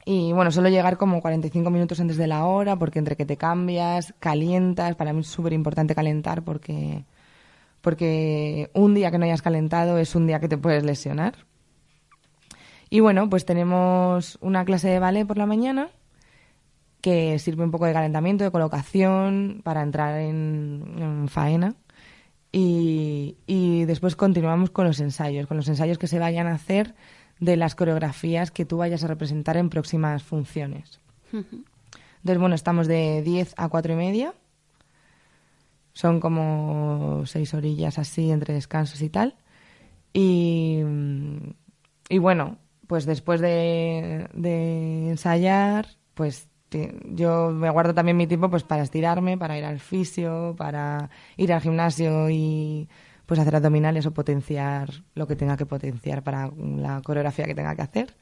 y 0.06 0.34
bueno, 0.34 0.52
suelo 0.52 0.70
llegar 0.70 0.98
como 0.98 1.22
45 1.22 1.70
minutos 1.70 2.00
antes 2.00 2.18
de 2.18 2.28
la 2.28 2.46
hora 2.46 2.76
porque 2.76 3.00
entre 3.00 3.16
que 3.16 3.26
te 3.26 3.38
cambias, 3.38 4.14
calientas, 4.20 4.96
para 4.96 5.14
mí 5.14 5.22
es 5.22 5.28
súper 5.28 5.54
importante 5.54 5.96
calentar 5.96 6.44
porque, 6.44 7.06
porque 7.82 8.70
un 8.74 8.94
día 8.94 9.12
que 9.12 9.18
no 9.18 9.26
hayas 9.26 9.42
calentado 9.42 9.98
es 9.98 10.14
un 10.16 10.28
día 10.28 10.40
que 10.40 10.50
te 10.50 10.58
puedes 10.58 10.84
lesionar. 10.84 11.36
Y 12.90 13.00
bueno, 13.00 13.30
pues 13.30 13.46
tenemos 13.46 14.38
una 14.42 14.66
clase 14.66 14.90
de 14.90 15.00
ballet 15.00 15.26
por 15.26 15.38
la 15.38 15.46
mañana 15.46 15.90
que 17.02 17.40
sirve 17.40 17.64
un 17.64 17.72
poco 17.72 17.86
de 17.86 17.94
calentamiento, 17.94 18.44
de 18.44 18.52
colocación 18.52 19.62
para 19.64 19.82
entrar 19.82 20.20
en, 20.20 20.84
en 20.98 21.28
faena. 21.30 21.76
Y, 22.56 23.36
y 23.48 23.86
después 23.86 24.16
continuamos 24.16 24.70
con 24.70 24.86
los 24.86 25.00
ensayos, 25.00 25.48
con 25.48 25.58
los 25.58 25.68
ensayos 25.68 25.98
que 25.98 26.08
se 26.08 26.20
vayan 26.20 26.46
a 26.46 26.54
hacer 26.54 26.94
de 27.40 27.58
las 27.58 27.74
coreografías 27.74 28.52
que 28.52 28.64
tú 28.64 28.78
vayas 28.78 29.04
a 29.04 29.08
representar 29.08 29.58
en 29.58 29.70
próximas 29.70 30.24
funciones. 30.24 31.02
Entonces, 31.32 32.40
bueno, 32.40 32.54
estamos 32.54 32.88
de 32.88 33.24
10 33.24 33.56
a 33.58 33.70
4 33.70 33.94
y 33.94 33.96
media. 33.96 34.34
Son 35.94 36.20
como 36.20 37.24
seis 37.26 37.54
orillas 37.54 38.00
así 38.00 38.32
entre 38.32 38.54
descansos 38.54 39.02
y 39.02 39.10
tal. 39.10 39.36
Y, 40.14 40.82
y 42.08 42.18
bueno, 42.20 42.58
pues 42.88 43.06
después 43.06 43.42
de, 43.42 44.30
de 44.34 45.10
ensayar, 45.10 45.88
pues 46.14 46.48
yo 47.06 47.52
me 47.52 47.70
guardo 47.70 47.94
también 47.94 48.18
mi 48.18 48.28
tiempo 48.28 48.50
pues 48.50 48.64
para 48.64 48.84
estirarme, 48.84 49.38
para 49.38 49.58
ir 49.58 49.66
al 49.66 49.80
fisio, 49.80 50.56
para 50.58 51.10
ir 51.38 51.54
al 51.54 51.62
gimnasio 51.62 52.30
y 52.30 52.90
pues 53.26 53.40
hacer 53.40 53.56
abdominales 53.56 54.06
o 54.06 54.14
potenciar 54.14 54.90
lo 55.16 55.28
que 55.28 55.36
tenga 55.36 55.58
que 55.58 55.66
potenciar 55.66 56.24
para 56.24 56.52
la 56.58 57.02
coreografía 57.02 57.46
que 57.46 57.56
tenga 57.56 57.76
que 57.76 57.82
hacer. 57.82 58.16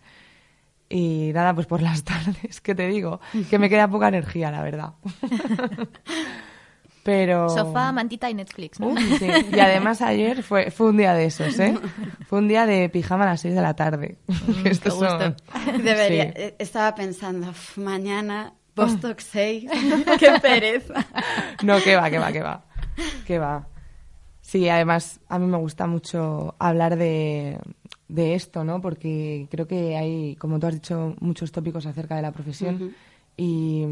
Y 0.90 1.32
nada, 1.34 1.54
pues 1.56 1.68
por 1.68 1.82
las 1.82 2.04
tardes, 2.06 2.62
¿qué 2.62 2.76
te 2.76 2.88
digo? 2.88 3.20
Que 3.50 3.58
me 3.58 3.70
queda 3.70 3.88
poca 3.88 4.10
energía, 4.10 4.52
la 4.52 4.62
verdad. 4.62 4.94
Pero... 7.04 7.50
Sofá, 7.50 7.92
mantita 7.92 8.30
y 8.30 8.34
Netflix, 8.36 8.80
¿no? 8.80 8.90
Uh, 8.90 8.98
sí. 9.18 9.28
Y 9.54 9.60
además 9.60 10.02
ayer 10.02 10.44
fue, 10.44 10.70
fue 10.72 10.88
un 10.90 10.98
día 10.98 11.14
de 11.14 11.26
esos, 11.26 11.58
¿eh? 11.60 11.74
Fue 12.28 12.40
un 12.40 12.48
día 12.48 12.66
de 12.66 12.88
pijama 12.90 13.24
a 13.24 13.28
las 13.32 13.42
6 13.42 13.56
de 13.56 13.62
la 13.62 13.74
tarde. 13.76 14.18
Estos 14.66 14.94
qué 14.96 15.00
gusto. 15.00 15.20
son- 15.20 15.36
Debería. 15.84 16.24
Sí. 16.26 16.32
eh, 16.36 16.56
Estaba 16.60 16.94
pensando, 16.96 17.50
"Uf, 17.50 17.78
mañana 17.78 18.54
Vostok 18.76 19.20
6. 19.20 19.70
¡Qué 20.20 20.32
pereza! 20.42 21.06
No, 21.64 21.82
que 21.82 21.96
va, 21.98 22.10
que 22.10 22.20
va, 22.20 22.32
que 22.32 22.42
va. 22.42 22.64
Que 23.28 23.38
va. 23.40 23.68
Sí, 24.42 24.70
además 24.70 25.20
a 25.28 25.40
mí 25.40 25.46
me 25.48 25.58
gusta 25.58 25.88
mucho 25.88 26.56
hablar 26.60 26.96
de, 26.98 27.58
de 28.08 28.36
esto, 28.36 28.64
¿no? 28.64 28.80
Porque 28.80 29.48
creo 29.52 29.68
que 29.68 29.98
hay, 29.98 30.36
como 30.38 30.58
tú 30.60 30.68
has 30.68 30.74
dicho, 30.76 31.16
muchos 31.20 31.52
tópicos 31.52 31.86
acerca 31.86 32.16
de 32.16 32.22
la 32.22 32.32
profesión 32.32 32.96
y, 33.36 33.86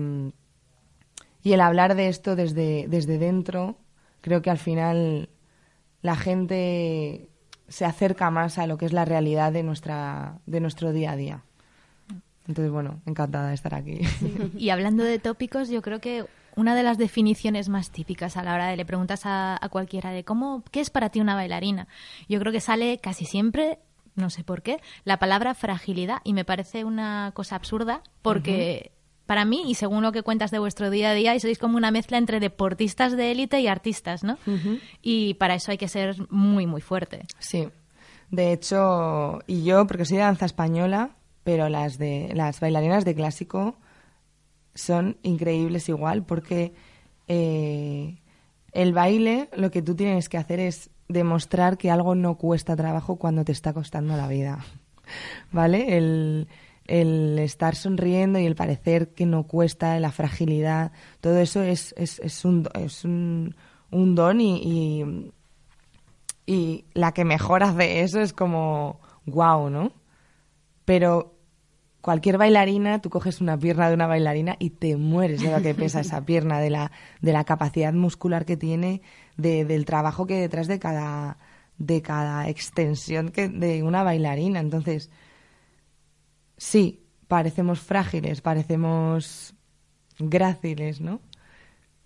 y 1.41 1.53
el 1.53 1.61
hablar 1.61 1.95
de 1.95 2.07
esto 2.09 2.35
desde, 2.35 2.87
desde 2.87 3.17
dentro, 3.17 3.77
creo 4.21 4.41
que 4.41 4.49
al 4.49 4.57
final 4.57 5.29
la 6.01 6.15
gente 6.15 7.29
se 7.67 7.85
acerca 7.85 8.29
más 8.31 8.57
a 8.57 8.67
lo 8.67 8.77
que 8.77 8.85
es 8.85 8.93
la 8.93 9.05
realidad 9.05 9.51
de, 9.51 9.63
nuestra, 9.63 10.39
de 10.45 10.59
nuestro 10.59 10.91
día 10.91 11.11
a 11.11 11.15
día. 11.15 11.43
Entonces, 12.47 12.71
bueno, 12.71 13.01
encantada 13.05 13.49
de 13.49 13.55
estar 13.55 13.75
aquí. 13.75 13.99
Y 14.57 14.71
hablando 14.71 15.03
de 15.03 15.19
tópicos, 15.19 15.69
yo 15.69 15.81
creo 15.83 15.99
que 15.99 16.25
una 16.55 16.75
de 16.75 16.81
las 16.81 16.97
definiciones 16.97 17.69
más 17.69 17.91
típicas 17.91 18.37
a 18.37 18.43
la 18.43 18.55
hora 18.55 18.67
de 18.67 18.75
le 18.75 18.85
preguntas 18.85 19.25
a, 19.25 19.57
a, 19.63 19.69
cualquiera 19.69 20.09
de 20.09 20.23
cómo, 20.23 20.63
¿qué 20.71 20.79
es 20.79 20.89
para 20.89 21.09
ti 21.09 21.21
una 21.21 21.35
bailarina? 21.35 21.87
Yo 22.27 22.39
creo 22.39 22.51
que 22.51 22.59
sale 22.59 22.97
casi 22.97 23.25
siempre, 23.25 23.77
no 24.15 24.31
sé 24.31 24.43
por 24.43 24.63
qué, 24.63 24.81
la 25.05 25.19
palabra 25.19 25.53
fragilidad 25.53 26.17
y 26.23 26.33
me 26.33 26.43
parece 26.43 26.83
una 26.83 27.31
cosa 27.35 27.55
absurda 27.55 28.01
porque 28.23 28.91
para 29.29 29.45
mí, 29.45 29.61
y 29.67 29.75
según 29.75 30.01
lo 30.01 30.11
que 30.11 30.23
cuentas 30.23 30.49
de 30.49 30.57
vuestro 30.57 30.89
día 30.89 31.11
a 31.11 31.13
día, 31.13 31.39
sois 31.39 31.59
como 31.59 31.77
una 31.77 31.91
mezcla 31.91 32.17
entre 32.17 32.39
deportistas 32.39 33.15
de 33.15 33.29
élite 33.29 33.59
y 33.59 33.67
artistas, 33.67 34.23
¿no? 34.23 34.39
Y 35.03 35.35
para 35.35 35.53
eso 35.53 35.69
hay 35.69 35.77
que 35.77 35.87
ser 35.87 36.15
muy, 36.31 36.65
muy 36.65 36.81
fuerte. 36.81 37.27
Sí. 37.37 37.67
De 38.31 38.51
hecho, 38.51 39.37
y 39.45 39.63
yo, 39.63 39.85
porque 39.85 40.05
soy 40.05 40.17
de 40.17 40.23
danza 40.23 40.47
española, 40.47 41.11
pero 41.43 41.69
las 41.69 41.99
de 41.99 42.31
las 42.33 42.59
bailarinas 42.59 43.05
de 43.05 43.13
clásico 43.13 43.75
son 44.73 45.17
increíbles 45.21 45.87
igual, 45.89 46.23
porque 46.23 46.73
eh, 47.27 48.17
el 48.71 48.93
baile 48.93 49.49
lo 49.55 49.69
que 49.69 49.83
tú 49.83 49.93
tienes 49.93 50.27
que 50.27 50.39
hacer 50.39 50.59
es 50.59 50.89
demostrar 51.07 51.77
que 51.77 51.91
algo 51.91 52.15
no 52.15 52.33
cuesta 52.39 52.75
trabajo 52.75 53.17
cuando 53.17 53.45
te 53.45 53.51
está 53.51 53.73
costando 53.73 54.17
la 54.17 54.27
vida. 54.27 54.65
¿Vale? 55.51 55.97
El, 55.97 56.47
el 56.89 57.37
estar 57.39 57.75
sonriendo 57.75 58.39
y 58.39 58.45
el 58.45 58.55
parecer 58.55 59.13
que 59.13 59.27
no 59.27 59.43
cuesta, 59.43 59.99
la 59.99 60.11
fragilidad, 60.11 60.91
todo 61.21 61.37
eso 61.37 61.61
es, 61.61 61.93
es, 61.97 62.19
es, 62.19 62.43
un, 62.43 62.67
es 62.73 63.05
un, 63.05 63.55
un 63.91 64.15
don 64.15 64.41
y, 64.41 65.31
y, 66.45 66.85
la 66.93 67.13
que 67.13 67.25
mejor 67.25 67.63
hace 67.63 68.01
eso 68.01 68.19
es 68.19 68.33
como 68.33 68.99
wow, 69.25 69.69
¿no? 69.69 69.91
Pero 70.85 71.35
cualquier 72.01 72.39
bailarina, 72.39 73.01
tú 73.01 73.11
coges 73.11 73.39
una 73.39 73.57
pierna 73.57 73.87
de 73.89 73.93
una 73.93 74.07
bailarina 74.07 74.55
y 74.57 74.71
te 74.71 74.97
mueres 74.97 75.41
de 75.41 75.51
lo 75.51 75.61
que 75.61 75.75
pesa 75.75 75.99
esa 75.99 76.25
pierna, 76.25 76.59
de 76.59 76.71
la, 76.71 76.91
de 77.21 77.33
la 77.33 77.43
capacidad 77.43 77.93
muscular 77.93 78.45
que 78.45 78.57
tiene, 78.57 79.03
de, 79.37 79.63
del 79.63 79.85
trabajo 79.85 80.25
que 80.25 80.35
hay 80.35 80.41
detrás 80.41 80.67
de 80.67 80.79
cada, 80.79 81.37
de 81.77 82.01
cada 82.01 82.49
extensión 82.49 83.31
de 83.31 83.83
una 83.83 84.01
bailarina. 84.01 84.59
Entonces, 84.59 85.11
sí, 86.59 87.07
parecemos 87.27 87.79
frágiles, 87.79 88.41
parecemos 88.41 89.55
gráciles, 90.19 91.01
¿no? 91.01 91.21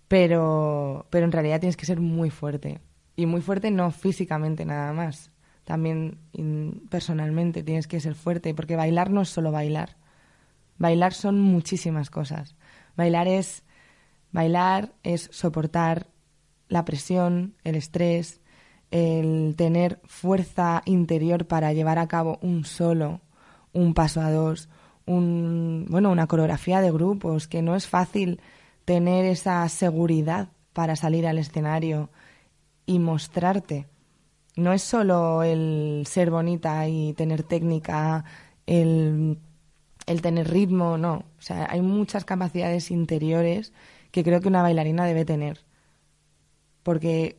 Pero, 0.08 1.06
pero 1.10 1.26
en 1.26 1.32
realidad 1.32 1.60
tienes 1.60 1.76
que 1.76 1.86
ser 1.86 2.00
muy 2.00 2.30
fuerte. 2.30 2.80
Y 3.16 3.26
muy 3.26 3.42
fuerte 3.42 3.70
no 3.70 3.90
físicamente 3.90 4.64
nada 4.64 4.92
más, 4.92 5.30
también 5.64 6.18
personalmente 6.88 7.62
tienes 7.62 7.86
que 7.86 8.00
ser 8.00 8.14
fuerte, 8.14 8.54
porque 8.54 8.76
bailar 8.76 9.10
no 9.10 9.22
es 9.22 9.28
solo 9.28 9.52
bailar. 9.52 9.96
Bailar 10.78 11.12
son 11.14 11.40
muchísimas 11.40 12.10
cosas. 12.10 12.56
Bailar 12.96 13.28
es 13.28 13.64
bailar 14.32 14.92
es 15.04 15.28
soportar 15.32 16.08
la 16.68 16.84
presión, 16.84 17.54
el 17.62 17.76
estrés, 17.76 18.40
el 18.90 19.54
tener 19.56 20.00
fuerza 20.04 20.82
interior 20.86 21.46
para 21.46 21.72
llevar 21.72 21.98
a 21.98 22.08
cabo 22.08 22.38
un 22.42 22.64
solo, 22.64 23.20
un 23.74 23.92
paso 23.92 24.22
a 24.22 24.30
dos, 24.30 24.70
un, 25.04 25.86
bueno, 25.90 26.10
una 26.10 26.26
coreografía 26.26 26.80
de 26.80 26.90
grupos, 26.90 27.46
que 27.48 27.60
no 27.60 27.76
es 27.76 27.86
fácil 27.86 28.40
tener 28.86 29.26
esa 29.26 29.68
seguridad 29.68 30.48
para 30.72 30.96
salir 30.96 31.26
al 31.26 31.38
escenario 31.38 32.08
y 32.86 32.98
mostrarte 32.98 33.86
no 34.56 34.72
es 34.72 34.82
solo 34.82 35.42
el 35.42 36.04
ser 36.06 36.30
bonita 36.30 36.86
y 36.88 37.12
tener 37.14 37.42
técnica, 37.42 38.24
el, 38.66 39.38
el 40.06 40.22
tener 40.22 40.48
ritmo, 40.48 40.96
no. 40.96 41.24
O 41.38 41.42
sea, 41.42 41.66
hay 41.70 41.82
muchas 41.82 42.24
capacidades 42.24 42.90
interiores 42.90 43.72
que 44.10 44.22
creo 44.22 44.40
que 44.40 44.48
una 44.48 44.62
bailarina 44.62 45.06
debe 45.06 45.24
tener. 45.24 45.64
Porque 46.82 47.36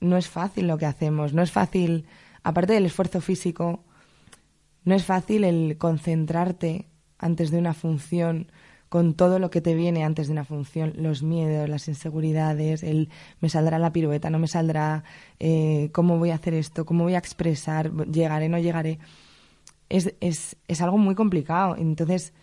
no 0.00 0.16
es 0.16 0.28
fácil 0.28 0.68
lo 0.68 0.78
que 0.78 0.86
hacemos, 0.86 1.32
no 1.34 1.42
es 1.42 1.50
fácil, 1.50 2.06
aparte 2.42 2.74
del 2.74 2.86
esfuerzo 2.86 3.20
físico, 3.20 3.82
no 4.84 4.94
es 4.94 5.04
fácil 5.04 5.44
el 5.44 5.78
concentrarte 5.78 6.88
antes 7.18 7.50
de 7.50 7.58
una 7.58 7.74
función, 7.74 8.50
con 8.88 9.14
todo 9.14 9.40
lo 9.40 9.50
que 9.50 9.60
te 9.60 9.74
viene 9.74 10.04
antes 10.04 10.28
de 10.28 10.32
una 10.32 10.44
función, 10.44 10.92
los 10.96 11.24
miedos, 11.24 11.68
las 11.68 11.88
inseguridades, 11.88 12.84
el 12.84 13.08
me 13.40 13.48
saldrá 13.48 13.78
la 13.80 13.92
pirueta, 13.92 14.30
no 14.30 14.38
me 14.38 14.46
saldrá, 14.46 15.02
eh, 15.40 15.90
cómo 15.92 16.18
voy 16.18 16.30
a 16.30 16.36
hacer 16.36 16.54
esto, 16.54 16.84
cómo 16.86 17.02
voy 17.02 17.16
a 17.16 17.18
expresar, 17.18 17.92
llegaré, 18.06 18.48
no 18.48 18.58
llegaré, 18.58 19.00
es, 19.88 20.14
es, 20.20 20.56
es 20.68 20.80
algo 20.80 20.98
muy 20.98 21.16
complicado. 21.16 21.76
Entonces, 21.76 22.34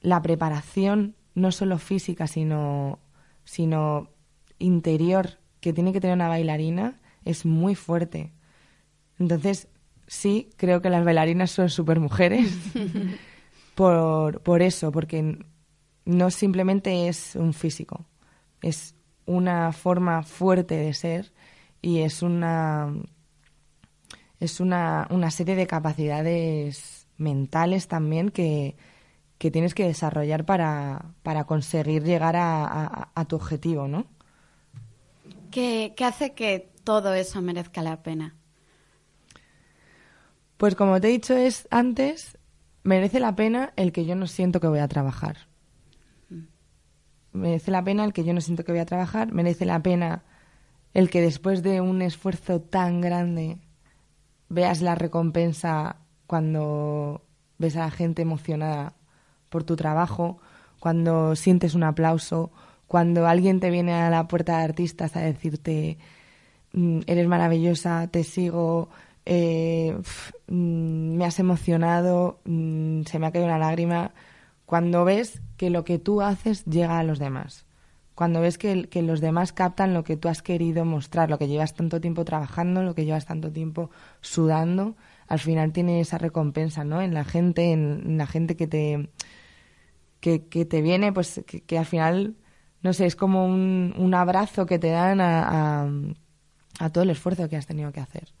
la 0.00 0.20
preparación, 0.20 1.14
no 1.34 1.52
solo 1.52 1.78
física, 1.78 2.26
sino, 2.26 2.98
sino 3.44 4.08
interior, 4.58 5.38
que 5.60 5.72
tiene 5.72 5.92
que 5.92 6.00
tener 6.00 6.16
una 6.16 6.28
bailarina, 6.28 7.00
es 7.24 7.46
muy 7.46 7.74
fuerte. 7.74 8.32
Entonces, 9.18 9.68
sí, 10.08 10.50
creo 10.56 10.82
que 10.82 10.90
las 10.90 11.04
bailarinas 11.04 11.52
son 11.52 11.70
súper 11.70 12.00
mujeres. 12.00 12.52
por, 13.76 14.40
por 14.40 14.62
eso, 14.62 14.90
porque 14.90 15.38
no 16.04 16.30
simplemente 16.30 17.06
es 17.06 17.36
un 17.36 17.52
físico, 17.52 18.06
es 18.60 18.96
una 19.26 19.72
forma 19.72 20.24
fuerte 20.24 20.76
de 20.76 20.92
ser 20.94 21.32
y 21.80 22.00
es 22.00 22.22
una 22.22 22.92
es 24.40 24.60
una, 24.60 25.06
una 25.10 25.30
serie 25.30 25.54
de 25.54 25.66
capacidades 25.66 27.06
mentales 27.18 27.88
también 27.88 28.30
que, 28.30 28.76
que 29.36 29.50
tienes 29.50 29.74
que 29.74 29.86
desarrollar 29.86 30.44
para, 30.44 31.12
para 31.22 31.44
conseguir 31.44 32.04
llegar 32.04 32.36
a, 32.36 32.64
a, 32.64 33.10
a 33.14 33.24
tu 33.26 33.36
objetivo, 33.36 33.88
¿no? 33.88 34.06
¿Qué, 35.50 35.94
¿Qué 35.96 36.04
hace 36.04 36.34
que 36.34 36.70
todo 36.84 37.14
eso 37.14 37.42
merezca 37.42 37.82
la 37.82 38.02
pena? 38.02 38.37
Pues 40.58 40.74
como 40.74 41.00
te 41.00 41.08
he 41.08 41.12
dicho 41.12 41.34
es 41.34 41.68
antes, 41.70 42.36
merece 42.82 43.20
la 43.20 43.34
pena 43.36 43.72
el 43.76 43.92
que 43.92 44.04
yo 44.04 44.16
no 44.16 44.26
siento 44.26 44.60
que 44.60 44.66
voy 44.66 44.80
a 44.80 44.88
trabajar. 44.88 45.48
Merece 47.32 47.70
la 47.70 47.84
pena 47.84 48.04
el 48.04 48.12
que 48.12 48.24
yo 48.24 48.34
no 48.34 48.40
siento 48.40 48.64
que 48.64 48.72
voy 48.72 48.80
a 48.80 48.86
trabajar, 48.86 49.32
merece 49.32 49.64
la 49.64 49.80
pena 49.82 50.24
el 50.94 51.10
que 51.10 51.20
después 51.20 51.62
de 51.62 51.80
un 51.80 52.02
esfuerzo 52.02 52.60
tan 52.60 53.00
grande 53.00 53.58
veas 54.48 54.80
la 54.80 54.96
recompensa 54.96 55.96
cuando 56.26 57.22
ves 57.58 57.76
a 57.76 57.80
la 57.80 57.90
gente 57.92 58.22
emocionada 58.22 58.94
por 59.50 59.62
tu 59.62 59.76
trabajo, 59.76 60.38
cuando 60.80 61.36
sientes 61.36 61.74
un 61.74 61.84
aplauso, 61.84 62.50
cuando 62.88 63.28
alguien 63.28 63.60
te 63.60 63.70
viene 63.70 63.94
a 63.94 64.10
la 64.10 64.26
puerta 64.26 64.58
de 64.58 64.64
artistas 64.64 65.14
a 65.14 65.20
decirte 65.20 65.98
mm, 66.72 67.00
eres 67.06 67.28
maravillosa, 67.28 68.08
te 68.08 68.24
sigo, 68.24 68.88
eh, 69.30 69.94
mm, 70.46 71.16
me 71.16 71.24
has 71.26 71.38
emocionado, 71.38 72.40
mm, 72.46 73.02
se 73.02 73.18
me 73.18 73.26
ha 73.26 73.30
caído 73.30 73.46
una 73.46 73.58
lágrima 73.58 74.12
cuando 74.64 75.04
ves 75.04 75.42
que 75.58 75.68
lo 75.68 75.84
que 75.84 75.98
tú 75.98 76.22
haces 76.22 76.64
llega 76.64 76.98
a 76.98 77.04
los 77.04 77.18
demás, 77.18 77.66
cuando 78.14 78.40
ves 78.40 78.56
que, 78.56 78.88
los 79.02 79.20
demás 79.20 79.52
captan 79.52 79.92
lo 79.92 80.02
que 80.02 80.16
tú 80.16 80.28
has 80.28 80.40
querido 80.42 80.86
mostrar, 80.86 81.28
lo 81.28 81.38
que 81.38 81.46
llevas 81.46 81.74
tanto 81.74 82.00
tiempo 82.00 82.24
trabajando, 82.24 82.82
lo 82.82 82.94
que 82.94 83.04
llevas 83.04 83.26
tanto 83.26 83.52
tiempo 83.52 83.90
sudando, 84.22 84.96
al 85.26 85.40
final 85.40 85.72
tiene 85.72 86.00
esa 86.00 86.16
recompensa, 86.16 86.84
¿no? 86.84 87.02
En 87.02 87.12
la 87.12 87.24
gente, 87.24 87.72
en, 87.72 88.16
la 88.16 88.26
gente 88.26 88.56
que 88.56 88.66
te 88.66 89.10
que, 90.20 90.38
te 90.40 90.82
viene, 90.82 91.12
pues 91.12 91.42
que, 91.46 91.78
al 91.78 91.86
final, 91.86 92.36
no 92.82 92.92
sé, 92.94 93.06
es 93.06 93.16
como 93.16 93.46
un, 93.46 93.94
un 93.98 94.14
abrazo 94.14 94.66
que 94.66 94.78
te 94.78 94.90
dan 94.90 95.20
a, 95.20 95.86
a 96.80 96.90
todo 96.90 97.04
el 97.04 97.10
esfuerzo 97.10 97.48
que 97.48 97.56
has 97.56 97.66
tenido 97.66 97.92
que 97.92 98.00
hacer. 98.00 98.37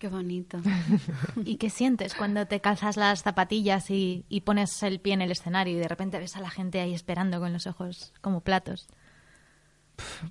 Qué 0.00 0.08
bonito. 0.08 0.58
¿Y 1.44 1.56
qué 1.56 1.68
sientes 1.68 2.14
cuando 2.14 2.46
te 2.46 2.60
calzas 2.60 2.96
las 2.96 3.22
zapatillas 3.22 3.90
y, 3.90 4.24
y, 4.30 4.40
pones 4.40 4.82
el 4.82 4.98
pie 4.98 5.12
en 5.12 5.20
el 5.20 5.30
escenario 5.30 5.76
y 5.76 5.78
de 5.78 5.88
repente 5.88 6.18
ves 6.18 6.36
a 6.36 6.40
la 6.40 6.48
gente 6.48 6.80
ahí 6.80 6.94
esperando 6.94 7.38
con 7.38 7.52
los 7.52 7.66
ojos 7.66 8.14
como 8.22 8.40
platos? 8.40 8.88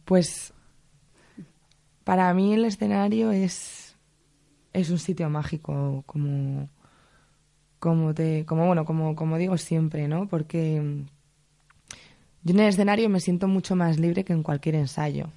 Pues 0.05 0.55
para 2.03 2.33
mí 2.33 2.55
el 2.55 2.65
escenario 2.65 3.31
es, 3.31 3.95
es 4.73 4.89
un 4.89 4.97
sitio 4.97 5.29
mágico, 5.29 6.03
como, 6.07 6.67
como 7.77 8.15
te, 8.15 8.47
como 8.47 8.65
bueno, 8.65 8.85
como, 8.85 9.15
como 9.15 9.37
digo 9.37 9.55
siempre, 9.57 10.07
¿no? 10.07 10.27
Porque 10.27 11.05
yo 12.41 12.53
en 12.55 12.59
el 12.59 12.69
escenario 12.69 13.07
me 13.07 13.19
siento 13.19 13.47
mucho 13.47 13.75
más 13.75 13.99
libre 13.99 14.23
que 14.23 14.33
en 14.33 14.41
cualquier 14.41 14.73
ensayo, 14.73 15.29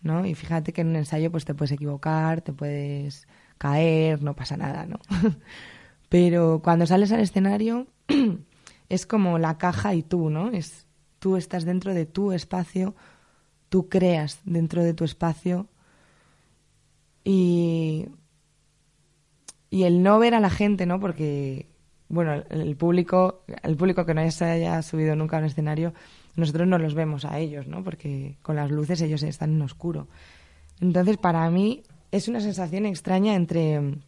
¿no? 0.00 0.24
Y 0.24 0.36
fíjate 0.36 0.72
que 0.72 0.82
en 0.82 0.90
un 0.90 0.96
ensayo 0.96 1.32
pues 1.32 1.44
te 1.44 1.56
puedes 1.56 1.72
equivocar, 1.72 2.40
te 2.42 2.52
puedes 2.52 3.26
caer, 3.58 4.22
no 4.22 4.34
pasa 4.34 4.56
nada, 4.56 4.86
¿no? 4.86 4.98
Pero 6.08 6.60
cuando 6.62 6.86
sales 6.86 7.12
al 7.12 7.20
escenario 7.20 7.86
es 8.88 9.06
como 9.06 9.38
la 9.38 9.58
caja 9.58 9.94
y 9.94 10.02
tú, 10.02 10.30
¿no? 10.30 10.50
Es 10.50 10.86
tú 11.18 11.36
estás 11.36 11.64
dentro 11.64 11.94
de 11.94 12.06
tu 12.06 12.32
espacio, 12.32 12.94
tú 13.68 13.88
creas 13.88 14.40
dentro 14.44 14.82
de 14.82 14.94
tu 14.94 15.04
espacio 15.04 15.66
y 17.24 18.08
y 19.70 19.82
el 19.82 20.02
no 20.02 20.18
ver 20.18 20.34
a 20.34 20.40
la 20.40 20.48
gente, 20.48 20.86
¿no? 20.86 20.98
Porque 20.98 21.66
bueno, 22.08 22.42
el 22.48 22.76
público, 22.76 23.42
el 23.62 23.76
público 23.76 24.06
que 24.06 24.14
no 24.14 24.30
se 24.30 24.44
haya 24.46 24.80
subido 24.82 25.14
nunca 25.14 25.36
a 25.36 25.40
un 25.40 25.46
escenario, 25.46 25.92
nosotros 26.36 26.66
no 26.66 26.78
los 26.78 26.94
vemos 26.94 27.24
a 27.24 27.38
ellos, 27.38 27.66
¿no? 27.66 27.84
Porque 27.84 28.38
con 28.42 28.56
las 28.56 28.70
luces 28.70 29.02
ellos 29.02 29.22
están 29.22 29.52
en 29.52 29.62
oscuro. 29.62 30.08
Entonces, 30.80 31.18
para 31.18 31.50
mí 31.50 31.82
es 32.10 32.28
una 32.28 32.40
sensación 32.40 32.86
extraña 32.86 33.34
entre 33.34 33.98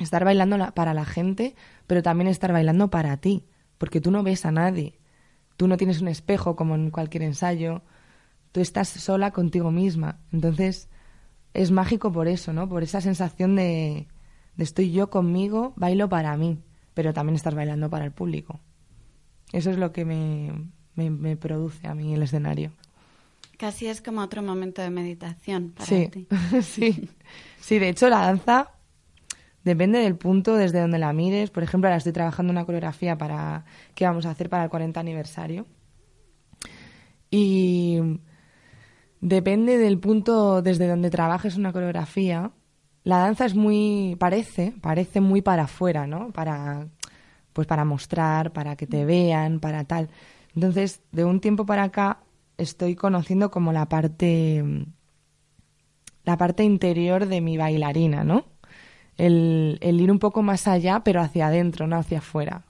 estar 0.00 0.24
bailando 0.24 0.72
para 0.74 0.94
la 0.94 1.04
gente, 1.04 1.54
pero 1.86 2.02
también 2.02 2.28
estar 2.28 2.52
bailando 2.52 2.90
para 2.90 3.16
ti, 3.16 3.44
porque 3.78 4.00
tú 4.00 4.10
no 4.10 4.22
ves 4.22 4.44
a 4.46 4.50
nadie. 4.50 4.98
Tú 5.56 5.68
no 5.68 5.76
tienes 5.76 6.00
un 6.00 6.08
espejo 6.08 6.54
como 6.54 6.74
en 6.74 6.90
cualquier 6.90 7.22
ensayo. 7.22 7.82
Tú 8.52 8.60
estás 8.60 8.88
sola 8.88 9.30
contigo 9.30 9.70
misma. 9.70 10.20
Entonces, 10.32 10.88
es 11.54 11.70
mágico 11.70 12.12
por 12.12 12.28
eso, 12.28 12.52
¿no? 12.52 12.68
Por 12.68 12.82
esa 12.82 13.00
sensación 13.00 13.56
de, 13.56 14.06
de 14.56 14.64
estoy 14.64 14.92
yo 14.92 15.08
conmigo, 15.08 15.72
bailo 15.76 16.08
para 16.08 16.36
mí 16.36 16.62
pero 16.96 17.12
también 17.12 17.36
estás 17.36 17.54
bailando 17.54 17.90
para 17.90 18.06
el 18.06 18.10
público. 18.12 18.58
Eso 19.52 19.70
es 19.70 19.76
lo 19.76 19.92
que 19.92 20.06
me, 20.06 21.36
produce 21.36 21.86
a 21.86 21.94
mí 21.94 22.14
el 22.14 22.22
escenario. 22.22 22.72
Casi 23.56 23.86
es 23.86 24.02
como 24.02 24.20
otro 24.20 24.42
momento 24.42 24.82
de 24.82 24.90
meditación 24.90 25.70
para 25.70 25.86
sí, 25.86 26.08
ti. 26.08 26.26
sí, 26.62 27.08
sí, 27.60 27.78
de 27.78 27.88
hecho 27.88 28.08
la 28.08 28.20
danza 28.20 28.72
depende 29.64 29.98
del 29.98 30.16
punto 30.16 30.54
desde 30.54 30.80
donde 30.80 30.98
la 30.98 31.12
mires. 31.12 31.50
Por 31.50 31.62
ejemplo, 31.62 31.88
ahora 31.88 31.96
estoy 31.96 32.12
trabajando 32.12 32.52
una 32.52 32.64
coreografía 32.64 33.18
para 33.18 33.64
que 33.94 34.04
vamos 34.04 34.26
a 34.26 34.30
hacer 34.30 34.48
para 34.48 34.64
el 34.64 34.70
40 34.70 35.00
aniversario. 35.00 35.66
Y 37.30 37.98
depende 39.20 39.78
del 39.78 39.98
punto 39.98 40.62
desde 40.62 40.86
donde 40.86 41.10
trabajes 41.10 41.56
una 41.56 41.72
coreografía, 41.72 42.52
la 43.02 43.18
danza 43.18 43.44
es 43.44 43.54
muy, 43.54 44.16
parece, 44.18 44.74
parece 44.80 45.20
muy 45.20 45.42
para 45.42 45.64
afuera, 45.64 46.06
¿no? 46.06 46.32
Para, 46.32 46.88
pues 47.52 47.66
para 47.66 47.84
mostrar, 47.84 48.52
para 48.52 48.76
que 48.76 48.86
te 48.86 49.04
vean, 49.04 49.60
para 49.60 49.84
tal. 49.84 50.10
Entonces, 50.54 51.02
de 51.12 51.24
un 51.24 51.40
tiempo 51.40 51.66
para 51.66 51.84
acá 51.84 52.18
estoy 52.58 52.94
conociendo 52.94 53.50
como 53.50 53.72
la 53.72 53.88
parte, 53.88 54.64
la 56.24 56.36
parte 56.36 56.64
interior 56.64 57.26
de 57.26 57.40
mi 57.40 57.56
bailarina, 57.56 58.24
¿no? 58.24 58.46
El, 59.16 59.78
ir 59.80 60.10
un 60.10 60.18
poco 60.18 60.42
más 60.42 60.68
allá, 60.68 61.00
pero 61.04 61.20
hacia 61.22 61.46
adentro, 61.48 61.86
no 61.86 61.96
hacia 61.96 62.18
afuera. 62.18 62.64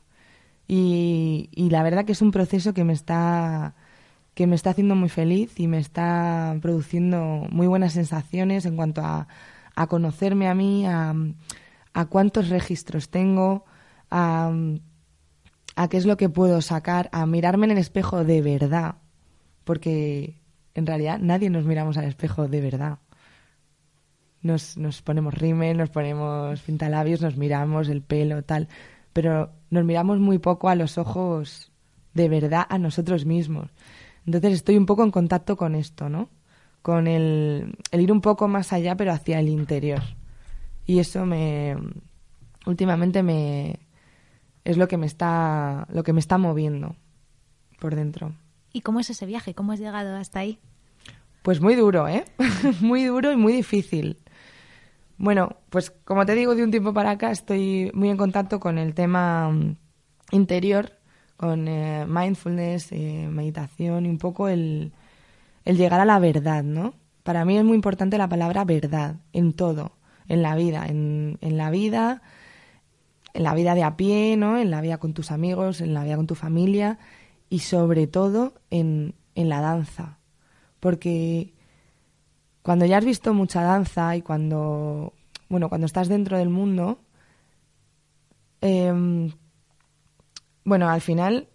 Y, 0.69 1.49
la 1.71 1.83
verdad 1.83 2.05
que 2.05 2.13
es 2.13 2.23
un 2.23 2.31
proceso 2.33 2.75
que 2.75 2.85
me 2.85 2.93
está 2.93 3.75
que 4.35 4.47
me 4.47 4.55
está 4.55 4.71
haciendo 4.71 4.95
muy 4.97 5.09
feliz 5.09 5.59
y 5.59 5.67
me 5.67 5.79
está 5.79 6.59
produciendo 6.61 7.47
muy 7.51 7.67
buenas 7.69 7.95
sensaciones 7.95 8.67
en 8.67 8.77
cuanto 8.77 9.01
a, 9.01 9.29
a 9.77 9.87
conocerme 9.87 10.47
a 10.49 10.55
mí, 10.55 10.85
a, 10.87 11.15
cuántos 12.11 12.51
registros 12.51 13.09
tengo, 13.09 13.65
a, 14.11 14.53
a 15.75 15.89
qué 15.89 15.97
es 15.97 16.05
lo 16.05 16.19
que 16.19 16.29
puedo 16.29 16.61
sacar, 16.61 17.09
a 17.13 17.25
mirarme 17.25 17.65
en 17.65 17.73
el 17.73 17.79
espejo 17.79 18.25
de 18.25 18.43
verdad, 18.43 18.97
porque 19.67 20.41
en 20.75 20.87
realidad 20.87 21.19
nadie 21.21 21.51
nos 21.51 21.67
miramos 21.67 21.99
al 21.99 22.05
espejo 22.05 22.49
de 22.49 22.63
verdad. 22.63 23.01
Nos, 24.41 24.79
nos 24.79 25.03
ponemos 25.03 25.35
rímel, 25.35 25.77
nos 25.77 25.91
ponemos 25.91 26.61
pintalabios, 26.63 27.21
nos 27.21 27.37
miramos 27.37 27.91
el 27.91 28.01
pelo, 28.01 28.43
tal, 28.45 28.69
pero 29.13 29.51
nos 29.69 29.85
miramos 29.85 30.21
muy 30.21 30.39
poco 30.39 30.71
a 30.71 30.75
los 30.75 30.97
ojos 30.97 31.73
de 32.15 32.29
verdad 32.31 32.65
a 32.71 32.79
nosotros 32.79 33.27
mismos. 33.27 33.71
Entonces 34.25 34.55
estoy 34.55 34.79
un 34.79 34.87
poco 34.87 35.03
en 35.03 35.11
contacto 35.11 35.57
con 35.57 35.75
esto, 35.75 36.09
¿no? 36.09 36.31
con 36.87 37.09
el, 37.09 37.77
ir 37.91 38.13
un 38.13 38.21
poco 38.21 38.47
más 38.47 38.73
allá, 38.73 38.97
pero 38.97 39.11
hacia 39.11 39.41
el 39.41 39.49
interior. 39.49 40.03
Y 40.85 41.01
eso 41.01 41.27
me 41.27 41.77
últimamente 42.65 43.25
me 43.25 43.81
es 44.63 44.77
lo 44.77 44.87
que 44.87 44.97
me 44.97 45.07
está 45.07 45.89
lo 45.91 46.05
que 46.05 46.13
me 46.13 46.21
está 46.21 46.39
moviendo 46.39 46.95
por 47.81 47.97
dentro. 47.97 48.35
¿Y 48.77 48.83
cómo 48.83 49.01
es 49.01 49.09
ese 49.09 49.25
viaje? 49.25 49.55
¿Cómo 49.55 49.73
has 49.73 49.81
llegado 49.81 50.15
hasta 50.17 50.41
ahí? 50.41 50.59
Pues 51.41 51.63
muy 51.63 51.77
duro, 51.77 52.09
¿eh? 52.09 52.27
muy 52.83 53.05
duro 53.05 53.33
y 53.33 53.37
muy 53.37 53.55
difícil. 53.55 54.19
Bueno, 55.17 55.57
pues 55.71 55.91
como 56.05 56.27
te 56.27 56.35
digo, 56.35 56.55
de 56.55 56.63
un 56.63 56.71
tiempo 56.71 56.93
para 56.93 57.13
acá 57.13 57.31
estoy 57.31 57.91
muy 57.95 58.11
en 58.11 58.19
contacto 58.19 58.61
con 58.61 58.77
el 58.77 58.93
tema 58.93 59.49
mm, 59.49 59.77
interior, 60.33 60.93
con 61.39 61.69
eh, 61.69 62.05
mindfulness, 62.07 62.93
eh, 62.93 63.27
meditación 63.31 64.05
y 64.05 64.11
un 64.11 64.19
poco 64.19 64.47
el, 64.47 64.93
el 65.65 65.79
llegar 65.79 66.01
a 66.01 66.05
la 66.05 66.19
verdad, 66.19 66.63
¿no? 66.63 66.93
Para 67.23 67.47
mí 67.47 67.57
es 67.57 67.65
muy 67.65 67.77
importante 67.77 68.19
la 68.19 68.29
palabra 68.29 68.67
verdad 68.67 69.17
en 69.33 69.55
todo, 69.55 69.93
en 70.29 70.43
la 70.43 70.55
vida, 70.55 70.85
en, 70.87 71.39
la 71.41 71.71
vida, 71.71 72.21
en 73.33 73.43
la 73.43 73.55
vida 73.55 73.75
de 73.75 73.85
a 73.85 73.97
pie, 73.97 74.37
¿no? 74.37 74.59
En 74.59 74.71
la 74.71 74.83
vida 74.83 74.99
con 74.99 75.15
tus 75.15 75.31
amigos, 75.31 75.81
en 75.81 75.95
la 75.95 76.05
vida 76.05 76.17
con 76.17 76.27
tu 76.27 76.35
familia 76.35 76.99
y 77.49 77.61
sobre 77.61 78.07
todo 78.07 78.55
en, 78.71 79.15
la 79.35 79.61
danza. 79.61 80.19
Porque 80.81 81.55
cuando 82.63 82.85
ya 82.87 82.99
has 82.99 83.05
visto 83.05 83.35
mucha 83.35 83.63
danza 83.63 84.17
y 84.17 84.23
cuando, 84.23 85.13
bueno, 85.49 85.69
cuando 85.69 85.87
estás 85.87 86.09
dentro 86.09 86.39
del 86.39 86.49
mundo, 86.49 87.01
em, 88.61 89.33
bueno, 90.65 90.89
al 90.89 91.01
final 91.01 91.49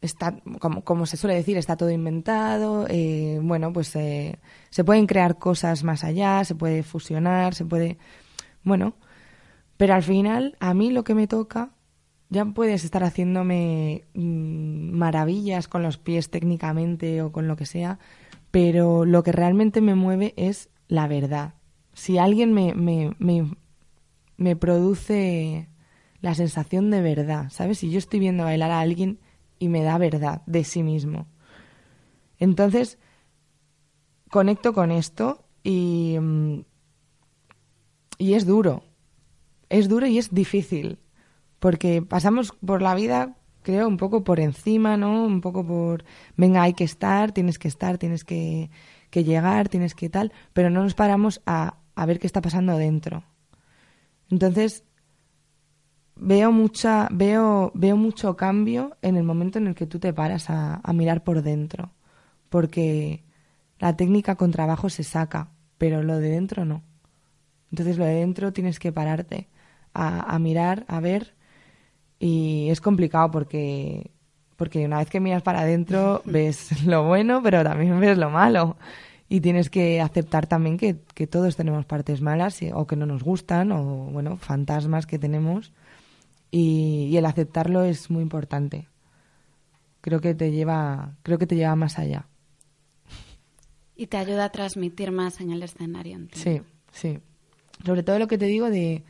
está, 0.00 0.36
como, 0.58 0.84
como, 0.84 1.06
se 1.06 1.16
suele 1.16 1.36
decir, 1.36 1.56
está 1.56 1.76
todo 1.76 1.90
inventado. 1.90 2.86
Eh, 2.88 3.38
bueno, 3.42 3.72
pues 3.72 3.94
eh, 3.96 4.38
se 4.70 4.84
pueden 4.84 5.06
crear 5.06 5.38
cosas 5.38 5.84
más 5.84 6.04
allá, 6.04 6.44
se 6.44 6.54
puede 6.54 6.82
fusionar, 6.82 7.54
se 7.54 7.64
puede. 7.64 7.98
Bueno, 8.62 8.94
pero 9.76 9.94
al 9.94 10.02
final, 10.02 10.56
a 10.60 10.74
mí 10.74 10.90
lo 10.90 11.04
que 11.04 11.14
me 11.14 11.26
toca, 11.26 11.73
ya 12.34 12.44
puedes 12.44 12.84
estar 12.84 13.04
haciéndome 13.04 14.04
mm, 14.14 14.90
maravillas 14.90 15.68
con 15.68 15.82
los 15.82 15.98
pies 15.98 16.30
técnicamente 16.30 17.22
o 17.22 17.30
con 17.30 17.46
lo 17.46 17.56
que 17.56 17.64
sea, 17.64 18.00
pero 18.50 19.04
lo 19.04 19.22
que 19.22 19.30
realmente 19.30 19.80
me 19.80 19.94
mueve 19.94 20.34
es 20.36 20.68
la 20.88 21.06
verdad. 21.06 21.54
Si 21.92 22.18
alguien 22.18 22.52
me, 22.52 22.74
me, 22.74 23.14
me, 24.36 24.56
produce 24.56 25.68
la 26.20 26.34
sensación 26.34 26.90
de 26.90 27.02
verdad, 27.02 27.50
¿sabes? 27.50 27.78
Si 27.78 27.90
yo 27.90 27.98
estoy 27.98 28.18
viendo 28.18 28.42
bailar 28.42 28.72
a 28.72 28.80
alguien 28.80 29.20
y 29.60 29.68
me 29.68 29.82
da 29.82 29.96
verdad 29.96 30.42
de 30.46 30.64
sí 30.64 30.82
mismo. 30.82 31.28
Entonces, 32.38 32.98
conecto 34.28 34.72
con 34.72 34.90
esto 34.90 35.44
y, 35.62 36.16
mm, 36.20 36.64
y 38.18 38.34
es 38.34 38.44
duro. 38.44 38.82
Es 39.68 39.88
duro 39.88 40.06
y 40.08 40.18
es 40.18 40.34
difícil. 40.34 40.98
Porque 41.64 42.02
pasamos 42.02 42.52
por 42.52 42.82
la 42.82 42.94
vida, 42.94 43.38
creo, 43.62 43.88
un 43.88 43.96
poco 43.96 44.22
por 44.22 44.38
encima, 44.38 44.98
¿no? 44.98 45.24
Un 45.24 45.40
poco 45.40 45.66
por, 45.66 46.04
venga, 46.36 46.60
hay 46.60 46.74
que 46.74 46.84
estar, 46.84 47.32
tienes 47.32 47.58
que 47.58 47.68
estar, 47.68 47.96
tienes 47.96 48.22
que, 48.22 48.68
que 49.08 49.24
llegar, 49.24 49.70
tienes 49.70 49.94
que 49.94 50.10
tal, 50.10 50.30
pero 50.52 50.68
no 50.68 50.82
nos 50.82 50.92
paramos 50.92 51.40
a, 51.46 51.78
a 51.94 52.04
ver 52.04 52.18
qué 52.18 52.26
está 52.26 52.42
pasando 52.42 52.76
dentro. 52.76 53.24
Entonces, 54.28 54.84
veo 56.16 56.52
mucha 56.52 57.08
veo 57.10 57.72
veo 57.74 57.96
mucho 57.96 58.36
cambio 58.36 58.98
en 59.00 59.16
el 59.16 59.22
momento 59.24 59.58
en 59.58 59.68
el 59.68 59.74
que 59.74 59.86
tú 59.86 59.98
te 59.98 60.12
paras 60.12 60.50
a, 60.50 60.82
mirar 60.92 61.24
por 61.24 61.40
dentro 61.40 61.92
porque 62.50 63.24
la 63.78 63.96
técnica 63.96 64.36
con 64.36 64.50
trabajo 64.50 64.90
se 64.90 65.02
saca 65.02 65.48
pero 65.78 66.02
lo 66.02 66.18
de 66.18 66.28
dentro 66.28 66.66
no 66.66 66.82
entonces 67.70 67.96
lo 67.96 68.04
de 68.04 68.16
dentro 68.16 68.52
tienes 68.52 68.78
que 68.78 68.92
pararte 68.92 69.48
a, 69.94 70.38
mirar 70.38 70.84
a 70.88 71.00
ver 71.00 71.34
y 72.24 72.70
es 72.70 72.80
complicado 72.80 73.30
porque 73.30 74.10
porque 74.56 74.84
una 74.84 74.98
vez 74.98 75.10
que 75.10 75.20
miras 75.20 75.42
para 75.42 75.60
adentro 75.60 76.22
ves 76.26 76.84
lo 76.86 77.04
bueno 77.04 77.42
pero 77.42 77.62
también 77.62 77.98
ves 78.00 78.16
lo 78.16 78.30
malo 78.30 78.76
y 79.28 79.40
tienes 79.40 79.68
que 79.68 80.00
aceptar 80.00 80.46
también 80.46 80.78
que, 80.78 80.96
que 81.14 81.26
todos 81.26 81.56
tenemos 81.56 81.84
partes 81.86 82.20
malas 82.22 82.60
o 82.72 82.86
que 82.86 82.96
no 82.96 83.04
nos 83.04 83.22
gustan 83.22 83.72
o 83.72 83.82
bueno 84.10 84.36
fantasmas 84.38 85.06
que 85.06 85.18
tenemos 85.18 85.72
y, 86.56 87.16
el 87.16 87.26
aceptarlo 87.26 87.82
es 87.82 88.10
muy 88.10 88.22
importante. 88.22 88.86
Creo 90.00 90.20
que 90.20 90.36
te 90.36 90.52
lleva, 90.52 91.16
creo 91.24 91.36
que 91.36 91.48
te 91.48 91.56
lleva 91.56 91.74
más 91.74 91.98
allá. 91.98 92.28
Y 93.96 94.06
te 94.06 94.16
ayuda 94.16 94.46
a 94.46 94.52
transmitir 94.52 95.10
más 95.10 95.40
en 95.40 95.50
el 95.50 95.64
escenario. 95.64 96.18
Sí, 96.32 96.62
sí. 96.92 97.18
Sobre 97.84 98.04
todo 98.04 98.20
lo 98.20 98.28
que 98.28 98.38
te 98.38 98.46
digo 98.46 98.70
de, 98.70 99.04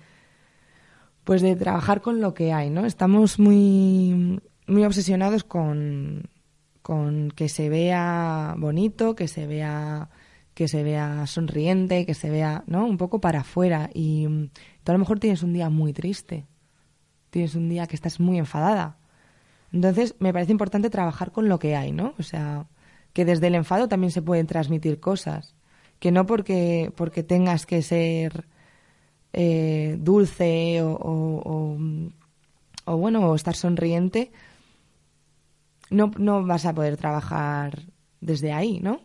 pues 1.24 1.42
de 1.42 1.56
trabajar 1.56 2.00
con 2.00 2.20
lo 2.20 2.34
que 2.34 2.52
hay, 2.52 2.70
¿no? 2.70 2.86
Estamos 2.86 3.38
muy, 3.38 4.40
muy 4.66 4.84
obsesionados 4.84 5.44
con, 5.44 6.28
con 6.82 7.30
que 7.30 7.48
se 7.48 7.68
vea 7.68 8.54
bonito, 8.58 9.14
que 9.14 9.28
se 9.28 9.46
vea 9.46 10.10
que 10.54 10.68
se 10.68 10.84
vea 10.84 11.26
sonriente, 11.26 12.06
que 12.06 12.14
se 12.14 12.30
vea, 12.30 12.62
¿no? 12.66 12.86
Un 12.86 12.96
poco 12.96 13.20
para 13.20 13.40
afuera. 13.40 13.90
Y 13.92 14.26
tú 14.84 14.92
a 14.92 14.92
lo 14.92 15.00
mejor 15.00 15.18
tienes 15.18 15.42
un 15.42 15.52
día 15.52 15.68
muy 15.68 15.92
triste, 15.92 16.46
tienes 17.30 17.56
un 17.56 17.68
día 17.68 17.86
que 17.88 17.96
estás 17.96 18.20
muy 18.20 18.38
enfadada. 18.38 18.96
Entonces, 19.72 20.14
me 20.20 20.32
parece 20.32 20.52
importante 20.52 20.90
trabajar 20.90 21.32
con 21.32 21.48
lo 21.48 21.58
que 21.58 21.74
hay, 21.74 21.90
¿no? 21.90 22.14
O 22.18 22.22
sea, 22.22 22.66
que 23.12 23.24
desde 23.24 23.48
el 23.48 23.56
enfado 23.56 23.88
también 23.88 24.12
se 24.12 24.22
pueden 24.22 24.46
transmitir 24.46 25.00
cosas. 25.00 25.56
Que 25.98 26.12
no 26.12 26.26
porque, 26.26 26.92
porque 26.94 27.24
tengas 27.24 27.66
que 27.66 27.82
ser 27.82 28.46
eh, 29.34 29.96
dulce 30.00 30.80
o, 30.82 30.92
o, 30.92 31.76
o, 32.86 32.96
bueno, 32.96 33.28
o 33.28 33.34
estar 33.34 33.54
sonriente, 33.54 34.32
no, 35.90 36.10
no 36.16 36.44
vas 36.46 36.64
a 36.64 36.74
poder 36.74 36.96
trabajar 36.96 37.82
desde 38.20 38.52
ahí, 38.52 38.80
¿no? 38.80 39.00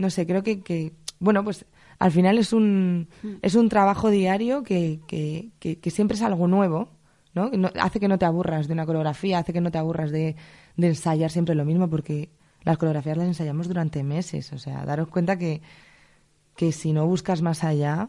no 0.00 0.10
sé, 0.10 0.26
creo 0.26 0.42
que, 0.42 0.62
que 0.62 0.94
bueno, 1.20 1.44
pues 1.44 1.66
al 1.98 2.10
final 2.10 2.38
es 2.38 2.52
un, 2.52 3.08
mm. 3.22 3.34
es 3.42 3.54
un 3.54 3.68
trabajo 3.68 4.08
diario 4.08 4.62
que, 4.62 5.00
que, 5.06 5.50
que, 5.60 5.90
siempre 5.90 6.16
es 6.16 6.22
algo 6.22 6.48
nuevo, 6.48 6.88
¿no? 7.34 7.50
Hace 7.78 8.00
que 8.00 8.08
no 8.08 8.18
te 8.18 8.24
aburras 8.24 8.66
de 8.66 8.72
una 8.72 8.86
coreografía, 8.86 9.38
hace 9.38 9.52
que 9.52 9.60
no 9.60 9.70
te 9.70 9.76
aburras 9.76 10.10
de, 10.10 10.36
de, 10.76 10.86
ensayar 10.86 11.30
siempre 11.30 11.54
lo 11.54 11.66
mismo, 11.66 11.90
porque 11.90 12.30
las 12.64 12.78
coreografías 12.78 13.18
las 13.18 13.26
ensayamos 13.26 13.68
durante 13.68 14.02
meses. 14.02 14.52
O 14.54 14.58
sea, 14.58 14.86
daros 14.86 15.08
cuenta 15.08 15.36
que, 15.36 15.60
que 16.56 16.72
si 16.72 16.94
no 16.94 17.06
buscas 17.06 17.42
más 17.42 17.62
allá, 17.62 18.08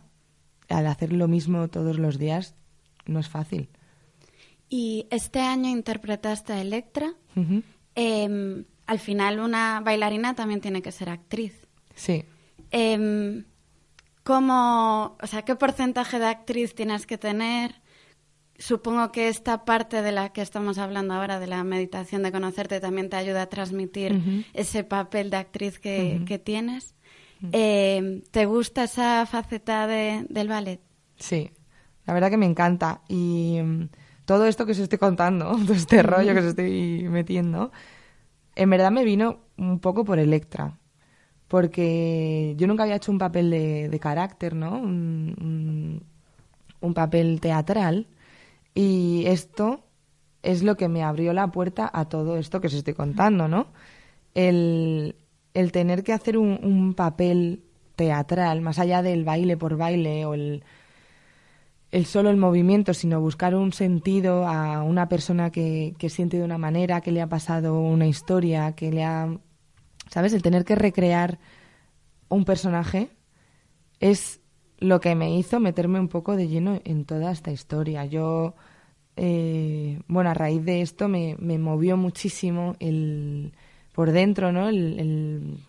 al 0.69 0.87
hacer 0.87 1.13
lo 1.13 1.27
mismo 1.27 1.67
todos 1.67 1.97
los 1.97 2.17
días, 2.17 2.55
no 3.05 3.19
es 3.19 3.29
fácil. 3.29 3.69
Y 4.69 5.07
este 5.09 5.39
año 5.39 5.69
interpretaste 5.69 6.53
a 6.53 6.61
Electra. 6.61 7.13
Em, 7.95 8.63
al 8.85 8.99
final, 8.99 9.39
una 9.39 9.81
bailarina 9.81 10.33
también 10.33 10.61
tiene 10.61 10.81
que 10.81 10.91
ser 10.91 11.09
actriz. 11.09 11.67
Sí. 11.95 12.23
Eh, 12.71 13.43
¿Cómo, 14.23 15.17
o 15.21 15.27
sea, 15.27 15.41
qué 15.41 15.55
porcentaje 15.55 16.19
de 16.19 16.27
actriz 16.27 16.75
tienes 16.75 17.07
que 17.07 17.17
tener? 17.17 17.81
Supongo 18.59 19.11
que 19.11 19.27
esta 19.27 19.65
parte 19.65 20.03
de 20.03 20.11
la 20.11 20.31
que 20.31 20.41
estamos 20.41 20.77
hablando 20.77 21.15
ahora, 21.15 21.39
de 21.39 21.47
la 21.47 21.63
meditación 21.63 22.21
de 22.21 22.31
conocerte, 22.31 22.79
también 22.79 23.09
te 23.09 23.15
ayuda 23.15 23.43
a 23.43 23.49
transmitir 23.49 24.45
ese 24.53 24.83
papel 24.83 25.31
de 25.31 25.37
actriz 25.37 25.79
que, 25.79 26.21
que 26.27 26.37
tienes. 26.37 26.93
Eh, 27.51 28.23
¿Te 28.31 28.45
gusta 28.45 28.83
esa 28.83 29.25
faceta 29.25 29.87
de, 29.87 30.25
del 30.29 30.47
ballet? 30.47 30.79
Sí, 31.17 31.51
la 32.05 32.13
verdad 32.13 32.29
que 32.29 32.37
me 32.37 32.45
encanta. 32.45 33.01
Y 33.07 33.59
mm, 33.63 33.89
todo 34.25 34.45
esto 34.45 34.65
que 34.65 34.73
os 34.73 34.79
estoy 34.79 34.99
contando, 34.99 35.51
todo 35.65 35.73
este 35.73 36.03
rollo 36.03 36.33
que 36.33 36.39
os 36.39 36.45
estoy 36.45 37.07
metiendo, 37.09 37.71
en 38.55 38.69
verdad 38.69 38.91
me 38.91 39.03
vino 39.03 39.39
un 39.57 39.79
poco 39.79 40.05
por 40.05 40.19
Electra 40.19 40.77
porque 41.51 42.55
yo 42.57 42.65
nunca 42.65 42.83
había 42.83 42.95
hecho 42.95 43.11
un 43.11 43.17
papel 43.17 43.49
de, 43.49 43.99
carácter, 43.99 44.55
¿no? 44.55 44.79
Un, 44.79 46.01
papel 46.95 47.41
teatral 47.41 48.07
y 48.73 49.25
esto 49.25 49.83
es 50.43 50.63
lo 50.63 50.77
que 50.77 50.87
me 50.87 51.03
abrió 51.03 51.33
la 51.33 51.51
puerta 51.51 51.91
a 51.93 52.05
todo 52.05 52.37
esto 52.37 52.61
que 52.61 52.67
os 52.67 52.73
estoy 52.73 52.93
contando, 52.93 53.49
¿no? 53.49 53.67
El, 54.33 55.15
tener 55.71 56.03
que 56.03 56.13
hacer 56.13 56.37
un, 56.37 56.93
papel 56.95 57.63
teatral, 57.95 58.61
más 58.61 58.79
allá 58.79 59.01
del 59.01 59.23
baile 59.23 59.57
por 59.57 59.77
baile 59.77 60.25
o 60.25 60.33
el, 60.33 60.63
el 61.91 62.05
solo 62.05 62.29
el 62.29 62.37
movimiento, 62.37 62.93
sino 62.93 63.21
buscar 63.21 63.55
un 63.55 63.73
sentido 63.73 64.47
a 64.47 64.83
una 64.83 65.07
persona 65.09 65.51
que, 65.51 65.93
que 65.97 66.09
siente 66.09 66.37
de 66.37 66.43
una 66.43 66.57
manera, 66.57 67.01
que 67.01 67.11
le 67.11 67.21
ha 67.21 67.27
pasado 67.27 67.79
una 67.79 68.07
historia, 68.07 68.73
que 68.73 68.91
le 68.91 69.03
ha 69.03 69.37
¿sabes? 70.11 70.33
El 70.33 70.41
tener 70.41 70.65
que 70.65 70.75
recrear 70.75 71.39
un 72.29 72.43
personaje 72.45 73.09
es 73.99 74.41
lo 74.77 74.99
que 74.99 75.15
me 75.15 75.37
hizo 75.37 75.59
meterme 75.59 75.99
un 75.99 76.09
poco 76.09 76.35
de 76.35 76.47
lleno 76.47 76.81
en 76.83 77.05
toda 77.05 77.31
esta 77.31 77.51
historia. 77.51 78.05
Yo, 78.05 78.55
eh, 79.15 80.01
bueno, 80.07 80.29
a 80.29 80.33
raíz 80.33 80.63
de 80.65 80.81
esto 80.81 81.07
me, 81.07 81.35
me, 81.39 81.57
movió 81.57 81.97
muchísimo 81.97 82.75
el 82.79 83.53
por 83.91 84.11
dentro, 84.11 84.51
¿no? 84.51 84.69
El, 84.69 85.59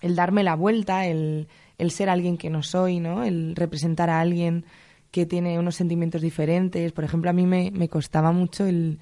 el, 0.00 0.16
darme 0.16 0.42
la 0.42 0.54
vuelta, 0.54 1.06
el, 1.06 1.48
el, 1.78 1.90
ser 1.90 2.08
alguien 2.08 2.36
que 2.36 2.50
no 2.50 2.62
soy, 2.62 3.00
¿no? 3.00 3.24
El 3.24 3.56
representar 3.56 4.10
a 4.10 4.20
alguien 4.20 4.64
que 5.10 5.26
tiene 5.26 5.58
unos 5.58 5.76
sentimientos 5.76 6.22
diferentes. 6.22 6.92
Por 6.92 7.04
ejemplo, 7.04 7.30
a 7.30 7.32
mí 7.32 7.46
me, 7.46 7.70
me 7.70 7.88
costaba 7.88 8.32
mucho 8.32 8.66
el, 8.66 8.98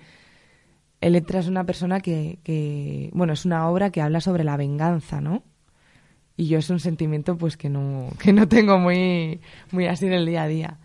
Electra 1.03 1.41
es 1.41 1.49
una 1.49 1.65
persona 1.65 2.01
que, 2.01 2.39
que, 2.45 3.11
bueno, 3.13 3.33
es 3.33 3.45
una 3.45 3.69
obra 3.69 3.91
que 3.91 4.01
habla 4.01 4.21
sobre 4.21 4.45
la 4.45 4.57
venganza, 4.57 5.21
¿no? 5.21 5.43
Y 6.37 6.47
yo 6.47 6.59
es 6.59 6.71
un 6.71 6.79
sentimiento 6.79 7.37
pues 7.37 7.57
que 7.57 7.69
no, 7.69 8.09
que 8.23 8.33
no 8.33 8.49
tengo 8.49 8.79
muy, 8.79 9.41
muy 9.73 9.87
así 9.87 10.07
en 10.07 10.13
el 10.13 10.25
día 10.25 10.45
a 10.45 10.49
día. 10.49 10.79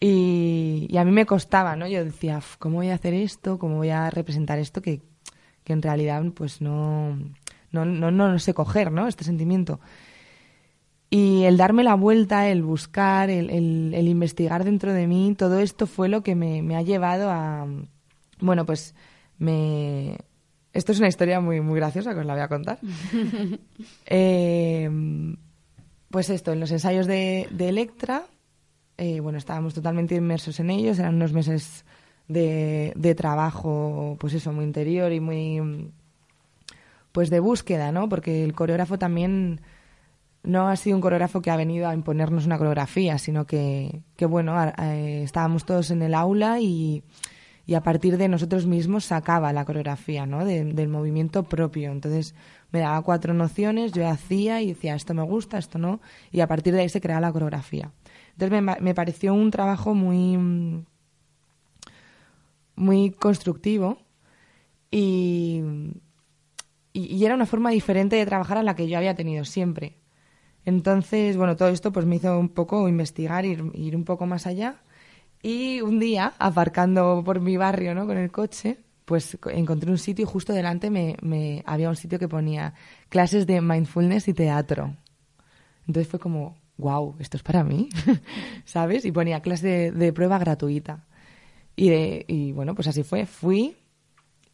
Y, 0.00 0.88
y 0.90 0.96
a 0.96 1.04
mí 1.04 1.12
me 1.12 1.24
costaba, 1.24 1.76
¿no? 1.76 1.86
Yo 1.86 2.04
decía, 2.04 2.40
¿cómo 2.58 2.76
voy 2.78 2.88
a 2.88 2.94
hacer 2.94 3.14
esto? 3.14 3.58
¿Cómo 3.58 3.76
voy 3.76 3.90
a 3.90 4.10
representar 4.10 4.58
esto? 4.58 4.82
Que, 4.82 5.00
que 5.64 5.72
en 5.72 5.82
realidad 5.82 6.22
pues 6.34 6.60
no, 6.60 7.18
no, 7.72 7.84
no, 7.84 8.10
no 8.10 8.38
sé 8.38 8.54
coger, 8.54 8.92
¿no? 8.92 9.08
Este 9.08 9.24
sentimiento. 9.24 9.80
Y 11.10 11.44
el 11.44 11.56
darme 11.56 11.84
la 11.84 11.94
vuelta, 11.94 12.48
el 12.48 12.62
buscar, 12.62 13.30
el, 13.30 13.50
el, 13.50 13.92
el 13.94 14.08
investigar 14.08 14.64
dentro 14.64 14.92
de 14.92 15.06
mí, 15.06 15.34
todo 15.36 15.58
esto 15.58 15.86
fue 15.86 16.08
lo 16.08 16.22
que 16.22 16.34
me, 16.34 16.62
me 16.62 16.76
ha 16.76 16.82
llevado 16.82 17.30
a, 17.30 17.66
bueno, 18.40 18.66
pues 18.66 18.94
me... 19.38 20.18
Esto 20.72 20.90
es 20.90 20.98
una 20.98 21.08
historia 21.08 21.40
muy, 21.40 21.60
muy 21.60 21.76
graciosa 21.76 22.14
que 22.14 22.20
os 22.20 22.26
la 22.26 22.34
voy 22.34 22.42
a 22.42 22.48
contar. 22.48 22.78
Eh, 24.06 24.90
pues 26.10 26.30
esto, 26.30 26.52
en 26.52 26.60
los 26.60 26.70
ensayos 26.70 27.06
de, 27.06 27.48
de 27.50 27.68
Electra, 27.68 28.26
eh, 28.96 29.20
bueno, 29.20 29.38
estábamos 29.38 29.74
totalmente 29.74 30.14
inmersos 30.14 30.60
en 30.60 30.70
ellos, 30.70 30.98
eran 30.98 31.16
unos 31.16 31.32
meses 31.32 31.84
de, 32.28 32.92
de 32.96 33.14
trabajo, 33.14 34.16
pues 34.18 34.34
eso, 34.34 34.52
muy 34.52 34.64
interior 34.64 35.12
y 35.12 35.20
muy, 35.20 35.90
pues 37.12 37.30
de 37.30 37.40
búsqueda, 37.40 37.92
¿no? 37.92 38.08
Porque 38.08 38.44
el 38.44 38.54
coreógrafo 38.54 38.98
también 38.98 39.60
no 40.42 40.68
ha 40.68 40.76
sido 40.76 40.96
un 40.96 41.02
coreógrafo 41.02 41.40
que 41.40 41.50
ha 41.50 41.56
venido 41.56 41.88
a 41.88 41.94
imponernos 41.94 42.46
una 42.46 42.58
coreografía, 42.58 43.18
sino 43.18 43.46
que, 43.46 44.02
que 44.16 44.26
bueno, 44.26 44.54
estábamos 44.78 45.64
todos 45.64 45.90
en 45.90 46.02
el 46.02 46.14
aula 46.14 46.60
y 46.60 47.02
y 47.66 47.74
a 47.74 47.82
partir 47.82 48.18
de 48.18 48.28
nosotros 48.28 48.66
mismos 48.66 49.06
sacaba 49.06 49.52
la 49.52 49.64
coreografía, 49.64 50.26
¿no? 50.26 50.44
del 50.44 50.88
movimiento 50.88 51.44
propio. 51.44 51.92
Entonces 51.92 52.34
me 52.72 52.80
daba 52.80 53.00
cuatro 53.02 53.32
nociones, 53.32 53.92
yo 53.92 54.06
hacía 54.08 54.60
y 54.60 54.68
decía, 54.68 54.94
esto 54.94 55.14
me 55.14 55.22
gusta, 55.22 55.58
esto 55.58 55.78
no, 55.78 56.00
y 56.30 56.40
a 56.40 56.46
partir 56.46 56.74
de 56.74 56.82
ahí 56.82 56.88
se 56.88 57.00
creaba 57.00 57.20
la 57.20 57.32
coreografía. 57.32 57.92
Entonces 58.32 58.62
me, 58.62 58.76
me 58.80 58.94
pareció 58.94 59.32
un 59.32 59.50
trabajo 59.50 59.94
muy, 59.94 60.84
muy 62.76 63.10
constructivo 63.10 63.98
y, 64.90 65.62
y, 66.92 67.24
era 67.24 67.34
una 67.34 67.46
forma 67.46 67.70
diferente 67.70 68.16
de 68.16 68.26
trabajar 68.26 68.58
a 68.58 68.62
la 68.62 68.76
que 68.76 68.88
yo 68.88 68.98
había 68.98 69.14
tenido 69.14 69.44
siempre. 69.44 69.98
Entonces, 70.64 71.36
bueno, 71.36 71.56
todo 71.56 71.68
esto 71.68 71.92
pues 71.92 72.06
me 72.06 72.16
hizo 72.16 72.38
un 72.38 72.48
poco 72.48 72.88
investigar, 72.88 73.44
ir, 73.44 73.64
ir 73.74 73.96
un 73.96 74.04
poco 74.04 74.26
más 74.26 74.46
allá 74.46 74.82
y 75.42 75.82
un 75.82 75.98
día, 75.98 76.32
aparcando 76.38 77.22
por 77.24 77.40
mi 77.40 77.56
barrio, 77.58 77.94
¿no? 77.94 78.06
Con 78.06 78.16
el 78.16 78.32
coche, 78.32 78.78
pues 79.04 79.36
encontré 79.52 79.90
un 79.90 79.98
sitio 79.98 80.24
y 80.24 80.26
justo 80.26 80.54
delante 80.54 80.90
me, 80.90 81.16
me 81.20 81.62
había 81.66 81.90
un 81.90 81.96
sitio 81.96 82.18
que 82.18 82.28
ponía 82.28 82.74
clases 83.10 83.46
de 83.46 83.60
mindfulness 83.60 84.28
y 84.28 84.34
teatro. 84.34 84.96
Entonces 85.86 86.08
fue 86.10 86.18
como, 86.18 86.56
wow, 86.78 87.16
esto 87.18 87.36
es 87.36 87.42
para 87.42 87.64
mí, 87.64 87.88
¿sabes? 88.64 89.04
Y 89.04 89.12
ponía 89.12 89.40
clase 89.40 89.92
de, 89.92 90.12
prueba 90.12 90.38
gratuita. 90.38 91.04
Y, 91.76 91.90
y 92.32 92.52
bueno, 92.52 92.74
pues 92.74 92.88
así 92.88 93.02
fue. 93.02 93.26
Fui 93.26 93.76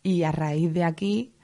y 0.03 0.23
a 0.23 0.33
raíz 0.33 0.73
de 0.73 0.85
aquí, 0.85 1.35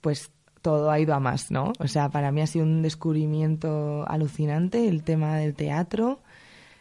pues 0.00 0.32
todo 0.62 0.90
ha 0.90 1.00
ido 1.00 1.12
a 1.14 1.20
más, 1.20 1.50
¿no? 1.50 1.72
O 1.80 1.88
sea, 1.88 2.08
para 2.08 2.30
mí 2.32 2.40
ha 2.40 2.46
sido 2.46 2.64
un 2.64 2.82
descubrimiento 2.82 4.08
alucinante 4.08 4.88
el 4.88 5.02
tema 5.02 5.36
del 5.36 5.54
teatro, 5.54 6.20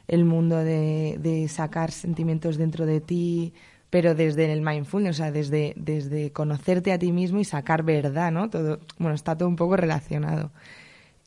el 0.08 0.24
mundo 0.24 0.58
de, 0.58 1.48
sacar 1.50 1.92
sentimientos 1.92 2.58
dentro 2.58 2.86
de 2.86 3.02
ti, 3.02 3.54
pero 3.90 4.16
desde 4.16 4.52
el 4.54 4.62
mindfulness, 4.62 5.16
o 5.16 5.18
sea, 5.18 5.32
desde, 5.32 5.74
desde 5.76 6.32
conocerte 6.32 6.94
a 6.94 7.00
ti 7.00 7.12
mismo 7.12 7.40
y 7.40 7.46
sacar 7.46 7.84
verdad, 7.84 8.32
¿no? 8.32 8.50
Todo, 8.50 8.80
bueno, 9.00 9.16
está 9.16 9.38
todo 9.38 9.50
un 9.50 9.56
poco 9.56 9.76
relacionado. 9.76 10.52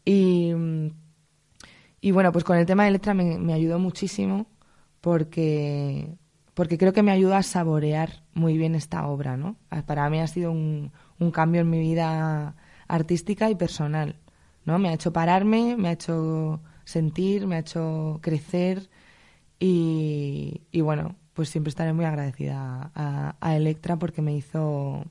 Y, 0.05 0.53
y 2.01 2.11
bueno, 2.13 2.33
pues 2.33 2.45
con 2.45 2.57
el 2.57 2.67
tema 2.67 2.85
de 2.85 2.93
letra 2.93 3.15
me, 3.15 3.53
ayudó 3.53 3.79
muchísimo 3.79 4.47
porque, 5.01 6.09
porque 6.55 6.79
creo 6.79 6.93
que 6.93 7.03
me 7.03 7.13
ayudó 7.13 7.35
a 7.35 7.43
saborear 7.43 8.23
muy 8.33 8.57
bien 8.57 8.75
esta 8.75 9.07
obra, 9.07 9.37
¿no? 9.37 9.57
Para 9.87 10.09
mí 10.09 10.21
ha 10.21 10.27
sido 10.27 10.53
un, 10.53 10.93
un 11.19 11.31
cambio 11.31 11.61
en 11.61 11.71
mi 11.71 11.81
vida 11.81 12.55
artística 12.89 13.51
y 13.51 13.55
personal, 13.55 14.17
¿no? 14.65 14.79
Me 14.79 14.89
ha 14.89 14.95
hecho 14.95 15.13
pararme, 15.13 15.77
me 15.77 15.89
ha 15.89 15.93
hecho 15.93 16.61
sentir, 16.85 17.47
me 17.47 17.57
ha 17.57 17.61
hecho 17.61 18.19
crecer 18.23 18.89
y, 19.59 20.61
bueno, 20.83 21.17
pues 21.33 21.49
siempre 21.49 21.71
estaré 21.71 21.93
muy 21.93 22.05
agradecida 22.05 22.91
a, 22.95 23.57
Electra 23.57 23.97
porque 23.97 24.23
me 24.23 24.35
hizo 24.37 25.05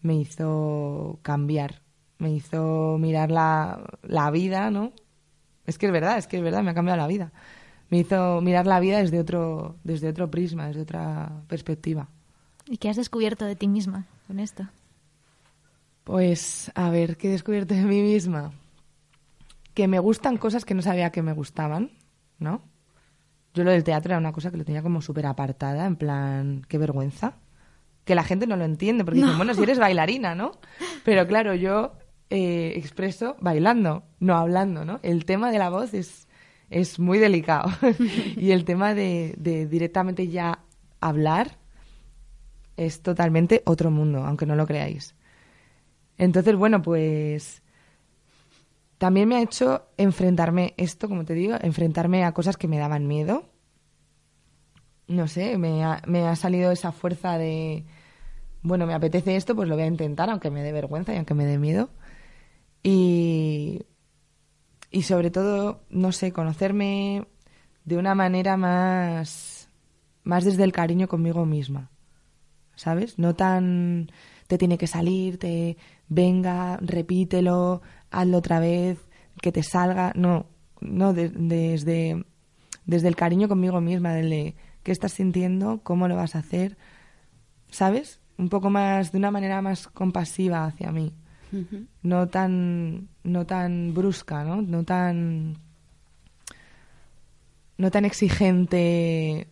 me 0.00 0.14
hizo 0.14 1.18
cambiar, 1.22 1.82
me 2.18 2.30
hizo 2.30 2.96
mirar 2.98 3.30
la, 3.30 3.84
la 4.02 4.30
vida, 4.30 4.70
¿no? 4.70 4.92
Es 5.66 5.78
que 5.78 5.86
es 5.86 5.92
verdad, 5.92 6.16
es 6.18 6.26
que 6.28 6.36
es 6.38 6.42
verdad, 6.42 6.62
me 6.62 6.70
ha 6.70 6.74
cambiado 6.74 6.98
la 6.98 7.08
vida. 7.08 7.32
Me 7.90 7.98
hizo 7.98 8.40
mirar 8.40 8.66
la 8.66 8.80
vida 8.80 8.98
desde 8.98 9.20
otro, 9.20 9.76
desde 9.84 10.08
otro 10.08 10.30
prisma, 10.30 10.66
desde 10.66 10.82
otra 10.82 11.42
perspectiva. 11.48 12.08
¿Y 12.68 12.78
qué 12.78 12.88
has 12.88 12.96
descubierto 12.96 13.44
de 13.44 13.56
ti 13.56 13.68
misma 13.68 14.06
con 14.26 14.40
esto? 14.40 14.68
Pues, 16.04 16.70
a 16.74 16.90
ver, 16.90 17.16
¿qué 17.16 17.28
he 17.28 17.32
descubierto 17.32 17.74
de 17.74 17.82
mí 17.82 18.02
misma? 18.02 18.52
Que 19.74 19.88
me 19.88 19.98
gustan 19.98 20.36
cosas 20.36 20.64
que 20.64 20.74
no 20.74 20.82
sabía 20.82 21.10
que 21.10 21.22
me 21.22 21.32
gustaban, 21.32 21.90
¿no? 22.38 22.62
Yo 23.54 23.64
lo 23.64 23.70
del 23.70 23.84
teatro 23.84 24.12
era 24.12 24.18
una 24.18 24.32
cosa 24.32 24.50
que 24.50 24.56
lo 24.56 24.64
tenía 24.64 24.82
como 24.82 25.00
súper 25.00 25.26
apartada, 25.26 25.86
en 25.86 25.96
plan, 25.96 26.62
qué 26.68 26.78
vergüenza. 26.78 27.34
Que 28.04 28.14
la 28.14 28.22
gente 28.22 28.46
no 28.46 28.56
lo 28.56 28.64
entiende, 28.64 29.04
porque 29.04 29.20
dicen, 29.20 29.36
bueno, 29.36 29.54
si 29.54 29.62
eres 29.62 29.78
bailarina, 29.78 30.34
¿no? 30.34 30.52
Pero 31.04 31.26
claro, 31.26 31.54
yo 31.54 31.94
eh, 32.30 32.74
expreso 32.76 33.36
bailando, 33.40 34.04
no 34.20 34.36
hablando, 34.36 34.84
¿no? 34.84 35.00
El 35.02 35.24
tema 35.24 35.50
de 35.50 35.58
la 35.58 35.70
voz 35.70 35.94
es, 35.94 36.25
es 36.70 36.98
muy 36.98 37.18
delicado. 37.18 37.70
y 38.36 38.50
el 38.50 38.64
tema 38.64 38.94
de, 38.94 39.34
de 39.38 39.66
directamente 39.66 40.28
ya 40.28 40.60
hablar 41.00 41.58
es 42.76 43.02
totalmente 43.02 43.62
otro 43.64 43.90
mundo, 43.90 44.24
aunque 44.24 44.46
no 44.46 44.56
lo 44.56 44.66
creáis. 44.66 45.14
Entonces, 46.18 46.56
bueno, 46.56 46.82
pues 46.82 47.62
también 48.98 49.28
me 49.28 49.36
ha 49.36 49.42
hecho 49.42 49.86
enfrentarme 49.96 50.74
esto, 50.76 51.08
como 51.08 51.24
te 51.24 51.34
digo, 51.34 51.56
enfrentarme 51.60 52.24
a 52.24 52.32
cosas 52.32 52.56
que 52.56 52.68
me 52.68 52.78
daban 52.78 53.06
miedo. 53.06 53.44
No 55.08 55.28
sé, 55.28 55.58
me 55.58 55.84
ha, 55.84 56.02
me 56.06 56.26
ha 56.26 56.34
salido 56.36 56.72
esa 56.72 56.92
fuerza 56.92 57.38
de, 57.38 57.84
bueno, 58.62 58.86
me 58.86 58.94
apetece 58.94 59.36
esto, 59.36 59.54
pues 59.54 59.68
lo 59.68 59.76
voy 59.76 59.84
a 59.84 59.88
intentar, 59.88 60.30
aunque 60.30 60.50
me 60.50 60.62
dé 60.62 60.72
vergüenza 60.72 61.12
y 61.12 61.16
aunque 61.16 61.34
me 61.34 61.44
dé 61.44 61.58
miedo. 61.58 61.90
Y, 62.82 63.82
y 64.90 65.02
sobre 65.02 65.30
todo, 65.30 65.82
no 65.90 66.12
sé, 66.12 66.32
conocerme 66.32 67.26
de 67.84 67.96
una 67.96 68.14
manera 68.14 68.56
más, 68.56 69.68
más 70.24 70.44
desde 70.44 70.64
el 70.64 70.72
cariño 70.72 71.08
conmigo 71.08 71.46
misma. 71.46 71.90
¿Sabes? 72.74 73.18
No 73.18 73.34
tan 73.34 74.10
te 74.48 74.58
tiene 74.58 74.76
que 74.78 74.86
salir, 74.86 75.38
te 75.38 75.76
venga, 76.08 76.78
repítelo, 76.80 77.82
hazlo 78.10 78.38
otra 78.38 78.60
vez, 78.60 78.98
que 79.40 79.52
te 79.52 79.62
salga. 79.62 80.12
No, 80.14 80.46
no, 80.80 81.12
desde, 81.12 82.24
desde 82.84 83.08
el 83.08 83.16
cariño 83.16 83.48
conmigo 83.48 83.80
misma, 83.80 84.12
desde 84.12 84.56
qué 84.82 84.92
estás 84.92 85.12
sintiendo, 85.12 85.80
cómo 85.82 86.06
lo 86.06 86.16
vas 86.16 86.36
a 86.36 86.40
hacer, 86.40 86.76
¿sabes? 87.70 88.20
Un 88.38 88.48
poco 88.48 88.70
más, 88.70 89.12
de 89.12 89.18
una 89.18 89.30
manera 89.30 89.62
más 89.62 89.88
compasiva 89.88 90.64
hacia 90.64 90.92
mí. 90.92 91.14
No 92.02 92.28
tan, 92.28 93.08
no 93.22 93.46
tan 93.46 93.94
brusca, 93.94 94.44
¿no? 94.44 94.62
No 94.62 94.84
tan, 94.84 95.58
no 97.78 97.90
tan 97.90 98.04
exigente 98.04 99.48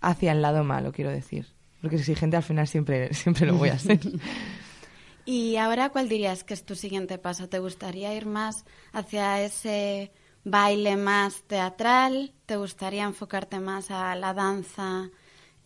hacia 0.00 0.32
el 0.32 0.42
lado 0.42 0.64
malo, 0.64 0.92
quiero 0.92 1.10
decir. 1.10 1.46
Porque 1.80 1.96
exigente 1.96 2.36
al 2.36 2.42
final 2.42 2.66
siempre, 2.66 3.12
siempre 3.14 3.46
lo 3.46 3.54
voy 3.56 3.68
a 3.70 3.78
ser. 3.78 4.00
¿Y 5.24 5.56
ahora 5.56 5.90
cuál 5.90 6.08
dirías 6.08 6.42
que 6.42 6.54
es 6.54 6.64
tu 6.64 6.74
siguiente 6.74 7.18
paso? 7.18 7.50
¿Te 7.50 7.58
gustaría 7.58 8.14
ir 8.14 8.24
más 8.24 8.64
hacia 8.92 9.42
ese 9.42 10.10
baile 10.42 10.96
más 10.96 11.42
teatral? 11.42 12.32
¿Te 12.46 12.56
gustaría 12.56 13.04
enfocarte 13.04 13.60
más 13.60 13.90
a 13.90 14.14
la 14.16 14.32
danza 14.32 15.10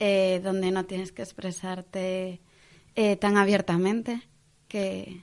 eh, 0.01 0.41
donde 0.43 0.73
no 0.73 0.85
tienes 0.85 1.13
que 1.13 1.23
expresarte 1.23 2.41
eh, 2.97 3.17
tan 3.17 3.37
abiertamente? 3.37 4.23
Que... 4.67 5.23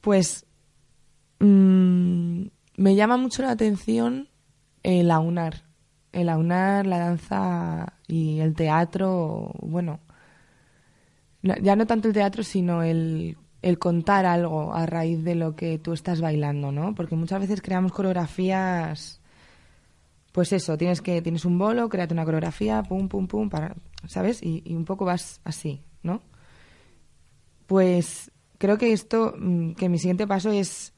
Pues 0.00 0.46
mm, 1.38 2.46
me 2.76 2.94
llama 2.94 3.16
mucho 3.16 3.42
la 3.42 3.50
atención 3.50 4.28
el 4.82 5.10
aunar. 5.10 5.64
El 6.12 6.28
aunar 6.28 6.86
la 6.86 6.98
danza 6.98 7.94
y 8.08 8.40
el 8.40 8.54
teatro, 8.54 9.52
bueno, 9.60 10.00
ya 11.42 11.76
no 11.76 11.86
tanto 11.86 12.08
el 12.08 12.14
teatro, 12.14 12.42
sino 12.42 12.82
el, 12.82 13.36
el, 13.62 13.78
contar 13.78 14.26
algo 14.26 14.74
a 14.74 14.86
raíz 14.86 15.22
de 15.22 15.34
lo 15.36 15.54
que 15.54 15.78
tú 15.78 15.92
estás 15.92 16.20
bailando, 16.20 16.72
¿no? 16.72 16.94
Porque 16.94 17.14
muchas 17.14 17.40
veces 17.40 17.62
creamos 17.62 17.92
coreografías, 17.92 19.20
pues 20.32 20.52
eso, 20.52 20.76
tienes 20.76 21.00
que 21.00 21.22
tienes 21.22 21.44
un 21.44 21.58
bolo, 21.58 21.88
créate 21.88 22.14
una 22.14 22.24
coreografía, 22.24 22.82
pum, 22.82 23.08
pum, 23.08 23.28
pum, 23.28 23.48
para, 23.48 23.76
¿sabes? 24.06 24.42
Y, 24.42 24.62
y 24.64 24.74
un 24.74 24.84
poco 24.84 25.04
vas 25.04 25.40
así, 25.44 25.80
¿no? 26.02 26.22
Pues 27.66 28.32
creo 28.60 28.76
que 28.76 28.92
esto, 28.92 29.34
mm, 29.38 29.72
que 29.72 29.88
mi 29.88 29.98
siguiente 29.98 30.26
paso 30.26 30.50
es 30.50 30.92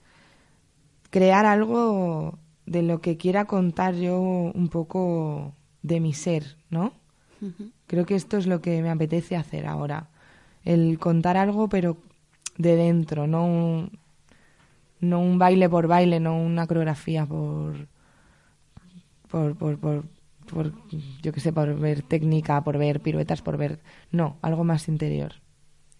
crear 1.10 1.46
algo 1.46 2.38
de 2.66 2.82
lo 2.82 3.00
que 3.00 3.16
quiera 3.16 3.44
contar 3.44 3.94
yo 3.94 4.20
un 4.20 4.68
poco 4.68 5.54
de 5.82 6.00
mi 6.00 6.12
ser, 6.12 6.56
¿no? 6.70 6.92
Creo 7.88 8.06
que 8.06 8.14
esto 8.14 8.36
es 8.36 8.46
lo 8.46 8.60
que 8.60 8.82
me 8.82 8.90
apetece 8.90 9.34
hacer 9.36 9.66
ahora 9.66 10.10
el 10.64 10.98
contar 11.00 11.36
algo, 11.36 11.68
pero 11.68 11.96
de 12.56 12.76
dentro, 12.76 13.26
no 13.26 13.44
un, 13.44 13.98
no 15.00 15.20
un 15.20 15.38
baile 15.38 15.68
por 15.68 15.88
baile, 15.88 16.20
no 16.20 16.36
una 16.36 16.66
coreografía 16.66 17.26
por, 17.26 17.88
por, 19.28 19.56
por, 19.56 19.78
por, 19.78 20.04
por 20.46 20.72
yo 21.20 21.32
qué 21.32 21.40
sé, 21.40 21.52
por 21.52 21.76
ver 21.78 22.02
técnica, 22.02 22.62
por 22.62 22.78
ver 22.78 23.00
piruetas, 23.00 23.42
por 23.42 23.56
ver, 23.56 23.80
no, 24.12 24.36
algo 24.40 24.62
más 24.62 24.86
interior, 24.88 25.34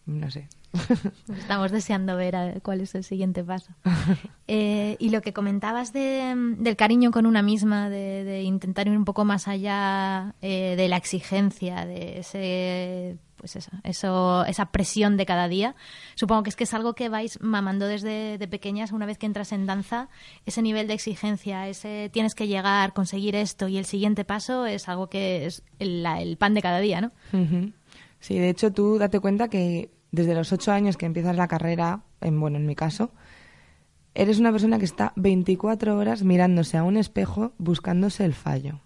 no 0.06 0.30
sé. 0.30 0.48
Estamos 1.38 1.70
deseando 1.70 2.16
ver 2.16 2.60
cuál 2.62 2.80
es 2.80 2.94
el 2.94 3.04
siguiente 3.04 3.44
paso. 3.44 3.72
Eh, 4.54 4.96
y 4.98 5.08
lo 5.08 5.22
que 5.22 5.32
comentabas 5.32 5.94
de, 5.94 6.34
del 6.58 6.76
cariño 6.76 7.10
con 7.10 7.24
una 7.24 7.40
misma, 7.40 7.88
de, 7.88 8.42
intentar 8.42 8.86
ir 8.86 8.94
un 8.94 9.06
poco 9.06 9.24
más 9.24 9.48
allá 9.48 10.34
eh, 10.42 10.74
de 10.76 10.88
la 10.88 10.98
exigencia, 10.98 11.86
de 11.86 12.18
ese 12.18 13.18
pues 13.42 13.56
eso, 13.56 13.70
eso, 13.82 14.44
esa 14.44 14.66
presión 14.66 15.16
de 15.16 15.24
cada 15.24 15.48
día. 15.48 15.74
Supongo 16.16 16.42
que 16.42 16.50
es 16.50 16.56
que 16.56 16.64
es 16.64 16.74
algo 16.74 16.94
que 16.94 17.08
vais 17.08 17.40
mamando 17.40 17.86
desde 17.86 18.36
de 18.36 18.48
pequeñas, 18.48 18.92
una 18.92 19.06
vez 19.06 19.16
que 19.16 19.26
entras 19.26 19.52
en 19.52 19.64
danza, 19.64 20.08
ese 20.44 20.60
nivel 20.60 20.86
de 20.86 20.94
exigencia, 20.94 21.66
ese 21.66 22.10
tienes 22.12 22.34
que 22.34 22.46
llegar, 22.46 22.92
conseguir 22.92 23.34
esto 23.34 23.68
y 23.68 23.78
el 23.78 23.86
siguiente 23.86 24.24
paso 24.24 24.66
es 24.66 24.88
algo 24.88 25.08
que 25.08 25.46
es 25.46 25.62
el, 25.78 26.36
pan 26.38 26.52
de 26.52 26.62
cada 26.62 26.78
día, 26.80 27.00
¿no? 27.00 27.10
Sí, 28.20 28.38
de 28.38 28.50
hecho 28.50 28.70
tú 28.72 28.98
date 28.98 29.18
cuenta 29.18 29.48
que 29.48 29.90
desde 30.12 30.34
los 30.34 30.52
ocho 30.52 30.70
años 30.72 30.96
que 30.96 31.06
empiezas 31.06 31.36
la 31.36 31.48
carrera, 31.48 32.04
en, 32.20 32.38
bueno, 32.38 32.58
en 32.58 32.66
mi 32.66 32.76
caso, 32.76 33.10
eres 34.14 34.38
una 34.38 34.52
persona 34.52 34.78
que 34.78 34.84
está 34.84 35.12
24 35.16 35.96
horas 35.96 36.22
mirándose 36.22 36.76
a 36.76 36.84
un 36.84 36.96
espejo 36.96 37.52
buscándose 37.58 38.24
el 38.24 38.34
fallo. 38.34 38.80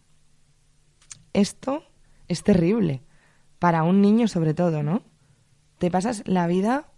Esto 1.33 1.83
es 2.29 2.43
terrible 2.43 3.03
para 3.59 3.83
un 3.83 4.01
niño 4.01 4.29
sobre 4.29 4.55
todo, 4.55 4.83
¿no? 4.83 5.03
Te 5.79 5.91
pasas 5.91 6.23
la 6.27 6.47
vida 6.47 6.89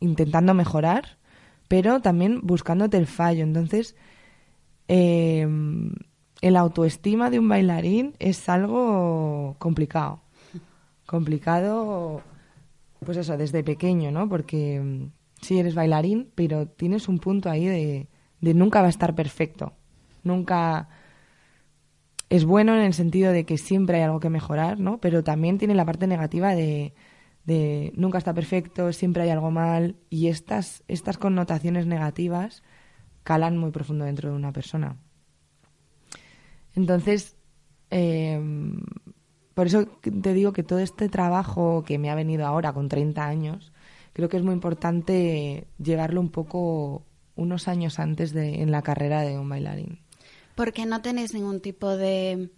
intentando 0.00 0.54
mejorar, 0.54 1.18
pero 1.66 2.00
también 2.00 2.40
buscándote 2.42 2.98
el 2.98 3.06
fallo. 3.06 3.42
Entonces, 3.42 3.96
eh, 4.88 5.48
el 6.42 6.56
autoestima 6.56 7.30
de 7.30 7.38
un 7.38 7.48
bailarín 7.48 8.14
es 8.18 8.48
algo 8.50 9.56
complicado. 9.58 10.20
Complicado, 11.06 12.22
pues 13.04 13.18
eso, 13.18 13.36
desde 13.36 13.64
pequeño, 13.64 14.10
¿no? 14.10 14.28
Porque 14.28 14.80
mm, 14.80 15.10
sí 15.40 15.58
eres 15.58 15.74
bailarín, 15.74 16.30
pero 16.34 16.66
tienes 16.66 17.08
un 17.08 17.18
punto 17.18 17.50
ahí 17.50 17.66
de, 17.66 18.08
de 18.40 18.54
nunca 18.54 18.80
va 18.80 18.86
a 18.86 18.90
estar 18.90 19.14
perfecto. 19.14 19.72
Nunca 20.22 20.88
es 22.34 22.44
bueno 22.44 22.74
en 22.74 22.82
el 22.82 22.94
sentido 22.94 23.32
de 23.32 23.44
que 23.44 23.58
siempre 23.58 23.98
hay 23.98 24.02
algo 24.02 24.20
que 24.20 24.30
mejorar, 24.30 24.80
¿no? 24.80 24.98
Pero 24.98 25.22
también 25.22 25.58
tiene 25.58 25.74
la 25.74 25.84
parte 25.84 26.06
negativa 26.06 26.54
de, 26.54 26.92
nunca 27.94 28.18
está 28.18 28.34
perfecto, 28.34 28.92
siempre 28.92 29.22
hay 29.22 29.30
algo 29.30 29.50
mal 29.50 29.96
y 30.10 30.28
estas, 30.28 30.82
estas 30.88 31.18
connotaciones 31.18 31.86
negativas 31.86 32.62
calan 33.22 33.56
muy 33.56 33.70
profundo 33.70 34.04
dentro 34.04 34.30
de 34.30 34.36
una 34.36 34.52
persona. 34.52 34.96
Entonces, 36.74 37.36
em, 37.90 38.80
por 39.54 39.68
eso 39.68 39.86
te 39.86 40.34
digo 40.34 40.52
que 40.52 40.62
todo 40.62 40.80
este 40.80 41.08
trabajo 41.08 41.84
que 41.86 41.98
me 41.98 42.10
ha 42.10 42.14
venido 42.14 42.46
ahora 42.46 42.72
con 42.72 42.88
30 42.88 43.24
años, 43.24 43.72
creo 44.12 44.28
que 44.28 44.36
es 44.36 44.42
muy 44.42 44.54
importante 44.54 45.66
llevarlo 45.78 46.20
un 46.20 46.30
poco 46.30 47.04
unos 47.36 47.68
años 47.68 47.98
antes 47.98 48.32
de, 48.32 48.62
en 48.62 48.70
la 48.70 48.82
carrera 48.82 49.22
de 49.22 49.38
un 49.38 49.48
bailarín. 49.48 50.00
Porque 50.54 50.86
no 50.86 51.02
tenéis 51.02 51.34
ningún 51.34 51.60
tipo 51.60 51.96
de 51.96 52.50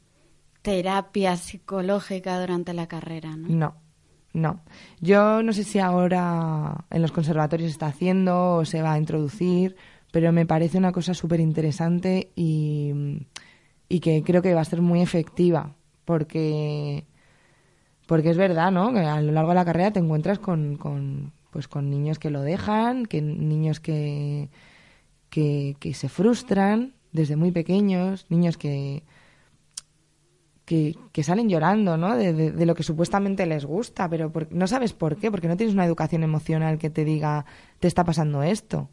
terapia 0.62 1.36
psicológica 1.36 2.40
durante 2.40 2.74
la 2.74 2.86
carrera, 2.88 3.36
¿no? 3.36 3.48
No, 3.48 3.74
no. 4.32 4.60
Yo 5.00 5.42
no 5.42 5.52
sé 5.52 5.64
si 5.64 5.78
ahora 5.78 6.84
en 6.90 7.02
los 7.02 7.12
conservatorios 7.12 7.70
se 7.70 7.72
está 7.72 7.86
haciendo 7.86 8.56
o 8.56 8.64
se 8.64 8.82
va 8.82 8.94
a 8.94 8.98
introducir, 8.98 9.76
pero 10.12 10.32
me 10.32 10.44
parece 10.44 10.76
una 10.78 10.92
cosa 10.92 11.14
súper 11.14 11.40
interesante 11.40 12.32
y, 12.34 12.92
y 13.88 14.00
que 14.00 14.22
creo 14.22 14.42
que 14.42 14.54
va 14.54 14.60
a 14.60 14.64
ser 14.64 14.82
muy 14.82 15.00
efectiva, 15.00 15.75
porque 16.06 17.06
Porque 18.06 18.30
es 18.30 18.36
verdad, 18.36 18.70
¿no? 18.70 18.92
Que 18.92 19.00
a 19.00 19.20
lo 19.20 19.32
largo 19.32 19.50
de 19.50 19.54
la 19.56 19.64
carrera 19.64 19.90
te 19.92 19.98
encuentras 19.98 20.38
con, 20.38 20.76
con 20.76 21.32
pues 21.50 21.68
con 21.68 21.90
niños 21.90 22.18
que 22.18 22.30
lo 22.30 22.42
dejan, 22.42 23.06
que 23.06 23.22
niños 23.22 23.80
que, 23.80 24.50
que, 25.30 25.76
se 25.94 26.08
frustran 26.08 26.94
desde 27.12 27.36
muy 27.36 27.52
pequeños, 27.52 28.26
niños 28.30 28.58
que, 28.58 29.04
que, 30.64 30.96
salen 31.22 31.48
llorando, 31.48 31.96
¿no? 31.96 32.16
De, 32.16 32.32
de- 32.32 32.52
de 32.52 32.66
lo 32.66 32.74
que 32.74 32.82
supuestamente 32.82 33.46
les 33.46 33.64
gusta, 33.64 34.08
pero 34.08 34.32
por- 34.32 34.52
no 34.52 34.66
sabes 34.66 34.92
por 34.92 35.16
qué, 35.16 35.30
porque 35.30 35.48
no 35.48 35.56
tienes 35.56 35.74
una 35.74 35.84
educación 35.86 36.22
emocional 36.24 36.78
que 36.78 36.90
te 36.90 37.04
diga, 37.04 37.46
te 37.80 37.86
está 37.88 38.04
pasando 38.04 38.42
esto, 38.42 38.88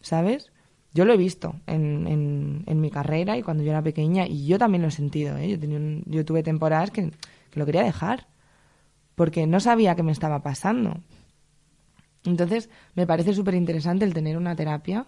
¿sabes? 0.00 0.52
Yo 0.94 1.04
lo 1.04 1.12
he 1.12 1.16
visto 1.16 1.56
en, 1.66 2.06
en, 2.06 2.62
en 2.66 2.80
mi 2.80 2.90
carrera 2.90 3.36
y 3.36 3.42
cuando 3.42 3.62
yo 3.64 3.70
era 3.70 3.82
pequeña, 3.82 4.26
y 4.26 4.46
yo 4.46 4.58
también 4.58 4.82
lo 4.82 4.88
he 4.88 4.92
sentido, 4.92 5.36
¿eh? 5.38 5.50
Yo, 5.50 5.58
tenía 5.60 5.78
un- 5.78 6.04
yo 6.06 6.24
tuve 6.24 6.42
temporadas 6.42 6.90
que, 6.92 7.10
que 7.50 7.60
lo 7.60 7.66
quería 7.66 7.82
dejar, 7.82 8.28
porque 9.16 9.46
no 9.46 9.60
sabía 9.60 9.96
qué 9.96 10.02
me 10.04 10.12
estaba 10.12 10.42
pasando. 10.42 10.98
Entonces, 12.24 12.70
me 12.94 13.06
parece 13.06 13.34
súper 13.34 13.54
interesante 13.54 14.04
el 14.04 14.14
tener 14.14 14.36
una 14.36 14.56
terapia, 14.56 15.06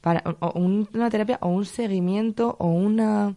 para, 0.00 0.22
o- 0.40 0.58
un- 0.58 0.88
una 0.94 1.10
terapia 1.10 1.38
o 1.42 1.48
un 1.48 1.64
seguimiento 1.66 2.56
o 2.58 2.68
una 2.68 3.36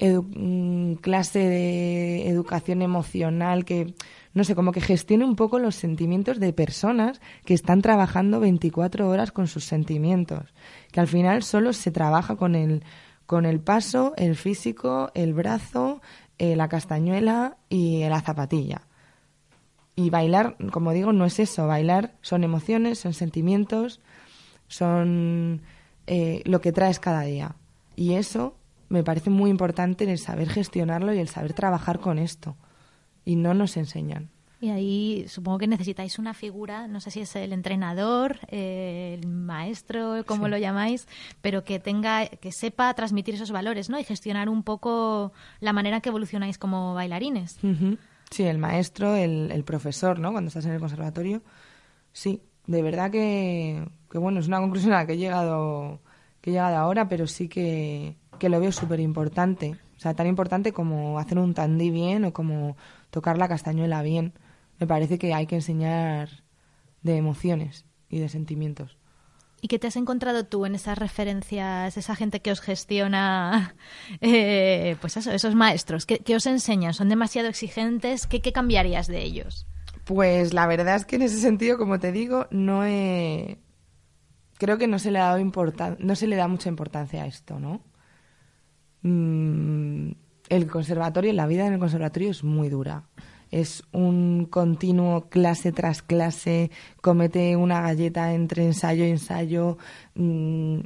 mm, 0.00 0.94
clase 0.96 1.38
de 1.40 2.28
educación 2.28 2.82
emocional 2.82 3.64
que, 3.64 3.94
no 4.32 4.44
sé, 4.44 4.54
como 4.54 4.72
que 4.72 4.80
gestione 4.80 5.24
un 5.24 5.34
poco 5.34 5.58
los 5.58 5.74
sentimientos 5.74 6.38
de 6.38 6.52
personas 6.52 7.20
que 7.44 7.54
están 7.54 7.82
trabajando 7.82 8.38
24 8.38 9.08
horas 9.08 9.32
con 9.32 9.48
sus 9.48 9.64
sentimientos. 9.64 10.54
Que 10.92 11.00
al 11.00 11.08
final 11.08 11.42
solo 11.42 11.72
se 11.72 11.90
trabaja 11.90 12.36
con 12.36 12.54
el, 12.54 12.84
con 13.26 13.44
el 13.44 13.60
paso, 13.60 14.14
el 14.16 14.36
físico, 14.36 15.10
el 15.14 15.34
brazo, 15.34 16.00
eh, 16.38 16.54
la 16.54 16.68
castañuela 16.68 17.56
y 17.68 18.04
la 18.08 18.20
zapatilla. 18.20 18.82
Y 19.96 20.10
bailar, 20.10 20.56
como 20.70 20.92
digo, 20.92 21.12
no 21.12 21.24
es 21.24 21.40
eso. 21.40 21.66
Bailar 21.66 22.14
son 22.22 22.44
emociones, 22.44 23.00
son 23.00 23.12
sentimientos, 23.12 24.00
son 24.68 25.62
eh, 26.06 26.42
lo 26.44 26.60
que 26.60 26.72
traes 26.72 27.00
cada 27.00 27.22
día. 27.22 27.56
Y 27.96 28.14
eso 28.14 28.54
me 28.88 29.02
parece 29.02 29.28
muy 29.28 29.50
importante 29.50 30.10
el 30.10 30.18
saber 30.18 30.48
gestionarlo 30.48 31.12
y 31.12 31.18
el 31.18 31.28
saber 31.28 31.52
trabajar 31.52 31.98
con 31.98 32.18
esto. 32.18 32.56
Y 33.24 33.36
no 33.36 33.54
nos 33.54 33.76
enseñan. 33.76 34.30
Y 34.62 34.68
ahí 34.68 35.24
supongo 35.26 35.56
que 35.58 35.66
necesitáis 35.66 36.18
una 36.18 36.34
figura, 36.34 36.86
no 36.86 37.00
sé 37.00 37.10
si 37.10 37.20
es 37.20 37.34
el 37.34 37.54
entrenador, 37.54 38.40
eh, 38.48 39.16
el 39.18 39.26
maestro, 39.26 40.22
como 40.26 40.44
Sí. 40.44 40.50
lo 40.50 40.58
llamáis, 40.58 41.08
pero 41.40 41.64
que 41.64 41.78
tenga, 41.78 42.26
que 42.26 42.52
sepa 42.52 42.92
transmitir 42.92 43.34
esos 43.36 43.52
valores, 43.52 43.88
¿no? 43.88 43.98
Y 43.98 44.04
gestionar 44.04 44.50
un 44.50 44.62
poco 44.62 45.32
la 45.60 45.72
manera 45.72 46.02
que 46.02 46.10
evolucionáis 46.10 46.58
como 46.58 46.92
bailarines. 46.92 47.58
Sí, 48.30 48.42
el 48.42 48.58
maestro, 48.58 49.16
el, 49.16 49.50
el 49.50 49.64
profesor, 49.64 50.18
¿no? 50.18 50.30
Cuando 50.32 50.48
estás 50.48 50.66
en 50.66 50.72
el 50.72 50.80
conservatorio. 50.80 51.42
Sí, 52.12 52.42
de 52.66 52.82
verdad 52.82 53.10
que, 53.10 53.88
que 54.10 54.18
bueno, 54.18 54.40
es 54.40 54.46
una 54.48 54.60
conclusión 54.60 54.92
a 54.92 54.98
la 54.98 55.06
que 55.06 55.14
he 55.14 55.18
llegado, 55.18 56.00
que 56.42 56.50
he 56.50 56.52
llegado 56.52 56.76
ahora, 56.76 57.08
pero 57.08 57.26
sí 57.26 57.48
que, 57.48 58.16
que 58.38 58.50
lo 58.50 58.60
veo 58.60 58.72
súper 58.72 59.00
importante. 59.00 59.74
O 59.96 60.00
sea, 60.00 60.14
tan 60.14 60.26
importante 60.26 60.72
como 60.72 61.18
hacer 61.18 61.38
un 61.38 61.54
tandí 61.54 61.90
bien 61.90 62.24
o 62.26 62.32
como 62.32 62.76
tocar 63.10 63.38
la 63.38 63.48
castañuela 63.48 64.02
bien. 64.02 64.34
Me 64.78 64.86
parece 64.86 65.18
que 65.18 65.34
hay 65.34 65.46
que 65.46 65.56
enseñar 65.56 66.28
de 67.02 67.16
emociones 67.16 67.86
y 68.08 68.18
de 68.18 68.28
sentimientos. 68.28 68.98
¿Y 69.62 69.68
qué 69.68 69.78
te 69.78 69.86
has 69.86 69.96
encontrado 69.96 70.46
tú 70.46 70.64
en 70.64 70.74
esas 70.74 70.96
referencias, 70.96 71.96
esa 71.96 72.16
gente 72.16 72.40
que 72.40 72.50
os 72.50 72.60
gestiona, 72.60 73.74
eh, 74.20 74.96
pues 75.00 75.16
eso, 75.16 75.30
esos 75.30 75.54
maestros? 75.54 76.06
¿Qué, 76.06 76.18
qué 76.18 76.34
os 76.34 76.46
enseñan? 76.46 76.94
¿Son 76.94 77.08
demasiado 77.08 77.48
exigentes? 77.48 78.26
¿Qué, 78.26 78.40
¿Qué 78.40 78.52
cambiarías 78.52 79.06
de 79.06 79.22
ellos? 79.22 79.66
Pues 80.04 80.54
la 80.54 80.66
verdad 80.66 80.96
es 80.96 81.04
que 81.04 81.16
en 81.16 81.22
ese 81.22 81.38
sentido, 81.38 81.76
como 81.76 81.98
te 81.98 82.10
digo, 82.10 82.46
no 82.50 82.84
he... 82.84 83.58
Creo 84.56 84.78
que 84.78 84.88
no 84.88 84.98
se 84.98 85.10
le 85.10 85.18
ha 85.18 85.24
dado 85.24 85.38
importan... 85.38 85.96
no 86.00 86.16
se 86.16 86.26
le 86.26 86.36
da 86.36 86.48
mucha 86.48 86.68
importancia 86.68 87.22
a 87.22 87.26
esto, 87.26 87.60
¿no? 87.60 87.82
Mm, 89.02 90.12
el 90.50 90.66
conservatorio, 90.70 91.32
la 91.32 91.46
vida 91.46 91.66
en 91.66 91.72
el 91.72 91.78
conservatorio 91.78 92.30
es 92.30 92.44
muy 92.44 92.68
dura. 92.68 93.04
Es 93.50 93.82
un 93.92 94.46
continuo 94.50 95.28
clase 95.30 95.72
tras 95.72 96.02
clase, 96.02 96.70
comete 97.00 97.56
una 97.56 97.80
galleta 97.80 98.34
entre 98.34 98.64
ensayo 98.66 99.04
y 99.06 99.10
ensayo. 99.10 99.78
mm, 100.14 100.80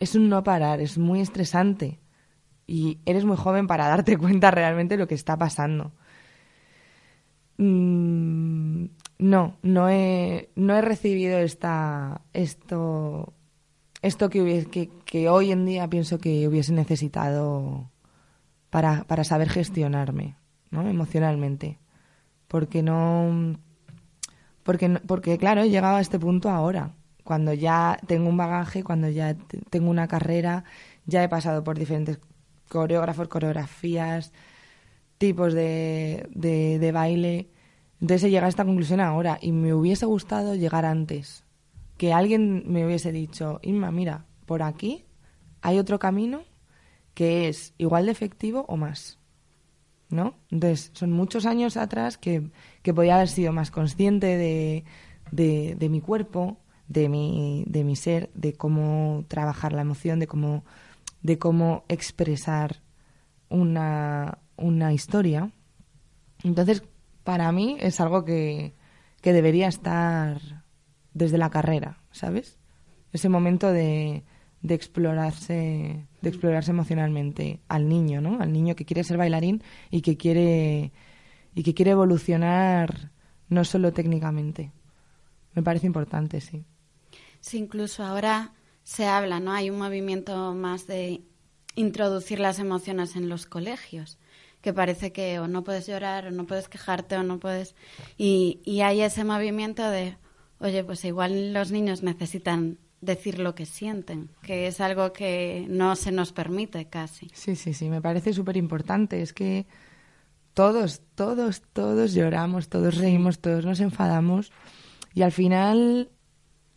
es 0.00 0.14
un 0.14 0.28
no 0.28 0.42
parar, 0.44 0.80
es 0.80 0.96
muy 0.98 1.20
estresante. 1.20 1.98
Y 2.66 2.98
eres 3.06 3.24
muy 3.24 3.36
joven 3.36 3.66
para 3.66 3.88
darte 3.88 4.16
cuenta 4.18 4.50
realmente 4.52 4.94
de 4.96 5.00
lo 5.00 5.08
que 5.08 5.14
está 5.16 5.36
pasando. 5.36 5.92
Mm, 7.58 8.84
no, 9.18 9.56
no 9.62 9.88
he, 9.88 10.48
no 10.54 10.76
he 10.76 10.80
recibido 10.80 11.38
esta, 11.38 12.22
esto, 12.32 13.32
esto 14.02 14.30
que, 14.30 14.42
hubies- 14.42 14.68
que, 14.70 14.90
que 15.04 15.28
hoy 15.28 15.50
en 15.52 15.66
día 15.66 15.88
pienso 15.88 16.18
que 16.18 16.46
hubiese 16.46 16.72
necesitado 16.72 17.90
para, 18.70 19.04
para 19.04 19.24
saber 19.24 19.48
gestionarme 19.48 20.36
¿no? 20.70 20.86
emocionalmente. 20.88 21.78
Porque 22.48 22.82
no. 22.82 23.58
Porque, 24.62 24.88
porque, 25.06 25.38
claro, 25.38 25.62
he 25.62 25.70
llegado 25.70 25.96
a 25.96 26.00
este 26.00 26.18
punto 26.18 26.50
ahora, 26.50 26.92
cuando 27.24 27.52
ya 27.54 27.98
tengo 28.06 28.28
un 28.28 28.36
bagaje, 28.36 28.82
cuando 28.82 29.08
ya 29.08 29.34
te- 29.34 29.58
tengo 29.70 29.90
una 29.90 30.08
carrera, 30.08 30.64
ya 31.06 31.22
he 31.24 31.28
pasado 31.28 31.64
por 31.64 31.78
diferentes 31.78 32.18
coreógrafos, 32.68 33.28
coreografías, 33.28 34.32
tipos 35.18 35.54
de, 35.54 36.28
de, 36.34 36.78
de 36.78 36.92
baile. 36.92 37.48
Entonces 38.00 38.24
he 38.24 38.30
llegado 38.30 38.46
a 38.46 38.50
esta 38.50 38.64
conclusión 38.64 39.00
ahora 39.00 39.38
y 39.40 39.52
me 39.52 39.74
hubiese 39.74 40.06
gustado 40.06 40.54
llegar 40.54 40.84
antes. 40.84 41.44
Que 41.96 42.12
alguien 42.12 42.64
me 42.66 42.86
hubiese 42.86 43.10
dicho, 43.10 43.58
Inma, 43.62 43.90
mira, 43.90 44.24
por 44.46 44.62
aquí 44.62 45.04
hay 45.62 45.78
otro 45.78 45.98
camino 45.98 46.42
que 47.18 47.48
es 47.48 47.74
igual 47.78 48.06
de 48.06 48.12
efectivo 48.12 48.64
o 48.68 48.76
más. 48.76 49.18
¿No? 50.08 50.36
Entonces, 50.52 50.92
son 50.94 51.10
muchos 51.10 51.46
años 51.46 51.76
atrás 51.76 52.16
que, 52.16 52.52
que 52.82 52.94
podía 52.94 53.16
haber 53.16 53.26
sido 53.26 53.52
más 53.52 53.72
consciente 53.72 54.36
de, 54.36 54.84
de, 55.32 55.74
de 55.76 55.88
mi 55.88 56.00
cuerpo, 56.00 56.58
de 56.86 57.08
mi, 57.08 57.64
de 57.66 57.82
mi 57.82 57.96
ser, 57.96 58.30
de 58.34 58.52
cómo 58.52 59.24
trabajar 59.26 59.72
la 59.72 59.80
emoción, 59.80 60.20
de 60.20 60.28
cómo, 60.28 60.64
de 61.20 61.40
cómo 61.40 61.84
expresar 61.88 62.82
una, 63.48 64.38
una 64.56 64.92
historia. 64.92 65.50
Entonces, 66.44 66.84
para 67.24 67.50
mí 67.50 67.78
es 67.80 68.00
algo 68.00 68.24
que, 68.24 68.76
que 69.20 69.32
debería 69.32 69.66
estar 69.66 70.40
desde 71.14 71.36
la 71.36 71.50
carrera, 71.50 71.98
¿sabes? 72.12 72.60
Ese 73.12 73.28
momento 73.28 73.72
de, 73.72 74.22
de 74.62 74.74
explorarse, 74.74 76.06
de 76.20 76.28
explorarse 76.28 76.70
emocionalmente 76.70 77.60
al 77.68 77.88
niño, 77.88 78.20
¿no? 78.20 78.40
Al 78.40 78.52
niño 78.52 78.74
que 78.74 78.84
quiere 78.84 79.04
ser 79.04 79.16
bailarín 79.16 79.62
y 79.90 80.02
que 80.02 80.16
quiere 80.16 80.92
y 81.54 81.62
que 81.62 81.74
quiere 81.74 81.92
evolucionar 81.92 83.10
no 83.48 83.64
solo 83.64 83.92
técnicamente. 83.92 84.72
Me 85.54 85.62
parece 85.62 85.86
importante, 85.86 86.40
sí. 86.40 86.64
Sí, 87.40 87.58
incluso 87.58 88.04
ahora 88.04 88.52
se 88.82 89.06
habla, 89.06 89.40
¿no? 89.40 89.52
Hay 89.52 89.70
un 89.70 89.78
movimiento 89.78 90.54
más 90.54 90.86
de 90.86 91.22
introducir 91.74 92.40
las 92.40 92.58
emociones 92.58 93.16
en 93.16 93.28
los 93.28 93.46
colegios, 93.46 94.18
que 94.60 94.72
parece 94.72 95.12
que 95.12 95.38
o 95.38 95.48
no 95.48 95.64
puedes 95.64 95.86
llorar, 95.86 96.26
o 96.26 96.30
no 96.30 96.46
puedes 96.46 96.68
quejarte, 96.68 97.16
o 97.16 97.22
no 97.22 97.38
puedes... 97.38 97.74
Y, 98.16 98.60
y 98.64 98.80
hay 98.80 99.00
ese 99.00 99.24
movimiento 99.24 99.88
de, 99.88 100.16
oye, 100.58 100.84
pues 100.84 101.04
igual 101.04 101.52
los 101.52 101.70
niños 101.70 102.02
necesitan 102.02 102.78
decir 103.00 103.38
lo 103.38 103.54
que 103.54 103.64
sienten, 103.66 104.30
que 104.42 104.66
es 104.66 104.80
algo 104.80 105.12
que 105.12 105.66
no 105.68 105.94
se 105.96 106.10
nos 106.12 106.32
permite 106.32 106.86
casi. 106.86 107.28
Sí, 107.32 107.54
sí, 107.56 107.72
sí, 107.72 107.88
me 107.88 108.00
parece 108.02 108.32
súper 108.32 108.56
importante. 108.56 109.22
Es 109.22 109.32
que 109.32 109.66
todos, 110.54 111.02
todos, 111.14 111.62
todos 111.72 112.14
lloramos, 112.14 112.68
todos 112.68 112.96
reímos, 112.96 113.38
todos 113.38 113.64
nos 113.64 113.80
enfadamos 113.80 114.50
y 115.14 115.22
al 115.22 115.32
final 115.32 116.10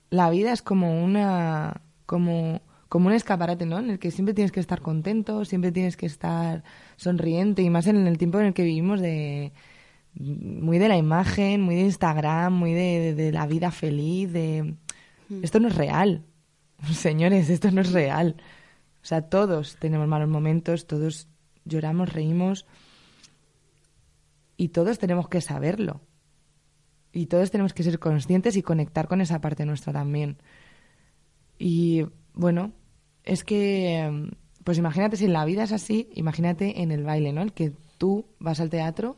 la 0.09 0.29
vida 0.29 0.51
es 0.53 0.61
como 0.61 1.03
una, 1.03 1.81
como, 2.05 2.61
como 2.89 3.07
un 3.07 3.13
escaparate, 3.13 3.65
¿no? 3.65 3.79
En 3.79 3.89
el 3.89 3.97
que 3.99 4.11
siempre 4.11 4.33
tienes 4.35 4.51
que 4.51 4.59
estar 4.59 4.81
contento, 4.81 5.45
siempre 5.45 5.71
tienes 5.71 5.97
que 5.97 6.05
estar 6.05 6.63
sonriente 6.97 7.63
y 7.63 7.69
más 7.69 7.87
en 7.87 8.05
el 8.05 8.17
tiempo 8.17 8.39
en 8.39 8.47
el 8.47 8.53
que 8.53 8.63
vivimos 8.63 8.99
de 9.01 9.53
muy 10.13 10.77
de 10.77 10.89
la 10.89 10.97
imagen, 10.97 11.61
muy 11.61 11.75
de 11.75 11.81
Instagram, 11.81 12.53
muy 12.53 12.73
de, 12.73 12.99
de- 12.99 13.15
de 13.15 13.31
la 13.31 13.47
vida 13.47 13.71
feliz, 13.71 14.31
de 14.33 14.75
esto 15.41 15.59
no 15.59 15.67
es 15.67 15.75
real. 15.75 16.25
Señores, 16.93 17.49
esto 17.49 17.71
no 17.71 17.81
es 17.81 17.91
real. 17.91 18.37
O 19.01 19.05
sea, 19.05 19.23
todos 19.23 19.77
tenemos 19.77 20.07
malos 20.07 20.29
momentos, 20.29 20.87
todos 20.87 21.27
lloramos, 21.65 22.13
reímos 22.13 22.65
y 24.57 24.69
todos 24.69 24.99
tenemos 24.99 25.27
que 25.27 25.41
saberlo. 25.41 26.01
Y 27.13 27.25
todos 27.25 27.51
tenemos 27.51 27.73
que 27.73 27.83
ser 27.83 27.99
conscientes 27.99 28.55
y 28.55 28.61
conectar 28.61 29.07
con 29.07 29.21
esa 29.21 29.41
parte 29.41 29.65
nuestra 29.65 29.91
también. 29.91 30.37
Y 31.59 32.05
bueno, 32.33 32.71
es 33.23 33.43
que, 33.43 34.29
pues 34.63 34.77
imagínate 34.77 35.17
si 35.17 35.25
en 35.25 35.33
la 35.33 35.45
vida 35.45 35.63
es 35.63 35.71
así, 35.71 36.09
imagínate 36.13 36.81
en 36.81 36.91
el 36.91 37.03
baile, 37.03 37.33
¿no? 37.33 37.41
El 37.41 37.53
que 37.53 37.73
tú 37.97 38.25
vas 38.39 38.61
al 38.61 38.69
teatro 38.69 39.17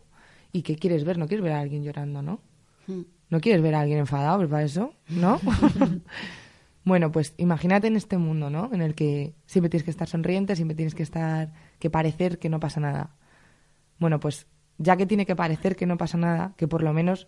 ¿Y 0.54 0.62
qué 0.62 0.76
quieres 0.76 1.04
ver? 1.04 1.18
No 1.18 1.28
quieres 1.28 1.44
ver 1.44 1.54
a 1.54 1.60
alguien 1.60 1.84
llorando, 1.84 2.22
¿no? 2.22 2.40
Mm. 2.86 3.02
No 3.34 3.42
quieres 3.42 3.64
ver 3.64 3.74
a 3.74 3.80
alguien 3.80 3.98
enfadado, 3.98 4.48
para 4.48 4.62
eso, 4.62 4.94
¿no? 5.10 5.40
bueno, 6.86 7.12
pues 7.12 7.34
imagínate 7.38 7.88
en 7.88 7.96
este 7.96 8.20
mundo, 8.20 8.52
¿no? 8.52 8.70
En 8.72 8.84
el 8.84 8.94
que 8.94 9.34
siempre 9.48 9.72
tienes 9.72 9.84
que 9.84 9.90
estar 9.90 10.08
sonriente, 10.08 10.56
siempre 10.56 10.76
tienes 10.76 10.94
que 10.94 11.02
estar, 11.02 11.52
que 11.80 11.90
parecer 11.90 12.38
que 12.38 12.50
no 12.50 12.60
pasa 12.60 12.80
nada. 12.80 13.16
Bueno, 13.98 14.20
pues 14.20 14.46
ya 14.78 14.98
que 14.98 15.08
tiene 15.08 15.26
que 15.26 15.36
parecer 15.36 15.76
que 15.76 15.88
no 15.88 15.98
pasa 15.98 16.16
nada, 16.16 16.54
que 16.58 16.68
por 16.68 16.84
lo 16.84 16.94
menos 16.94 17.28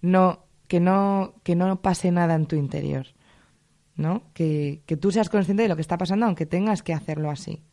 no, 0.00 0.44
que 0.68 0.78
no, 0.78 1.34
que 1.42 1.56
no 1.56 1.82
pase 1.82 2.12
nada 2.12 2.36
en 2.36 2.46
tu 2.46 2.54
interior, 2.54 3.08
¿no? 3.96 4.22
Que, 4.34 4.84
que 4.86 4.96
tú 4.96 5.10
seas 5.10 5.28
consciente 5.28 5.64
de 5.64 5.68
lo 5.70 5.74
que 5.74 5.82
está 5.82 5.98
pasando, 5.98 6.24
aunque 6.24 6.46
tengas 6.46 6.84
que 6.84 6.94
hacerlo 6.94 7.32
así 7.32 7.64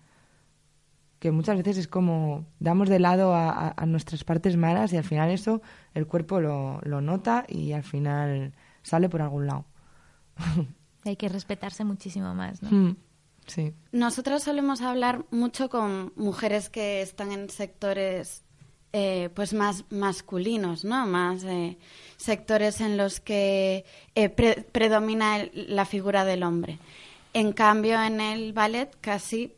que 1.20 1.32
muchas 1.32 1.58
veces 1.58 1.78
es 1.78 1.88
como 1.88 2.46
damos 2.60 2.90
de 2.90 3.00
lado 3.00 3.34
a, 3.34 3.74
a, 3.76 3.86
nuestras 3.86 4.24
partes 4.24 4.56
malas 4.56 4.94
y 4.94 4.98
al 4.98 5.04
final 5.04 5.30
eso 5.30 5.62
el 5.94 6.08
cuerpo 6.08 6.40
lo, 6.40 6.80
lo 6.84 7.02
nota 7.02 7.46
y 7.48 7.74
al 7.74 7.84
final 7.84 8.54
sale 8.84 9.10
por 9.10 9.22
algún 9.22 9.48
lado. 9.48 9.66
Hay 11.06 11.16
que 11.16 11.30
respetarse 11.30 11.84
muchísimo 11.84 12.34
más, 12.34 12.62
¿no? 12.62 12.72
Mm, 12.72 12.96
sí. 13.48 13.74
Nosotros 13.92 14.44
solemos 14.44 14.82
hablar 14.82 15.26
mucho 15.32 15.70
con 15.70 16.14
mujeres 16.16 16.70
que 16.70 17.02
están 17.02 17.32
en 17.32 17.50
sectores 17.50 18.44
eh, 18.92 19.30
pues 19.34 19.54
más 19.54 19.86
masculinos, 19.90 20.84
¿no? 20.84 21.06
Más 21.06 21.44
eh, 21.44 21.78
sectores 22.18 22.82
en 22.82 22.98
los 22.98 23.20
que 23.20 23.86
eh, 24.16 24.30
pre 24.30 24.66
predomina 24.72 25.38
el, 25.38 25.76
la 25.76 25.86
figura 25.86 26.26
del 26.26 26.44
hombre. 26.44 26.80
En 27.34 27.54
cambio, 27.54 28.02
en 28.02 28.20
el 28.20 28.54
ballet 28.54 28.90
casi 29.00 29.54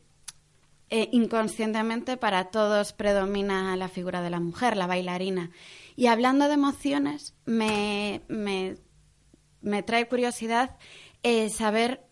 eh, 0.94 1.08
inconscientemente 1.14 2.18
para 2.18 2.52
todos 2.52 2.92
predomina 2.92 3.78
la 3.78 3.88
figura 3.88 4.22
de 4.22 4.30
la 4.30 4.42
mujer, 4.42 4.76
la 4.76 4.88
bailarina. 4.88 5.50
Y 5.96 6.08
hablando 6.08 6.50
de 6.50 6.56
emociones, 6.56 7.34
me, 7.46 8.24
me, 8.28 8.76
me 9.62 9.84
trae 9.84 10.10
curiosidad 10.10 10.78
eh, 11.24 11.50
saber 11.50 12.04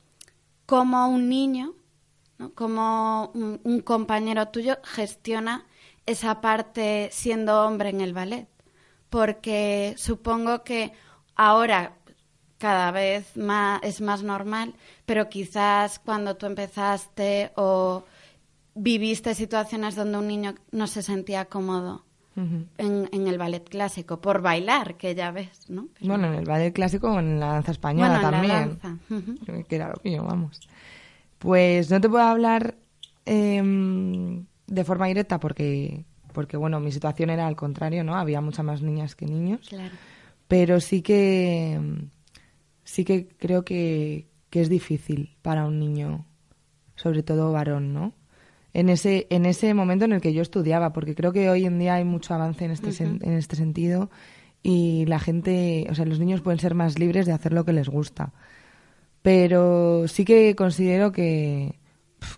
cómo 0.65 1.09
un 1.09 1.27
niño, 1.27 1.75
¿no? 2.38 2.53
cómo 2.53 3.32
un, 3.34 3.59
un, 3.65 3.82
compañero 3.82 4.47
tuyo 4.47 4.77
gestiona 4.86 5.65
esa 6.05 6.39
parte 6.39 7.09
siendo 7.11 7.65
hombre 7.65 7.89
en 7.89 7.99
el 7.99 8.13
ballet. 8.13 8.47
Porque 9.09 9.93
supongo 9.97 10.63
que 10.63 10.93
ahora 11.36 11.97
cada 12.59 12.91
vez 12.91 13.36
más, 13.36 13.82
es 13.84 13.99
más 13.99 14.23
normal, 14.23 14.73
pero 15.05 15.27
quizás 15.27 15.99
cuando 15.99 16.38
tú 16.38 16.45
empezaste 16.45 17.51
o 17.55 18.05
viviste 18.80 19.36
situaciones 19.36 19.95
donde 19.95 20.17
un 20.17 20.27
niño 20.27 20.55
no 20.71 20.88
se 20.88 21.01
sentía 21.01 21.45
cómodo 21.45 22.05
uh 22.36 22.41
-huh. 22.41 22.65
en, 22.77 23.09
en, 23.11 23.27
el 23.27 23.38
ballet 23.38 23.67
clásico 23.67 24.21
por 24.21 24.41
bailar, 24.41 24.95
que 24.95 25.15
ya 25.15 25.32
ves, 25.32 25.69
¿no? 25.69 25.88
Pero... 25.93 26.07
Bueno, 26.07 26.27
en 26.27 26.36
el 26.36 26.45
ballet 26.45 26.73
clásico 26.73 27.11
o 27.11 27.19
en 27.19 27.39
la 27.39 27.53
danza 27.53 27.71
española 27.71 28.19
bueno, 28.19 28.32
también. 28.32 28.53
La 28.53 28.59
danza. 28.59 28.97
Uh 29.09 29.15
-huh. 29.15 29.65
Que 29.67 29.75
era 29.75 29.89
lo 29.89 30.01
mío, 30.03 30.23
vamos. 30.23 30.61
Pues 31.38 31.89
no 31.91 31.99
te 31.99 32.09
puedo 32.09 32.23
hablar 32.23 32.75
eh, 33.25 33.61
de 34.67 34.84
forma 34.84 35.07
directa 35.07 35.39
porque, 35.39 36.05
porque, 36.34 36.57
bueno, 36.57 36.80
mi 36.80 36.91
situación 36.91 37.30
era 37.30 37.47
al 37.47 37.55
contrario, 37.55 38.03
¿no? 38.03 38.15
Había 38.15 38.41
muchas 38.41 38.65
más 38.65 38.82
niñas 38.82 39.15
que 39.15 39.25
niños. 39.25 39.67
Claro. 39.69 39.95
Pero 40.47 40.80
sí 40.80 41.01
que, 41.01 41.80
sí 42.84 43.05
que 43.05 43.27
creo 43.27 43.63
que, 43.63 44.27
que 44.49 44.61
es 44.61 44.69
difícil 44.69 45.36
para 45.41 45.65
un 45.65 45.80
niño, 45.80 46.25
sobre 46.95 47.23
todo 47.23 47.51
varón, 47.51 47.93
¿no? 47.93 48.13
En 48.80 48.89
ese, 48.89 49.27
en 49.30 49.45
ese 49.45 49.73
momento 49.73 50.05
en 50.05 50.13
el 50.13 50.21
que 50.21 50.34
yo 50.34 50.41
estudiaba, 50.41 50.93
porque 50.93 51.15
creo 51.15 51.34
que 51.34 51.49
hoy 51.49 51.65
en 51.65 51.80
día 51.80 51.95
hay 51.95 52.05
mucho 52.05 52.34
avance 52.34 52.63
en 52.65 52.71
este, 52.71 52.88
uh 52.88 52.91
-huh. 52.91 52.93
sen, 52.93 53.19
en 53.23 53.34
este 53.34 53.55
sentido 53.55 54.09
y 54.63 55.05
la 55.05 55.19
gente, 55.19 55.88
o 55.89 55.95
sea, 55.95 56.05
los 56.05 56.19
niños 56.19 56.41
pueden 56.41 56.59
ser 56.59 56.75
más 56.75 56.97
libres 56.99 57.25
de 57.25 57.34
hacer 57.34 57.53
lo 57.53 57.65
que 57.65 57.73
les 57.73 57.89
gusta. 57.89 58.34
Pero 59.21 60.07
sí 60.07 60.23
que 60.25 60.55
considero 60.55 61.11
que, 61.11 61.75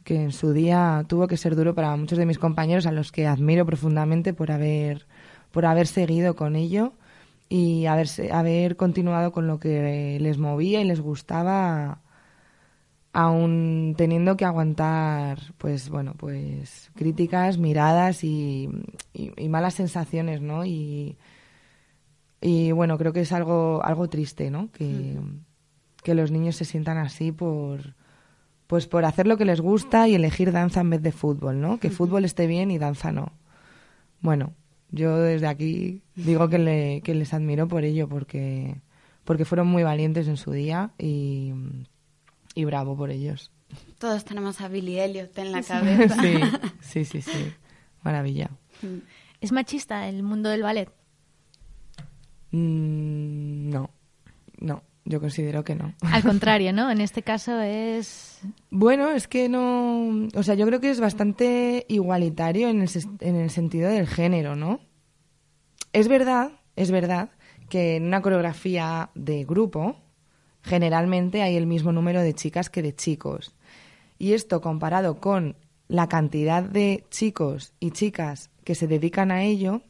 que 0.04 0.16
en 0.16 0.32
su 0.32 0.52
día 0.54 1.06
tuvo 1.08 1.28
que 1.28 1.38
ser 1.38 1.56
duro 1.56 1.76
para 1.76 1.96
muchos 1.96 2.18
de 2.18 2.26
mis 2.26 2.40
compañeros 2.40 2.86
a 2.86 2.92
los 2.92 3.12
que 3.12 3.28
admiro 3.28 3.66
profundamente 3.66 4.34
por 4.34 4.52
haber, 4.52 5.06
por 5.52 5.66
haber 5.66 5.88
seguido 5.88 6.36
con 6.36 6.56
ello 6.56 6.94
y 7.50 7.86
haberse, 7.86 8.32
haber 8.32 8.78
continuado 8.78 9.32
con 9.32 9.46
lo 9.46 9.60
que 9.60 10.18
les 10.20 10.38
movía 10.38 10.82
y 10.82 10.86
les 10.86 11.02
gustaba 11.02 12.01
aún 13.14 13.94
teniendo 13.98 14.38
que 14.38 14.46
aguantar 14.46 15.40
pues 15.58 15.90
bueno 15.90 16.14
pues 16.18 16.92
críticas 16.96 17.58
miradas 17.58 18.24
y, 18.24 18.70
y, 19.14 19.32
y, 19.36 19.50
malas 19.50 19.74
sensaciones 19.74 20.42
no 20.42 20.66
y 20.66 21.18
y 22.40 22.72
bueno 22.72 22.98
creo 22.98 23.12
que 23.12 23.22
es 23.22 23.34
algo 23.34 23.84
algo 23.84 24.08
triste 24.10 24.50
no 24.50 24.72
que, 24.72 24.86
mm. 24.86 25.44
que 26.04 26.16
los 26.16 26.32
niños 26.32 26.56
se 26.56 26.66
sientan 26.66 26.98
así 26.98 27.32
por 27.32 27.96
pues 28.68 28.88
por 28.88 29.04
hacer 29.04 29.28
lo 29.28 29.38
que 29.38 29.46
les 29.46 29.60
gusta 29.60 30.08
y 30.08 30.16
elegir 30.16 30.54
danza 30.54 30.80
en 30.80 30.92
vez 30.92 31.02
de 31.02 31.12
fútbol 31.12 31.60
no 31.60 31.80
que 31.80 31.90
mm. 31.90 31.94
fútbol 31.94 32.24
esté 32.24 32.48
bien 32.48 32.72
y 32.72 32.78
danza 32.78 33.12
no 33.12 33.34
bueno 34.22 34.54
yo 34.90 35.18
desde 35.18 35.48
aquí 35.48 36.02
digo 36.16 36.50
que, 36.50 36.60
le, 36.60 37.02
que 37.02 37.14
les 37.16 37.34
admiro 37.34 37.68
por 37.68 37.84
ello 37.84 38.08
porque 38.08 38.82
porque 39.24 39.46
fueron 39.46 39.68
muy 39.68 39.84
valientes 39.84 40.28
en 40.28 40.38
su 40.38 40.52
día 40.52 40.92
y 40.98 41.54
y 42.56 42.66
bravo 42.66 42.96
por 42.96 43.12
ellos. 43.12 43.52
Todos 44.00 44.26
tenemos 44.26 44.60
a 44.62 44.68
Billy 44.68 45.00
Elliot 45.00 45.38
en 45.38 45.52
la 45.52 45.64
cabeza. 45.64 46.16
sí, 46.22 46.40
sí, 46.82 47.06
sí, 47.06 47.22
sí. 47.22 47.54
Maravilla. 48.04 48.50
¿Es 49.40 49.52
machista 49.52 50.08
el 50.08 50.24
mundo 50.24 50.50
del 50.50 50.64
ballet? 50.64 50.90
Mm, 52.52 53.70
no, 53.70 53.92
no, 54.60 54.84
yo 55.06 55.20
considero 55.20 55.64
que 55.64 55.76
no. 55.76 55.94
Al 56.02 56.24
contrario, 56.24 56.74
¿no? 56.74 56.92
En 56.92 57.02
este 57.02 57.24
caso 57.24 57.60
es... 57.62 58.42
Bueno, 58.70 59.12
es 59.12 59.28
que 59.28 59.50
no... 59.50 60.28
O 60.36 60.44
sea, 60.44 60.56
yo 60.56 60.66
creo 60.66 60.80
que 60.80 60.92
es 60.92 61.00
bastante 61.00 61.86
igualitario 61.90 62.70
en 62.70 62.82
el, 62.82 62.90
en 63.20 63.36
el 63.36 63.50
sentido 63.50 63.90
del 63.90 64.08
género, 64.08 64.56
¿no? 64.56 64.80
Es 65.94 66.08
verdad, 66.08 66.52
es 66.76 66.92
verdad 66.92 67.30
que 67.70 67.96
en 67.98 68.06
una 68.08 68.22
coreografía 68.22 69.12
de 69.16 69.46
grupo, 69.46 69.96
generalmente 70.64 71.42
hay 71.42 71.56
el 71.58 71.68
mismo 71.68 71.92
número 71.92 72.22
de 72.22 72.34
chicas 72.34 72.70
que 72.70 72.82
de 72.82 72.96
chicos. 72.96 73.56
Y 74.18 74.34
esto 74.34 74.62
comparado 74.62 75.20
con 75.20 75.56
la 75.88 76.08
cantidad 76.08 76.64
de 76.64 77.04
chicos 77.10 77.74
y 77.80 77.92
chicas 77.92 78.50
que 78.64 78.76
se 78.76 78.88
dedican 78.88 79.32
a 79.32 79.44
ello 79.44 79.82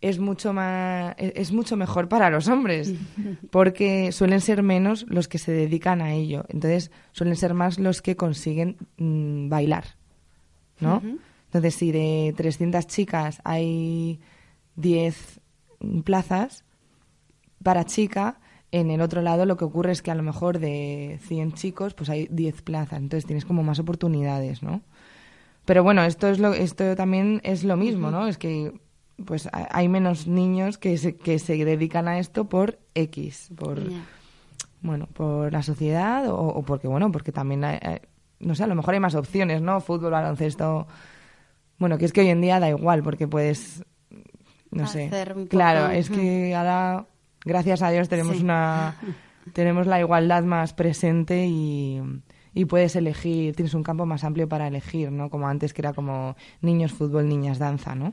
es 0.00 0.18
mucho 0.18 0.52
más 0.52 1.14
es 1.18 1.52
mucho 1.52 1.76
mejor 1.76 2.08
para 2.08 2.30
los 2.30 2.48
hombres 2.48 2.94
porque 3.50 4.12
suelen 4.12 4.40
ser 4.40 4.62
menos 4.62 5.04
los 5.08 5.28
que 5.28 5.38
se 5.38 5.52
dedican 5.52 6.00
a 6.00 6.14
ello 6.14 6.44
entonces 6.48 6.90
suelen 7.12 7.36
ser 7.36 7.52
más 7.52 7.78
los 7.78 8.00
que 8.00 8.16
consiguen 8.16 8.76
mmm, 8.96 9.48
bailar 9.48 9.84
no 10.80 10.96
uh 10.96 11.00
-huh. 11.00 11.18
entonces 11.46 11.74
si 11.74 11.92
de 11.92 12.32
300 12.36 12.86
chicas 12.86 13.40
hay 13.44 14.20
10 14.76 15.40
plazas 16.04 16.64
para 17.62 17.84
chica 17.84 18.40
en 18.70 18.90
el 18.90 19.00
otro 19.00 19.22
lado 19.22 19.46
lo 19.46 19.56
que 19.56 19.64
ocurre 19.64 19.92
es 19.92 20.02
que 20.02 20.10
a 20.10 20.14
lo 20.14 20.22
mejor 20.22 20.58
de 20.58 21.18
100 21.22 21.52
chicos 21.52 21.94
pues 21.94 22.10
hay 22.10 22.28
10 22.30 22.62
plazas, 22.62 22.98
entonces 22.98 23.26
tienes 23.26 23.44
como 23.44 23.62
más 23.62 23.78
oportunidades, 23.78 24.62
¿no? 24.62 24.82
Pero 25.64 25.82
bueno, 25.82 26.02
esto 26.04 26.28
es 26.28 26.38
lo 26.38 26.54
esto 26.54 26.96
también 26.96 27.40
es 27.44 27.64
lo 27.64 27.76
mismo, 27.76 28.10
¿no? 28.10 28.26
Es 28.26 28.38
que 28.38 28.72
pues 29.24 29.48
hay 29.52 29.88
menos 29.88 30.26
niños 30.26 30.78
que 30.78 30.96
se, 30.96 31.16
que 31.16 31.38
se 31.38 31.64
dedican 31.64 32.08
a 32.08 32.18
esto 32.18 32.48
por 32.48 32.78
X, 32.94 33.50
por 33.56 33.88
yeah. 33.88 34.04
bueno, 34.80 35.06
por 35.12 35.52
la 35.52 35.62
sociedad 35.62 36.28
o, 36.28 36.38
o, 36.38 36.62
porque 36.62 36.88
bueno, 36.88 37.10
porque 37.10 37.32
también 37.32 37.64
hay, 37.64 37.78
hay, 37.82 37.98
no 38.38 38.54
sé, 38.54 38.64
a 38.64 38.68
lo 38.68 38.76
mejor 38.76 38.94
hay 38.94 39.00
más 39.00 39.14
opciones, 39.14 39.60
¿no? 39.60 39.80
Fútbol, 39.80 40.12
baloncesto. 40.12 40.86
Bueno, 41.78 41.98
que 41.98 42.04
es 42.04 42.12
que 42.12 42.20
hoy 42.20 42.28
en 42.28 42.40
día 42.40 42.60
da 42.60 42.68
igual 42.68 43.02
porque 43.02 43.26
puedes 43.26 43.82
no 44.70 44.84
Hacer 44.84 45.34
sé. 45.34 45.48
Claro, 45.48 45.90
es 45.90 46.10
que 46.10 46.54
ahora 46.54 47.06
gracias 47.44 47.82
a 47.82 47.90
Dios 47.90 48.08
tenemos 48.08 48.36
Sí. 48.36 48.42
una 48.44 48.94
tenemos 49.52 49.86
la 49.86 50.00
igualdad 50.00 50.42
más 50.44 50.74
presente 50.74 51.46
y, 51.46 52.00
y 52.54 52.64
puedes 52.66 52.96
elegir, 52.96 53.54
tienes 53.56 53.74
un 53.74 53.82
campo 53.82 54.04
más 54.06 54.24
amplio 54.24 54.48
para 54.48 54.66
elegir, 54.68 55.10
¿no? 55.10 55.30
Como 55.30 55.48
antes 55.48 55.72
que 55.72 55.82
era 55.82 55.92
como 55.92 56.36
niños 56.60 56.92
fútbol, 56.92 57.28
niñas 57.28 57.58
danza, 57.58 57.94
¿no? 57.94 58.12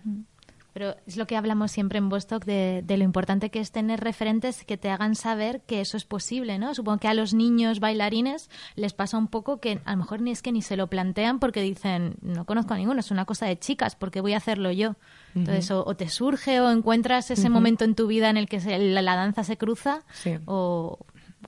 Pero 0.75 0.93
es 1.07 1.15
lo 1.15 1.25
que 1.25 1.37
hablamos 1.37 1.71
siempre 1.71 1.99
en 1.99 2.09
Vostok 2.09 2.43
de, 2.43 2.83
de, 2.85 2.97
lo 2.97 3.05
importante 3.05 3.49
que 3.49 3.61
es 3.61 3.71
tener 3.71 4.01
referentes 4.01 4.65
que 4.65 4.75
te 4.75 4.89
hagan 4.89 5.15
saber 5.15 5.61
que 5.61 5.79
eso 5.79 5.95
es 5.95 6.03
posible, 6.03 6.59
¿no? 6.59 6.75
Supongo 6.75 6.97
que 6.97 7.07
a 7.07 7.13
los 7.13 7.33
niños 7.33 7.79
bailarines 7.79 8.49
les 8.75 8.91
pasa 8.91 9.17
un 9.17 9.29
poco 9.29 9.61
que 9.61 9.79
a 9.85 9.91
lo 9.91 9.97
mejor 9.99 10.19
ni 10.19 10.31
es 10.31 10.41
que 10.41 10.51
ni 10.51 10.61
se 10.61 10.75
lo 10.75 10.87
plantean 10.87 11.39
porque 11.39 11.61
dicen, 11.61 12.15
no 12.21 12.43
conozco 12.43 12.73
a 12.73 12.77
ninguno, 12.77 12.99
es 12.99 13.09
una 13.09 13.23
cosa 13.23 13.45
de 13.45 13.57
chicas, 13.57 13.95
porque 13.95 14.19
voy 14.19 14.33
a 14.33 14.37
hacerlo 14.37 14.69
yo? 14.69 14.97
Entonces, 15.33 15.71
uh 15.71 15.75
-huh. 15.75 15.83
o, 15.85 15.91
o, 15.91 15.95
te 15.95 16.09
surge 16.09 16.59
o 16.59 16.69
encuentras 16.69 17.31
ese 17.31 17.43
uh 17.43 17.45
-huh. 17.45 17.51
momento 17.51 17.85
en 17.85 17.95
tu 17.95 18.07
vida 18.07 18.29
en 18.29 18.35
el 18.35 18.49
que 18.49 18.59
se, 18.59 18.77
la, 18.77 19.01
la, 19.01 19.15
danza 19.15 19.45
se 19.45 19.55
cruza 19.55 20.03
sí. 20.11 20.39
o, 20.43 20.99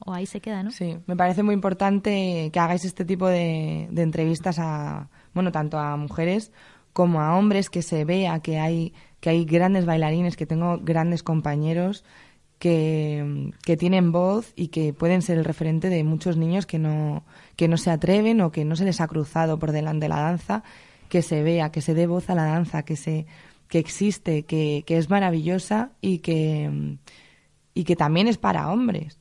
o, 0.05 0.13
ahí 0.13 0.25
se 0.25 0.39
queda, 0.39 0.63
¿no? 0.63 0.71
Sí, 0.71 0.99
me 1.05 1.17
parece 1.17 1.43
muy 1.43 1.53
importante 1.53 2.49
que 2.53 2.59
hagáis 2.61 2.85
este 2.85 3.03
tipo 3.03 3.27
de, 3.27 3.89
de 3.91 4.01
entrevistas 4.03 4.57
a, 4.57 5.09
bueno, 5.33 5.51
tanto 5.51 5.77
a 5.77 5.97
mujeres 5.97 6.53
como 6.97 7.21
a 7.21 7.37
hombres, 7.37 7.69
que 7.69 7.83
se 7.83 8.05
vea 8.05 8.39
que 8.39 8.57
hay, 8.57 8.91
que 9.19 9.29
hay 9.29 9.45
grandes 9.45 9.85
bailarines, 9.85 10.35
que 10.35 10.45
tengo 10.45 10.79
grandes 10.79 11.23
compañeros 11.23 12.03
que, 12.59 13.51
que 13.63 13.77
tienen 13.77 14.11
voz 14.11 14.53
y 14.55 14.69
que 14.69 14.93
pueden 14.93 15.21
ser 15.21 15.37
el 15.37 15.45
referente 15.45 15.89
de 15.89 16.03
muchos 16.03 16.37
niños 16.37 16.65
que 16.65 16.79
no, 16.79 17.23
que 17.55 17.67
no 17.67 17.77
se 17.77 17.91
atreven 17.91 18.41
o 18.41 18.51
que 18.51 18.65
no 18.65 18.75
se 18.75 18.85
les 18.85 19.01
ha 19.01 19.07
cruzado 19.07 19.59
por 19.59 19.71
delante 19.71 20.05
de 20.05 20.09
la 20.09 20.21
danza, 20.21 20.63
que 21.09 21.21
se 21.21 21.43
vea, 21.43 21.71
que 21.71 21.81
se 21.81 21.93
dé 21.93 22.07
voz 22.07 22.29
a 22.29 22.35
la 22.35 22.45
danza, 22.45 22.83
que 22.83 22.95
se 22.95 23.25
que 23.67 23.79
existe, 23.79 24.43
que, 24.43 24.83
que 24.85 24.97
es 24.97 25.09
maravillosa 25.09 25.91
y 26.01 26.19
que, 26.19 26.97
y 27.73 27.83
que 27.83 27.95
también 27.95 28.27
es 28.27 28.37
para 28.37 28.71
hombres, 28.71 29.19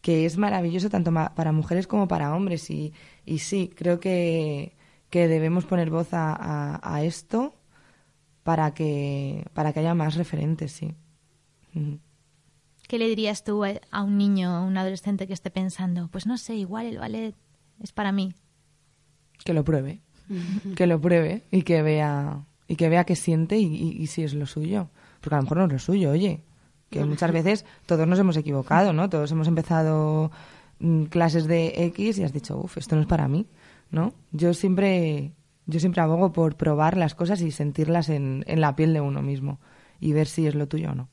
que 0.00 0.26
es 0.26 0.38
maravilloso 0.38 0.88
tanto 0.88 1.12
para 1.12 1.52
mujeres 1.52 1.86
como 1.86 2.08
para 2.08 2.34
hombres. 2.34 2.70
Y, 2.70 2.92
y 3.26 3.38
sí, 3.38 3.70
creo 3.74 4.00
que, 4.00 4.76
que 5.10 5.28
debemos 5.28 5.64
poner 5.66 5.90
voz 5.90 6.12
a, 6.12 6.80
a, 6.82 7.02
esto 7.04 7.54
para 8.42 8.72
que, 8.72 9.46
para 9.54 9.72
que 9.72 9.80
haya 9.80 9.94
más 9.94 10.14
referentes, 10.16 10.72
sí. 10.72 10.94
¿Qué 12.88 12.98
le 12.98 13.08
dirías 13.08 13.44
tú 13.44 13.64
a 13.64 14.02
un 14.02 14.18
niño, 14.18 14.50
a 14.50 14.62
un 14.62 14.76
adolescente 14.76 15.26
que 15.26 15.32
esté 15.32 15.50
pensando, 15.50 16.08
pues 16.08 16.26
no 16.26 16.38
sé, 16.38 16.56
igual 16.56 16.86
el 16.86 16.98
ballet 16.98 17.34
es 17.82 17.92
para 17.92 18.12
mí? 18.12 18.34
Que 19.44 19.54
lo 19.54 19.64
pruebe, 19.64 20.00
que 20.76 20.86
lo 20.86 21.00
pruebe 21.00 21.44
y 21.50 21.62
que 21.62 21.82
vea 21.82 22.44
y 22.70 22.76
que 22.76 22.88
vea 22.88 23.02
qué 23.04 23.16
siente 23.16 23.58
y, 23.58 24.06
si 24.06 24.22
es 24.22 24.32
lo 24.32 24.46
suyo. 24.46 24.90
Porque 25.20 25.34
a 25.34 25.38
lo 25.38 25.42
mejor 25.42 25.58
no 25.58 25.64
es 25.64 25.72
lo 25.72 25.78
suyo, 25.80 26.10
oye. 26.12 26.44
Que 26.88 27.04
muchas 27.04 27.32
veces 27.32 27.64
todos 27.84 28.06
nos 28.06 28.18
hemos 28.20 28.36
equivocado, 28.36 28.92
¿no? 28.92 29.08
Todos 29.08 29.32
hemos 29.32 29.48
empezado 29.48 30.30
mm, 30.78 31.04
clases 31.06 31.48
de 31.48 31.72
X 31.86 32.18
y 32.18 32.22
has 32.22 32.32
dicho, 32.32 32.56
uff, 32.58 32.78
esto 32.78 32.94
no 32.94 33.02
es 33.02 33.08
para 33.08 33.26
mí, 33.26 33.48
¿no? 33.90 34.14
Yo 34.30 34.54
siempre, 34.54 35.32
yo 35.66 35.80
siempre 35.80 36.02
abogo 36.02 36.32
por 36.32 36.56
probar 36.56 36.96
las 36.96 37.14
cosas 37.14 37.40
y 37.40 37.50
sentirlas 37.50 38.08
en, 38.08 38.44
en 38.46 38.60
la 38.60 38.76
piel 38.76 38.92
de 38.92 39.00
uno 39.00 39.22
mismo 39.22 39.60
y 40.00 40.12
ver 40.12 40.26
si 40.26 40.46
es 40.46 40.54
lo 40.54 40.66
tuyo 40.68 40.92
o 40.92 40.94
no. 40.94 41.08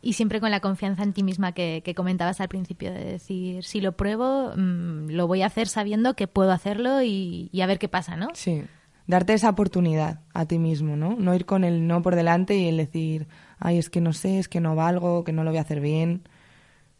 Y 0.00 0.12
siempre 0.12 0.38
con 0.38 0.50
la 0.50 0.60
confianza 0.60 1.02
en 1.02 1.14
ti 1.14 1.22
misma 1.22 1.52
que, 1.52 1.94
comentabas 1.96 2.38
al 2.42 2.48
principio, 2.48 2.92
de 2.92 3.04
decir, 3.04 3.64
si 3.64 3.80
lo 3.80 3.96
pruebo, 3.96 4.52
mm, 4.54 5.08
lo 5.08 5.26
voy 5.26 5.40
a 5.40 5.46
hacer 5.46 5.66
sabiendo 5.66 6.14
que 6.14 6.26
puedo 6.26 6.52
hacerlo 6.52 7.02
y, 7.02 7.48
y 7.52 7.62
a 7.62 7.66
ver 7.66 7.78
qué 7.78 7.88
pasa, 7.88 8.14
¿no? 8.14 8.28
Sí 8.34 8.64
darte 9.06 9.34
esa 9.34 9.50
oportunidad 9.50 10.20
a 10.32 10.46
ti 10.46 10.58
mismo, 10.58 10.96
¿no? 10.96 11.16
No 11.16 11.34
ir 11.34 11.46
con 11.46 11.64
el 11.64 11.86
no 11.86 12.02
por 12.02 12.16
delante 12.16 12.56
y 12.56 12.68
el 12.68 12.76
decir, 12.76 13.28
ay, 13.58 13.78
es 13.78 13.90
que 13.90 14.00
no 14.00 14.12
sé, 14.12 14.38
es 14.38 14.48
que 14.48 14.60
no 14.60 14.74
valgo, 14.74 15.24
que 15.24 15.32
no 15.32 15.44
lo 15.44 15.50
voy 15.50 15.58
a 15.58 15.62
hacer 15.62 15.80
bien. 15.80 16.22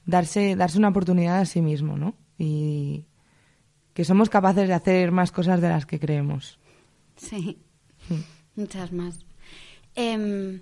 Darse, 0.06 0.54
darse 0.56 0.78
una 0.78 0.88
oportunidad 0.88 1.40
a 1.40 1.46
sí 1.46 1.62
mismo, 1.62 1.96
¿no? 1.96 2.14
Y 2.38 3.06
que 3.94 4.04
somos 4.04 4.28
capaces 4.28 4.68
de 4.68 4.74
hacer 4.74 5.12
más 5.12 5.32
cosas 5.32 5.60
de 5.60 5.68
las 5.68 5.86
que 5.86 5.98
creemos. 5.98 6.58
Sí, 7.16 7.58
muchas 8.56 8.92
más. 8.92 9.24
Em, 9.94 10.60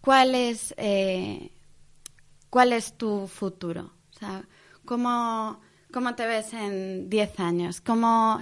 ¿cuál, 0.00 0.34
es, 0.34 0.74
eh, 0.76 1.50
¿Cuál 2.50 2.72
es 2.72 2.92
tu 2.92 3.26
futuro? 3.26 3.92
O 4.14 4.18
sea, 4.18 4.46
¿cómo, 4.84 5.60
¿cómo 5.92 6.14
te 6.14 6.26
ves 6.26 6.52
en 6.52 7.10
10 7.10 7.40
años? 7.40 7.80
¿Cómo 7.80 8.40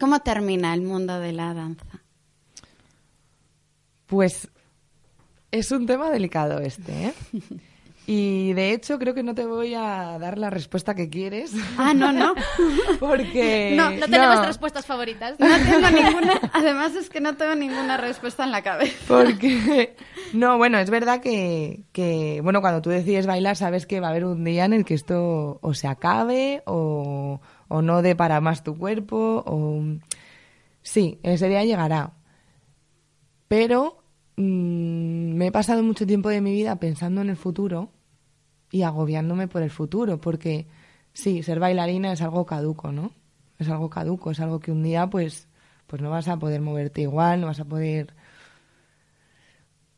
¿Cómo 0.00 0.20
termina 0.20 0.72
el 0.72 0.80
mundo 0.80 1.20
de 1.20 1.32
la 1.32 1.52
danza? 1.52 2.02
Pues 4.06 4.48
es 5.50 5.70
un 5.70 5.86
tema 5.86 6.10
delicado 6.10 6.58
este, 6.58 7.08
¿eh? 7.08 7.14
Y 8.12 8.54
de 8.54 8.72
hecho 8.72 8.98
creo 8.98 9.14
que 9.14 9.22
no 9.22 9.36
te 9.36 9.46
voy 9.46 9.72
a 9.74 10.18
dar 10.18 10.36
la 10.36 10.50
respuesta 10.50 10.96
que 10.96 11.08
quieres. 11.08 11.52
Ah, 11.78 11.94
no, 11.94 12.12
no. 12.12 12.34
Porque... 12.98 13.74
No, 13.76 13.88
no 13.92 14.06
tenemos 14.06 14.44
respuestas 14.44 14.84
favoritas. 14.84 15.38
No 15.38 15.46
tengo 15.46 15.90
ninguna. 15.90 16.40
Además 16.52 16.96
es 16.96 17.08
que 17.08 17.20
no 17.20 17.36
tengo 17.36 17.54
ninguna 17.54 17.98
respuesta 17.98 18.42
en 18.42 18.50
la 18.50 18.62
cabeza. 18.62 18.96
Porque... 19.06 19.94
No, 20.32 20.58
bueno, 20.58 20.78
es 20.78 20.90
verdad 20.90 21.20
que, 21.20 21.84
que, 21.92 22.40
bueno, 22.42 22.60
cuando 22.60 22.82
tú 22.82 22.90
decides 22.90 23.28
bailar 23.28 23.54
sabes 23.54 23.86
que 23.86 24.00
va 24.00 24.08
a 24.08 24.10
haber 24.10 24.24
un 24.24 24.42
día 24.42 24.64
en 24.64 24.72
el 24.72 24.84
que 24.84 24.94
esto 24.94 25.60
o 25.62 25.72
se 25.72 25.86
acabe 25.86 26.64
o, 26.66 27.40
o 27.68 27.80
no 27.80 28.02
dé 28.02 28.16
para 28.16 28.40
más 28.40 28.64
tu 28.64 28.76
cuerpo, 28.76 29.44
o... 29.46 29.84
Sí, 30.82 31.20
ese 31.22 31.48
día 31.48 31.62
llegará. 31.62 32.14
Pero 33.46 34.02
mm, 34.34 35.34
me 35.36 35.46
he 35.46 35.52
pasado 35.52 35.84
mucho 35.84 36.08
tiempo 36.08 36.28
de 36.28 36.40
mi 36.40 36.50
vida 36.50 36.74
pensando 36.80 37.20
en 37.20 37.30
el 37.30 37.36
futuro 37.36 37.92
y 38.70 38.82
agobiándome 38.82 39.48
por 39.48 39.62
el 39.62 39.70
futuro, 39.70 40.20
porque 40.20 40.66
sí, 41.12 41.42
ser 41.42 41.58
bailarina 41.60 42.12
es 42.12 42.22
algo 42.22 42.46
caduco, 42.46 42.92
¿no? 42.92 43.12
Es 43.58 43.68
algo 43.68 43.90
caduco, 43.90 44.30
es 44.30 44.40
algo 44.40 44.60
que 44.60 44.72
un 44.72 44.82
día 44.82 45.08
pues, 45.08 45.48
pues 45.86 46.00
no 46.00 46.10
vas 46.10 46.28
a 46.28 46.38
poder 46.38 46.60
moverte 46.60 47.02
igual, 47.02 47.40
no 47.40 47.46
vas 47.48 47.60
a 47.60 47.64
poder... 47.64 48.14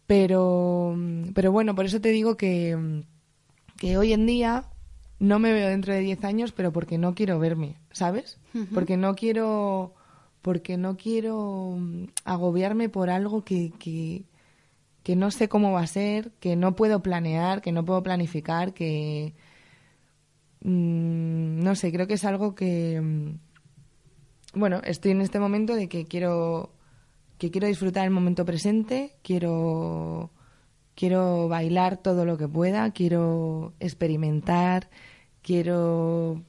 Pero, 0.06 0.96
pero 1.34 1.52
bueno, 1.52 1.74
por 1.74 1.86
eso 1.86 2.00
te 2.00 2.10
digo 2.10 2.36
que, 2.36 3.04
que 3.78 3.96
hoy 3.96 4.12
en 4.12 4.26
día 4.26 4.64
no 5.18 5.38
me 5.38 5.52
veo 5.52 5.68
dentro 5.68 5.94
de 5.94 6.00
10 6.00 6.24
años, 6.24 6.52
pero 6.52 6.72
porque 6.72 6.98
no 6.98 7.14
quiero 7.14 7.38
verme, 7.38 7.76
¿sabes? 7.92 8.38
Porque 8.74 8.96
no 8.96 9.14
quiero 9.14 9.94
porque 10.42 10.76
no 10.76 10.96
quiero 10.96 11.78
agobiarme 12.24 12.88
por 12.88 13.08
algo 13.08 13.44
que, 13.44 13.72
que, 13.78 14.24
que, 15.02 15.16
no 15.16 15.30
sé 15.30 15.48
cómo 15.48 15.72
va 15.72 15.82
a 15.82 15.86
ser, 15.86 16.32
que 16.40 16.56
no 16.56 16.76
puedo 16.76 17.02
planear, 17.02 17.62
que 17.62 17.72
no 17.72 17.84
puedo 17.84 18.02
planificar, 18.02 18.74
que 18.74 19.34
mm, 20.62 21.60
no 21.62 21.74
sé, 21.74 21.92
creo 21.92 22.06
que 22.06 22.14
es 22.14 22.24
algo 22.24 22.54
que 22.54 23.00
mm, 23.00 23.38
bueno, 24.54 24.80
estoy 24.84 25.12
en 25.12 25.22
este 25.22 25.38
momento 25.38 25.74
de 25.74 25.88
que 25.88 26.06
quiero 26.06 26.70
que 27.38 27.50
quiero 27.50 27.66
disfrutar 27.66 28.04
el 28.04 28.10
momento 28.10 28.44
presente, 28.44 29.16
quiero 29.22 30.30
quiero 30.94 31.48
bailar 31.48 31.96
todo 31.96 32.24
lo 32.24 32.36
que 32.38 32.48
pueda, 32.48 32.90
quiero 32.92 33.74
experimentar, 33.80 34.90
quiero 35.42 36.42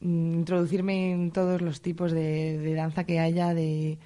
mm, 0.00 0.34
introducirme 0.34 1.12
en 1.12 1.30
todos 1.32 1.62
los 1.62 1.80
tipos 1.80 2.12
de, 2.12 2.74
danza 2.74 3.04
que 3.04 3.20
haya, 3.20 3.54
de, 3.54 3.98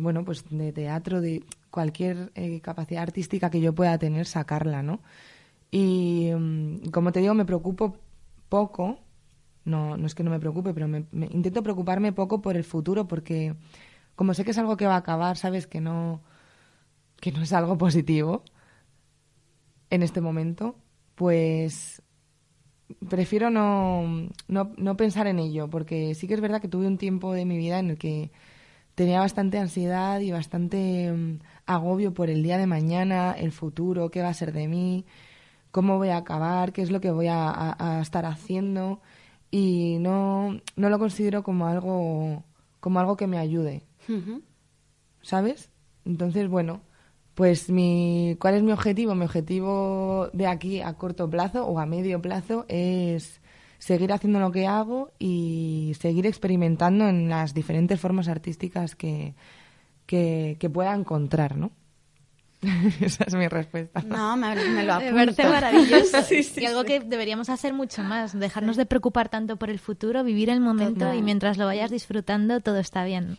bueno, 0.00 0.24
pues 0.24 0.44
de 0.50 0.72
teatro, 0.72 1.20
de 1.20 1.44
cualquier 1.74 2.30
eh, 2.36 2.60
capacidad 2.60 3.02
artística 3.02 3.50
que 3.50 3.60
yo 3.60 3.74
pueda 3.74 3.98
tener, 3.98 4.26
sacarla, 4.26 4.84
¿no? 4.84 5.00
Y 5.72 6.30
mm, 6.32 6.90
como 6.92 7.10
te 7.10 7.18
digo, 7.18 7.34
me 7.34 7.44
preocupo 7.44 7.96
poco, 8.48 9.00
no, 9.64 9.96
no 9.96 10.06
es 10.06 10.14
que 10.14 10.22
no 10.22 10.30
me 10.30 10.38
preocupe, 10.38 10.72
pero 10.72 10.86
me, 10.86 11.04
intento 11.32 11.64
preocuparme 11.64 12.12
poco 12.12 12.40
por 12.40 12.56
el 12.56 12.62
futuro 12.62 13.08
porque 13.08 13.56
como 14.14 14.34
sé 14.34 14.44
que 14.44 14.52
es 14.52 14.58
algo 14.58 14.76
que 14.76 14.86
va 14.86 14.94
a 14.94 14.98
acabar, 14.98 15.36
sabes 15.36 15.66
que 15.66 15.80
no, 15.80 16.22
que 17.20 17.32
no 17.32 17.42
es 17.42 17.52
algo 17.52 17.76
positivo 17.76 18.44
en 19.90 20.04
este 20.04 20.20
momento, 20.20 20.76
pues 21.16 22.02
prefiero 23.08 23.50
no, 23.50 24.28
no, 24.46 24.96
pensar 24.96 25.26
en 25.26 25.40
ello, 25.40 25.68
porque 25.68 26.14
sí 26.14 26.28
que 26.28 26.34
es 26.34 26.40
verdad 26.40 26.60
que 26.60 26.68
tuve 26.68 26.86
un 26.86 26.98
tiempo 26.98 27.32
de 27.32 27.44
mi 27.44 27.56
vida 27.56 27.80
en 27.80 27.90
el 27.90 27.98
que 27.98 28.30
tenía 28.94 29.20
bastante 29.20 29.58
ansiedad 29.58 30.20
y 30.20 30.30
bastante 30.30 31.12
mm, 31.12 31.38
agobio 31.66 32.14
por 32.14 32.30
el 32.30 32.42
día 32.42 32.58
de 32.58 32.66
mañana, 32.66 33.32
el 33.32 33.52
futuro, 33.52 34.10
qué 34.10 34.22
va 34.22 34.28
a 34.28 34.34
ser 34.34 34.52
de 34.52 34.68
mí, 34.68 35.04
cómo 35.70 35.98
voy 35.98 36.10
a 36.10 36.18
acabar, 36.18 36.72
qué 36.72 36.82
es 36.82 36.90
lo 36.90 37.00
que 37.00 37.10
voy 37.10 37.26
a, 37.28 38.00
estar 38.02 38.26
haciendo 38.26 39.00
y 39.50 39.98
no, 40.00 40.60
no 40.76 40.88
lo 40.88 40.98
considero 40.98 41.42
como 41.42 41.66
algo, 41.66 42.44
como 42.80 43.00
algo 43.00 43.16
que 43.16 43.26
me 43.26 43.38
ayude. 43.38 43.82
¿Sabes? 45.22 45.70
Entonces, 46.04 46.48
bueno, 46.48 46.82
pues 47.34 47.70
mi, 47.70 48.36
¿cuál 48.38 48.54
es 48.54 48.62
mi 48.62 48.72
objetivo? 48.72 49.14
Mi 49.14 49.24
objetivo 49.24 50.28
de 50.32 50.46
aquí 50.46 50.80
a 50.80 50.94
corto 50.94 51.28
plazo 51.28 51.66
o 51.66 51.78
a 51.78 51.86
medio 51.86 52.20
plazo 52.20 52.66
es 52.68 53.40
seguir 53.78 54.12
haciendo 54.12 54.38
lo 54.38 54.52
que 54.52 54.66
hago 54.66 55.12
y 55.18 55.92
seguir 55.98 56.26
experimentando 56.26 57.08
en 57.08 57.28
las 57.28 57.54
diferentes 57.54 58.00
formas 58.00 58.28
artísticas 58.28 58.94
que, 58.94 59.34
que, 60.06 60.70
pueda 60.72 60.94
encontrar, 60.94 61.56
¿no? 61.56 61.72
Esa 63.00 63.24
es 63.24 63.34
mi 63.34 63.48
respuesta. 63.48 64.00
No, 64.02 64.36
me, 64.36 64.84
lo 64.84 64.94
apunto. 64.94 65.14
Me 65.14 65.26
parece 65.26 65.44
maravilloso. 65.44 66.18
y 66.60 66.64
algo 66.64 66.84
que 66.84 67.00
deberíamos 67.00 67.50
hacer 67.50 67.72
mucho 67.72 68.02
más, 68.02 68.38
dejarnos 68.38 68.76
de 68.76 68.86
preocupar 68.86 69.28
tanto 69.28 69.56
por 69.56 69.70
el 69.70 69.78
futuro, 69.78 70.24
vivir 70.24 70.50
el 70.50 70.60
momento 70.60 71.12
y 71.12 71.22
mientras 71.22 71.58
lo 71.58 71.66
vayas 71.66 71.90
disfrutando 71.90 72.60
todo 72.60 72.78
está 72.78 73.04
bien. 73.04 73.36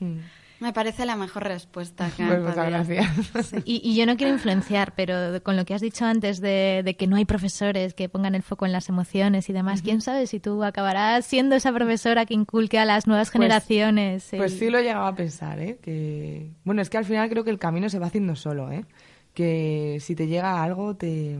Me 0.59 0.71
parece 0.71 1.05
la 1.05 1.15
mejor 1.15 1.43
respuesta 1.43 2.09
que 2.15 2.25
pues 2.25 2.39
muchas 2.39 2.69
gracias. 2.69 3.53
Y, 3.65 3.95
yo 3.95 4.05
no 4.05 4.15
quiero 4.15 4.33
influenciar, 4.33 4.93
pero 4.95 5.41
con 5.43 5.57
lo 5.57 5.65
que 5.65 5.73
has 5.73 5.81
dicho 5.81 6.05
antes 6.05 6.39
de, 6.39 6.95
que 6.97 7.07
no 7.07 7.17
hay 7.17 7.25
profesores 7.25 7.93
que 7.93 8.07
pongan 8.09 8.35
el 8.35 8.43
foco 8.43 8.65
en 8.65 8.71
las 8.71 8.87
emociones 8.89 9.49
y 9.49 9.53
demás, 9.53 9.81
quién 9.81 10.01
sabe 10.01 10.27
si 10.27 10.39
tú 10.39 10.63
acabarás 10.63 11.25
siendo 11.25 11.55
esa 11.55 11.73
profesora 11.73 12.25
que 12.25 12.33
inculque 12.33 12.79
a 12.79 12.85
las 12.85 13.05
nuevas 13.07 13.29
pues, 13.29 13.33
generaciones. 13.33 14.27
Pues 14.35 14.57
sí 14.57 14.69
lo 14.69 14.77
he 14.77 14.83
llegado 14.83 15.05
a 15.05 15.15
pensar, 15.15 15.59
¿eh? 15.59 15.77
Que, 15.81 16.51
bueno, 16.63 16.81
es 16.81 16.89
que 16.89 16.97
al 16.97 17.05
final 17.05 17.29
creo 17.29 17.43
que 17.43 17.51
el 17.51 17.59
camino 17.59 17.89
se 17.89 17.99
va 17.99 18.07
haciendo 18.07 18.35
solo, 18.35 18.71
¿eh? 18.71 18.85
Que 19.33 19.97
si 19.99 20.15
te 20.15 20.27
llega 20.27 20.63
algo, 20.63 20.95
te, 20.95 21.37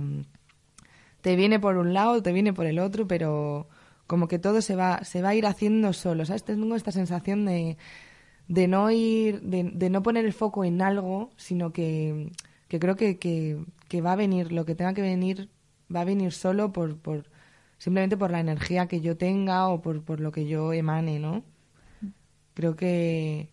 te 1.22 1.36
viene 1.36 1.60
por 1.60 1.78
un 1.78 1.94
lado, 1.94 2.22
te 2.22 2.34
viene 2.34 2.52
por 2.52 2.66
el 2.66 2.80
otro, 2.80 3.08
pero 3.08 3.70
como 4.08 4.28
que 4.28 4.40
todo 4.40 4.62
se 4.62 4.76
va, 4.76 5.04
se 5.04 5.22
va 5.22 5.30
a 5.30 5.36
ir 5.36 5.46
haciendo 5.46 5.94
solo, 5.94 6.26
¿sabes? 6.26 6.44
Tengo 6.44 6.76
esta 6.76 6.92
sensación 6.92 7.46
de 7.46 7.78
de 8.48 8.68
no 8.68 8.92
ir, 8.92 9.42
de, 9.42 9.90
no 9.90 10.04
poner 10.04 10.26
el 10.26 10.34
foco 10.34 10.64
en 10.64 10.82
algo, 10.82 11.32
sino 11.38 11.72
que, 11.72 12.32
creo 12.68 12.96
que, 12.96 13.18
que, 13.18 14.02
va 14.02 14.14
a 14.14 14.16
venir, 14.16 14.52
lo 14.52 14.66
que 14.66 14.76
tenga 14.76 14.94
que 14.94 15.02
venir, 15.02 15.50
va 15.94 16.02
a 16.02 16.06
venir 16.06 16.32
solo 16.32 16.72
por, 16.72 16.98
por 16.98 17.26
simplemente 17.78 18.18
por 18.18 18.32
la 18.32 18.40
energía 18.40 18.88
que 18.88 19.02
yo 19.02 19.18
tenga 19.18 19.68
o 19.68 19.82
por, 19.82 20.04
por 20.04 20.20
lo 20.20 20.32
que 20.32 20.48
yo 20.48 20.74
emane, 20.74 21.20
¿no? 21.20 21.44
Creo 22.54 22.76
que, 22.76 23.50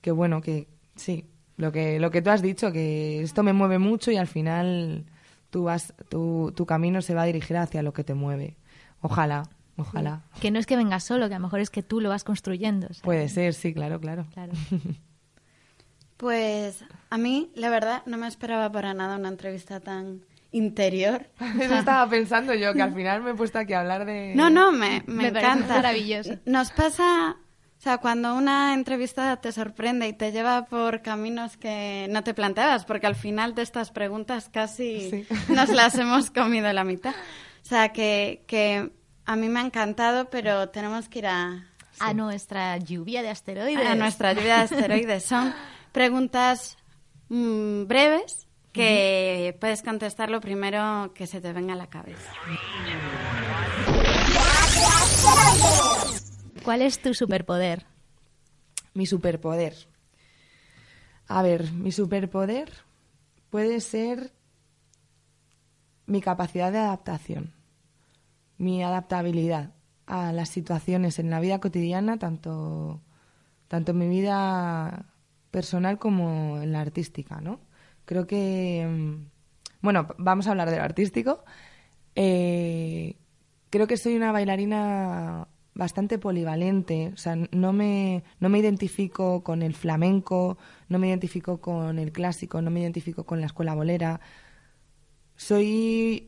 que 0.00 0.10
bueno, 0.10 0.40
que 0.40 0.68
sí, 0.96 1.26
lo 1.56 1.72
que, 1.72 2.00
lo 2.00 2.10
que 2.10 2.22
tú 2.22 2.30
has 2.30 2.42
dicho, 2.42 2.72
que 2.72 3.20
esto 3.22 3.42
me 3.42 3.52
mueve 3.52 3.78
mucho 3.78 4.10
y 4.10 4.16
al 4.16 4.26
final 4.26 5.04
tú 5.50 5.64
vas, 5.64 5.94
tu, 6.08 6.52
tu 6.56 6.66
camino 6.66 7.02
se 7.02 7.14
va 7.14 7.22
a 7.22 7.26
dirigir 7.26 7.56
hacia 7.56 7.82
lo 7.82 7.92
que 7.92 8.04
te 8.04 8.14
mueve. 8.14 8.56
Ojalá. 9.00 9.44
Ojalá. 9.78 10.22
Que 10.40 10.50
no 10.50 10.58
es 10.58 10.66
que 10.66 10.76
vengas 10.76 11.04
solo, 11.04 11.28
que 11.28 11.34
a 11.34 11.38
lo 11.38 11.44
mejor 11.44 11.60
es 11.60 11.70
que 11.70 11.82
tú 11.82 12.00
lo 12.00 12.10
vas 12.10 12.24
construyendo. 12.24 12.88
Puede 13.02 13.28
ser, 13.28 13.54
sí, 13.54 13.72
claro, 13.72 14.00
claro. 14.00 14.26
claro. 14.34 14.52
pues 16.16 16.84
a 17.10 17.18
mí, 17.18 17.50
la 17.54 17.70
verdad, 17.70 18.02
no 18.06 18.18
me 18.18 18.28
esperaba 18.28 18.70
para 18.70 18.92
nada 18.92 19.16
una 19.16 19.28
entrevista 19.28 19.80
tan 19.80 20.22
interior. 20.50 21.26
Eso 21.60 21.74
estaba 21.74 22.08
pensando 22.08 22.54
yo, 22.54 22.74
que 22.74 22.82
al 22.82 22.94
final 22.94 23.22
me 23.22 23.30
he 23.30 23.34
puesto 23.34 23.58
aquí 23.58 23.72
a 23.72 23.80
hablar 23.80 24.04
de... 24.04 24.34
No, 24.34 24.50
no, 24.50 24.72
me, 24.72 25.02
me, 25.06 25.28
encanta. 25.28 25.76
Maravilloso. 25.76 26.38
Nos 26.44 26.70
pasa, 26.70 27.36
o 27.78 27.80
sea, 27.80 27.98
cuando 27.98 28.34
una 28.34 28.74
entrevista 28.74 29.36
te 29.36 29.52
sorprende 29.52 30.08
y 30.08 30.12
te 30.12 30.32
lleva 30.32 30.66
por 30.66 31.02
caminos 31.02 31.56
que 31.56 32.06
no 32.10 32.22
te 32.24 32.34
planteabas, 32.34 32.84
porque 32.84 33.06
al 33.06 33.16
final 33.16 33.54
de 33.54 33.62
estas 33.62 33.90
preguntas 33.90 34.48
casi 34.48 35.26
nos 35.48 35.68
las 35.70 35.96
hemos 35.96 36.30
comido 36.30 36.72
la 36.72 36.84
mitad. 36.84 37.14
O 37.62 37.68
sea, 37.68 37.90
que, 37.90 38.44
que 38.46 38.90
a 39.28 39.36
mí 39.36 39.50
me 39.50 39.60
ha 39.60 39.62
encantado, 39.62 40.30
pero 40.30 40.70
tenemos 40.70 41.10
que 41.10 41.18
ir 41.18 41.26
a... 41.26 41.66
A 42.00 42.14
nuestra 42.14 42.78
lluvia 42.78 43.20
de 43.20 43.28
asteroides. 43.28 43.86
A 43.86 43.94
nuestra 43.94 44.32
lluvia 44.32 44.56
de 44.56 44.62
asteroides. 44.62 45.24
Son 45.24 45.52
preguntas 45.92 46.78
mm, 47.28 47.84
breves 47.84 48.48
que 48.72 49.54
puedes 49.60 49.82
contestar 49.82 50.30
lo 50.30 50.40
primero 50.40 51.12
que 51.14 51.26
se 51.26 51.42
te 51.42 51.52
venga 51.52 51.74
a 51.74 51.76
la 51.76 51.88
cabeza. 51.88 52.32
¿Cuál 56.62 56.80
es 56.80 56.98
tu 57.02 57.12
superpoder? 57.12 57.84
Mi 58.94 59.04
superpoder. 59.04 59.74
A 61.26 61.42
ver, 61.42 61.70
mi 61.72 61.92
superpoder 61.92 62.72
puede 63.50 63.80
ser 63.80 64.32
mi 66.06 66.22
capacidad 66.22 66.72
de 66.72 66.78
adaptación 66.78 67.57
mi 68.58 68.82
adaptabilidad 68.82 69.72
a 70.06 70.32
las 70.32 70.48
situaciones 70.48 71.18
en 71.18 71.30
la 71.30 71.40
vida 71.40 71.60
cotidiana, 71.60 72.18
tanto, 72.18 73.00
tanto 73.68 73.92
en 73.92 73.98
mi 73.98 74.08
vida 74.08 75.06
personal 75.50 75.98
como 75.98 76.60
en 76.60 76.72
la 76.72 76.80
artística, 76.80 77.40
¿no? 77.40 77.60
Creo 78.04 78.26
que, 78.26 78.86
mm, 78.88 79.26
bueno, 79.82 80.08
vamos 80.18 80.46
a 80.46 80.50
hablar 80.50 80.70
de 80.70 80.78
lo 80.78 80.82
artístico. 80.82 81.44
Eh, 82.14 83.16
creo 83.70 83.86
que 83.86 83.96
soy 83.96 84.16
una 84.16 84.32
bailarina 84.32 85.48
bastante 85.74 86.18
polivalente, 86.18 87.12
o 87.14 87.16
sea, 87.16 87.36
no 87.52 87.72
me, 87.72 88.24
no 88.40 88.48
me 88.48 88.58
identifico 88.58 89.44
con 89.44 89.62
el 89.62 89.74
flamenco, 89.74 90.58
no 90.88 90.98
me 90.98 91.08
identifico 91.08 91.60
con 91.60 91.98
el 92.00 92.12
clásico, 92.12 92.60
no 92.62 92.70
me 92.70 92.80
identifico 92.80 93.24
con 93.24 93.40
la 93.40 93.46
escuela 93.46 93.74
bolera. 93.74 94.20
Soy 95.36 96.27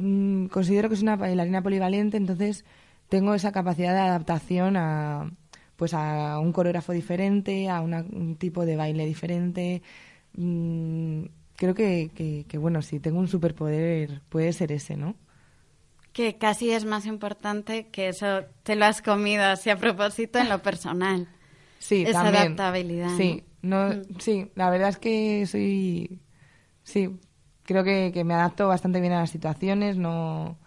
Mm, 0.00 0.46
considero 0.46 0.88
que 0.88 0.94
es 0.94 1.02
una 1.02 1.16
bailarina 1.16 1.62
polivalente, 1.62 2.16
entonces 2.16 2.64
tengo 3.10 3.34
esa 3.34 3.52
capacidad 3.52 3.92
de 3.92 4.00
adaptación 4.00 4.76
a 4.76 5.30
pues 5.76 5.94
a 5.94 6.38
un 6.38 6.52
coreógrafo 6.52 6.92
diferente, 6.92 7.70
a 7.70 7.80
un 7.80 8.36
tipo 8.38 8.66
de 8.66 8.76
baile 8.76 9.06
diferente. 9.06 9.82
Mm, 10.36 11.24
creo 11.56 11.74
que, 11.74 12.44
que, 12.46 12.58
bueno, 12.58 12.82
si 12.82 13.00
tengo 13.00 13.18
un 13.18 13.28
superpoder 13.28 14.20
puede 14.28 14.52
ser 14.52 14.72
ese, 14.72 14.98
¿no? 14.98 15.16
Que 16.12 16.36
casi 16.36 16.70
es 16.70 16.84
más 16.84 17.06
importante 17.06 17.88
que 17.88 18.08
eso 18.08 18.44
te 18.62 18.76
lo 18.76 18.84
has 18.84 19.00
comido 19.00 19.42
así 19.44 19.70
a 19.70 19.76
propósito 19.76 20.38
en 20.38 20.48
lo 20.48 20.62
personal. 20.62 21.28
Sí, 21.78 22.04
esa 22.06 22.26
adaptabilidad. 22.26 23.16
Sí, 23.16 23.42
no, 23.62 23.88
mm. 23.88 24.02
sí, 24.18 24.50
la 24.54 24.68
verdad 24.68 24.90
es 24.90 24.98
que 24.98 25.46
soy, 25.46 26.20
sí, 26.82 27.18
creo 27.70 27.84
que, 27.84 28.24
me 28.24 28.34
adapto 28.34 28.66
bastante 28.66 29.00
bien 29.00 29.12
a 29.12 29.20
las 29.20 29.30
situaciones, 29.30 29.96
no, 29.96 30.58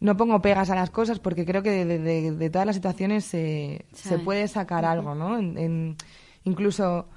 no 0.00 0.16
pongo 0.16 0.40
pegas 0.40 0.70
a 0.70 0.74
las 0.74 0.88
cosas 0.88 1.18
porque 1.18 1.44
creo 1.44 1.62
que 1.62 1.84
de, 1.84 2.50
todas 2.50 2.66
las 2.66 2.76
situaciones 2.76 3.26
se, 3.26 3.84
se 3.92 4.18
puede 4.18 4.48
sacar 4.48 4.86
algo, 4.86 5.14
¿no? 5.14 5.38
En, 5.38 5.96
incluso 6.44 7.08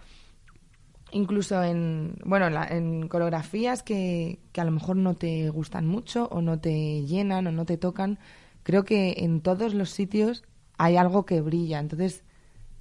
incluso 1.11 1.63
en 1.63 2.17
bueno 2.25 2.47
en 2.69 3.07
coreografías 3.07 3.81
que, 3.81 4.39
que, 4.51 4.59
a 4.59 4.65
lo 4.65 4.71
mejor 4.71 4.97
no 4.97 5.13
te 5.13 5.49
gustan 5.49 5.87
mucho 5.87 6.27
o 6.29 6.41
no 6.41 6.59
te 6.59 7.05
llenan 7.05 7.47
o 7.47 7.53
no 7.53 7.63
te 7.63 7.77
tocan 7.77 8.19
creo 8.63 8.83
que 8.83 9.15
en 9.19 9.39
todos 9.39 9.73
los 9.73 9.91
sitios 9.91 10.43
hay 10.77 10.97
algo 10.97 11.25
que 11.25 11.39
brilla. 11.39 11.79
Entonces 11.79 12.23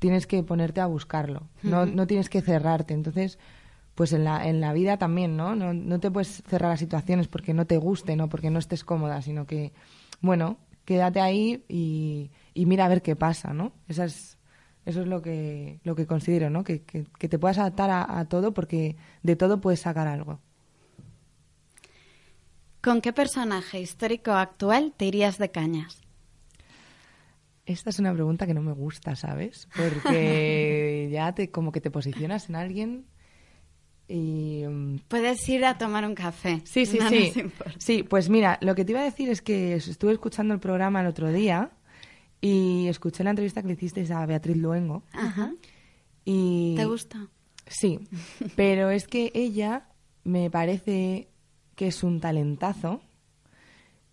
tienes 0.00 0.26
que 0.26 0.42
ponerte 0.42 0.80
a 0.80 0.86
buscarlo. 0.86 1.42
No, 1.62 1.86
no 1.86 2.08
tienes 2.08 2.28
que 2.28 2.42
cerrarte. 2.42 2.94
Entonces 2.94 3.38
pues 3.94 4.12
en 4.12 4.24
la, 4.24 4.48
en 4.48 4.60
la 4.60 4.72
vida 4.72 4.96
también, 4.96 5.36
¿no? 5.36 5.54
¿no? 5.54 5.72
No 5.72 6.00
te 6.00 6.10
puedes 6.10 6.42
cerrar 6.46 6.72
a 6.72 6.76
situaciones 6.76 7.28
porque 7.28 7.54
no 7.54 7.66
te 7.66 7.76
guste, 7.76 8.16
no 8.16 8.28
porque 8.28 8.50
no 8.50 8.58
estés 8.58 8.84
cómoda, 8.84 9.22
sino 9.22 9.46
que, 9.46 9.72
bueno, 10.20 10.58
quédate 10.84 11.20
ahí 11.20 11.64
y, 11.68 12.30
y 12.54 12.66
mira 12.66 12.86
a 12.86 12.88
ver 12.88 13.02
qué 13.02 13.14
pasa, 13.16 13.52
¿no? 13.52 13.72
Esa 13.88 14.04
es, 14.04 14.38
eso 14.84 15.02
es 15.02 15.06
lo 15.06 15.22
que, 15.22 15.80
lo 15.84 15.94
que 15.94 16.06
considero, 16.06 16.50
¿no? 16.50 16.64
Que, 16.64 16.82
que, 16.82 17.28
te 17.28 17.38
puedas 17.38 17.58
adaptar 17.58 17.90
a, 17.90 18.18
a, 18.18 18.24
todo 18.26 18.52
porque 18.52 18.96
de 19.22 19.36
todo 19.36 19.60
puedes 19.60 19.80
sacar 19.80 20.08
algo. 20.08 20.40
¿Con 22.82 23.00
qué 23.00 23.12
personaje 23.12 23.80
histórico 23.80 24.32
actual 24.32 24.92
te 24.96 25.06
irías 25.06 25.38
de 25.38 25.50
cañas? 25.50 26.02
Esta 27.64 27.88
es 27.88 27.98
una 27.98 28.12
pregunta 28.12 28.46
que 28.46 28.52
no 28.52 28.60
me 28.60 28.72
gusta, 28.72 29.16
¿sabes? 29.16 29.68
Porque 29.74 31.08
ya 31.12 31.32
te 31.34 31.50
como 31.50 31.72
que 31.72 31.80
te 31.80 31.90
posicionas 31.90 32.50
en 32.50 32.56
alguien 32.56 33.06
y, 34.08 34.64
Puedes 35.08 35.48
ir 35.48 35.64
a 35.64 35.78
tomar 35.78 36.04
un 36.04 36.14
café. 36.14 36.60
Sí, 36.64 36.86
sí, 36.86 36.98
sí. 37.08 37.32
Sí, 37.78 38.02
pues 38.02 38.28
mira, 38.28 38.58
lo 38.60 38.74
que 38.74 38.84
te 38.84 38.92
iba 38.92 39.00
a 39.00 39.04
decir 39.04 39.28
es 39.30 39.40
que 39.40 39.74
estuve 39.74 40.12
escuchando 40.12 40.54
el 40.54 40.60
programa 40.60 41.00
el 41.00 41.06
otro 41.06 41.32
día 41.32 41.70
y 42.40 42.88
escuché 42.88 43.24
la 43.24 43.30
entrevista 43.30 43.62
que 43.62 43.68
le 43.68 43.74
hicisteis 43.74 44.10
a 44.10 44.26
Beatriz 44.26 44.56
Luengo. 44.56 45.02
Ajá. 45.12 45.52
Y... 46.24 46.74
¿Te 46.76 46.84
gusta? 46.84 47.28
Sí, 47.66 47.98
pero 48.56 48.90
es 48.90 49.06
que 49.06 49.32
ella 49.34 49.88
me 50.24 50.50
parece 50.50 51.28
que 51.74 51.88
es 51.88 52.02
un 52.02 52.20
talentazo 52.20 53.00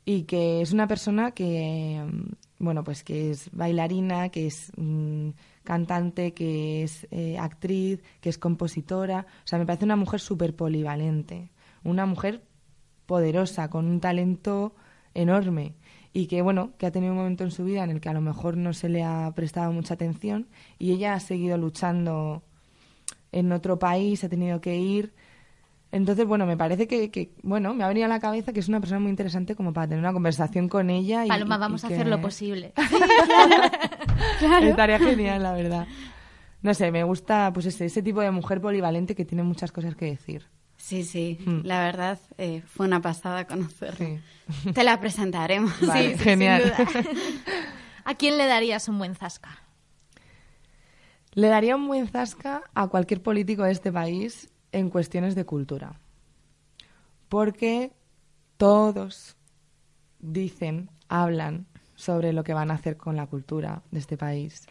y 0.05 0.23
que 0.23 0.61
es 0.61 0.71
una 0.71 0.87
persona 0.87 1.31
que, 1.31 2.01
mm, 2.05 2.63
bueno, 2.63 2.83
pues 2.83 3.03
que 3.03 3.31
es 3.31 3.49
bailarina, 3.51 4.29
que 4.29 4.47
es 4.47 4.71
mm, 4.77 5.29
cantante, 5.63 6.33
que 6.33 6.83
es 6.83 7.07
eh, 7.11 7.37
actriz, 7.37 8.01
que 8.19 8.29
es 8.29 8.37
compositora. 8.37 9.25
O 9.43 9.47
sea, 9.47 9.59
me 9.59 9.65
parece 9.65 9.85
una 9.85 9.95
mujer 9.95 10.19
súper 10.19 10.55
polivalente, 10.55 11.51
una 11.83 12.05
mujer 12.05 12.43
poderosa, 13.05 13.69
con 13.69 13.85
un 13.85 13.99
talento 13.99 14.73
enorme 15.13 15.75
y 16.13 16.27
que, 16.27 16.41
bueno, 16.41 16.71
que 16.77 16.85
ha 16.85 16.91
tenido 16.91 17.13
un 17.13 17.19
momento 17.19 17.43
en 17.43 17.51
su 17.51 17.63
vida 17.63 17.83
en 17.83 17.89
el 17.89 18.01
que 18.01 18.09
a 18.09 18.13
lo 18.13 18.21
mejor 18.21 18.57
no 18.57 18.73
se 18.73 18.89
le 18.89 19.03
ha 19.03 19.31
prestado 19.35 19.71
mucha 19.71 19.93
atención 19.93 20.47
y 20.77 20.91
ella 20.91 21.13
ha 21.13 21.19
seguido 21.19 21.57
luchando 21.57 22.43
en 23.31 23.51
otro 23.51 23.79
país, 23.79 24.23
ha 24.23 24.29
tenido 24.29 24.59
que 24.59 24.77
ir 24.77 25.13
entonces, 25.91 26.25
bueno, 26.25 26.45
me 26.45 26.55
parece 26.55 26.87
que, 26.87 27.33
bueno, 27.43 27.73
me 27.73 27.83
ha 27.83 27.87
venido 27.87 28.05
a 28.05 28.09
la 28.09 28.19
cabeza 28.19 28.53
que 28.53 28.61
es 28.61 28.69
una 28.69 28.79
persona 28.79 28.99
muy 28.99 29.09
interesante 29.09 29.55
como 29.55 29.73
para 29.73 29.87
tener 29.87 29.99
una 29.99 30.13
conversación 30.13 30.69
con 30.69 30.89
ella. 30.89 31.25
Y, 31.25 31.29
Paloma, 31.29 31.57
vamos 31.57 31.83
a 31.83 31.87
hacer 31.87 32.07
lo 32.07 32.21
posible. 32.21 32.73
claro, 34.39 34.67
Estaría 34.67 34.99
genial, 34.99 35.43
la 35.43 35.53
verdad. 35.53 35.87
No 36.61 36.73
sé, 36.73 36.91
me 36.91 37.03
gusta 37.03 37.51
pues 37.53 37.65
ese, 37.65 37.85
ese 37.85 38.01
tipo 38.01 38.21
de 38.21 38.31
mujer 38.31 38.61
polivalente 38.61 39.15
que 39.15 39.25
tiene 39.25 39.43
muchas 39.43 39.71
cosas 39.71 39.95
que 39.95 40.05
decir. 40.05 40.47
Sí, 40.77 41.03
sí, 41.03 41.37
hmm. 41.45 41.59
la 41.63 41.83
verdad 41.83 42.19
eh, 42.37 42.63
fue 42.65 42.87
una 42.87 43.01
pasada 43.01 43.45
conocerla. 43.45 44.21
Te 44.73 44.83
la 44.83 44.99
presentaremos. 44.99 45.79
Vale, 45.85 46.17
genial. 46.17 46.73
¿A 48.05 48.15
quién 48.15 48.37
le 48.37 48.47
darías 48.47 48.87
un 48.87 48.97
buen 48.97 49.15
zasca? 49.15 49.59
Le 51.33 51.47
daría 51.47 51.75
un 51.75 51.87
buen 51.87 52.07
zasca 52.07 52.63
a 52.73 52.87
cualquier 52.87 53.21
político 53.21 53.63
de 53.63 53.71
este 53.71 53.91
país 53.91 54.50
en 54.71 54.89
cuestiones 54.89 55.35
de 55.35 55.45
cultura. 55.45 55.99
Porque 57.29 57.91
todos 58.57 59.35
dicen, 60.19 60.89
hablan 61.07 61.65
sobre 61.95 62.33
lo 62.33 62.43
que 62.43 62.53
van 62.53 62.71
a 62.71 62.75
hacer 62.75 62.97
con 62.97 63.15
la 63.15 63.27
cultura 63.27 63.83
de 63.91 63.99
este 63.99 64.17
país. 64.17 64.67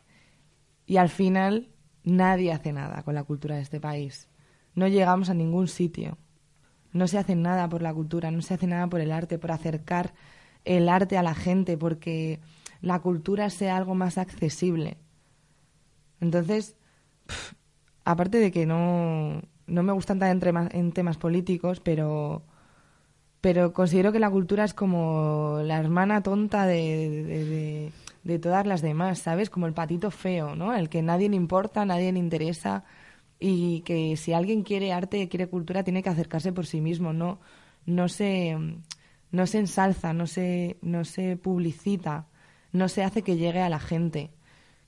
Y 0.87 0.97
al 0.97 1.09
final 1.09 1.69
nadie 2.03 2.53
hace 2.53 2.73
nada 2.73 3.03
con 3.03 3.15
la 3.15 3.25
cultura 3.25 3.57
de 3.57 3.63
este 3.63 3.81
país. 3.81 4.29
No 4.75 4.89
llegamos 4.89 5.31
a 5.31 5.35
ningún 5.35 5.69
sitio. 5.69 6.19
No 6.93 7.07
se 7.07 7.19
hace 7.19 7.37
nada 7.37 7.69
por 7.69 7.83
la 7.83 7.95
cultura, 7.95 8.31
no 8.31 8.43
se 8.43 8.55
hace 8.55 8.67
nada 8.67 8.89
por 8.89 9.01
el 9.01 9.13
arte, 9.13 9.39
por 9.39 9.53
acercar 9.53 10.13
el 10.65 10.89
arte 10.89 11.17
a 11.17 11.23
la 11.23 11.35
gente, 11.35 11.77
porque 11.77 12.41
la 12.81 13.01
cultura 13.01 13.51
sea 13.51 13.77
algo 13.77 13.95
más 13.95 14.19
accesible. 14.19 14.97
Entonces, 16.21 16.77
aparte 18.05 18.39
de 18.39 18.51
que 18.51 18.67
no, 18.67 19.43
no 19.71 19.83
me 19.83 19.93
gustan 19.93 20.19
tan 20.19 20.41
en 20.73 20.93
temas 20.93 21.17
políticos, 21.17 21.81
pero 21.81 22.43
pero 23.41 23.73
considero 23.73 24.13
que 24.13 24.19
la 24.19 24.31
cultura 24.31 24.65
es 24.65 24.75
como 24.75 25.61
la 25.65 25.79
hermana 25.79 26.23
tonta 26.23 26.67
de, 26.67 27.91
de, 28.23 28.39
todas 28.39 28.67
las 28.67 28.83
demás, 28.83 29.21
¿sabes? 29.21 29.49
Como 29.49 29.67
el 29.67 29.73
patito 29.73 30.11
feo, 30.11 30.55
¿no? 30.57 30.75
El 30.75 30.89
que 30.91 31.03
nadie 31.03 31.29
le 31.31 31.37
importa, 31.37 31.87
nadie 31.87 32.13
le 32.13 32.19
interesa 32.19 32.85
y 33.39 33.81
que 33.83 34.17
si 34.17 34.35
alguien 34.35 34.63
quiere 34.63 34.93
arte, 34.93 35.29
quiere 35.29 35.49
cultura, 35.49 35.85
tiene 35.85 36.03
que 36.03 36.11
acercarse 36.11 36.53
por 36.53 36.67
sí 36.67 36.83
mismo, 36.83 37.15
no, 37.15 37.41
no 37.87 38.09
se, 38.09 38.57
no 39.31 39.47
se 39.47 39.59
ensalza, 39.59 40.13
no 40.13 40.27
se, 40.27 40.77
no 40.83 41.05
se 41.05 41.37
publicita, 41.39 42.27
no 42.73 42.89
se 42.89 43.03
hace 43.05 43.23
que 43.23 43.37
llegue 43.37 43.63
a 43.63 43.71
la 43.71 43.81
gente. 43.81 44.31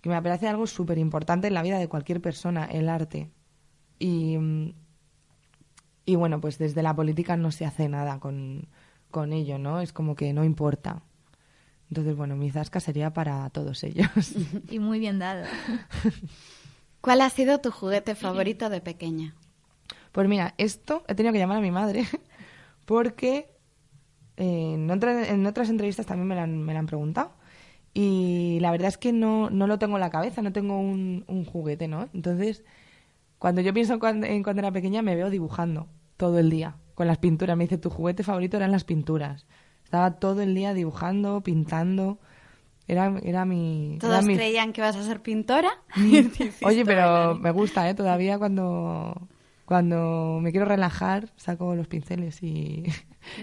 Que 0.03 0.11
me 0.11 0.21
parece 0.21 0.49
algo 0.49 0.67
súper 0.67 0.99
importante 0.99 1.47
en 1.49 1.55
la 1.55 1.63
vida 1.63 1.79
de 1.79 1.89
cualquier 1.89 2.21
persona, 2.21 2.67
el 2.67 2.89
arte. 2.89 3.31
Y, 4.03 4.37
y 6.05 6.17
bueno, 6.17 6.41
pues 6.41 6.59
desde 6.59 6.83
la 6.83 6.97
política 6.97 7.37
no 7.37 7.53
se 7.53 7.65
hace 7.65 7.89
nada 7.89 8.19
con, 8.19 8.67
con 9.13 9.33
ello, 9.33 9.59
¿no? 9.59 9.81
Es 9.81 9.93
como 9.93 10.17
que 10.17 10.33
no 10.33 10.43
importa. 10.43 11.03
Entonces, 11.89 12.17
bueno, 12.17 12.35
mi 12.35 12.51
zasca 12.51 12.81
sería 12.81 13.13
para 13.13 13.49
todos 13.51 13.85
ellos. 13.85 14.09
Y 14.71 14.81
muy 14.81 14.99
bien 14.99 15.21
dado. 15.21 15.45
¿Cuál 17.01 17.21
ha 17.21 17.31
sido 17.31 17.61
tu 17.61 17.71
juguete 17.71 18.17
favorito 18.17 18.71
de 18.71 18.81
pequeña? 18.81 19.37
Pues 20.11 20.29
mira, 20.29 20.55
esto 20.59 21.05
he 21.07 21.15
tenido 21.15 21.33
que 21.33 21.39
llamar 21.39 21.59
a 21.59 21.61
mi 21.61 21.71
madre 21.71 22.05
porque 22.87 23.55
eh, 24.37 24.73
en, 24.75 24.91
en, 24.91 25.47
otras 25.47 25.71
entrevistas 25.71 26.07
también 26.07 26.27
me 26.27 26.35
lo 26.35 26.41
han, 26.41 26.61
me 26.61 26.77
han 26.77 26.87
preguntado. 26.87 27.35
Y 27.95 28.59
la 28.61 28.73
verdad 28.73 28.89
es 28.89 28.99
que 28.99 29.13
no, 29.13 29.49
no 29.49 29.69
lo 29.69 29.79
tengo 29.79 29.97
en 29.97 30.01
la 30.01 30.11
cabeza, 30.11 30.43
no 30.43 30.53
tengo 30.53 30.81
un, 30.81 31.25
un 31.29 31.45
juguete, 31.45 31.87
¿no? 31.87 32.09
Entonces, 32.15 32.65
cuando 33.43 33.61
yo 33.61 33.75
pienso 33.75 33.95
en 33.95 33.99
cuando, 33.99 34.61
era 34.61 34.71
pequeña, 34.71 35.03
me 35.03 35.17
veo 35.17 35.29
dibujando 35.29 35.89
todo 36.17 36.39
el 36.39 36.49
día 36.49 36.77
con 36.95 37.09
las 37.09 37.19
pinturas. 37.19 37.57
Me 37.57 37.65
dice, 37.65 37.77
tu 37.77 37.91
juguete 37.91 38.23
favorito 38.23 38.57
eran 38.57 38.71
las 38.71 38.85
pinturas. 38.85 39.47
Estaba 39.83 40.21
todo 40.21 40.43
el 40.43 40.55
día 40.55 40.75
dibujando, 40.75 41.41
pintando. 41.41 42.21
Era, 42.87 43.19
era 43.25 43.45
mi... 43.45 43.99
¿Todos 44.01 44.25
creían 44.27 44.73
que 44.73 44.81
vas 44.81 44.95
a 44.95 45.03
ser 45.03 45.23
pintora? 45.23 45.71
Oye, 46.63 46.85
pero 46.85 47.35
me 47.35 47.51
gusta, 47.51 47.91
¿eh? 47.91 47.95
Todavía 47.95 48.39
cuando, 48.39 49.27
cuando 49.65 50.39
me 50.41 50.53
quiero 50.53 50.67
relajar, 50.67 51.33
saco 51.35 51.75
los 51.75 51.89
pinceles 51.89 52.45
y, 52.45 52.85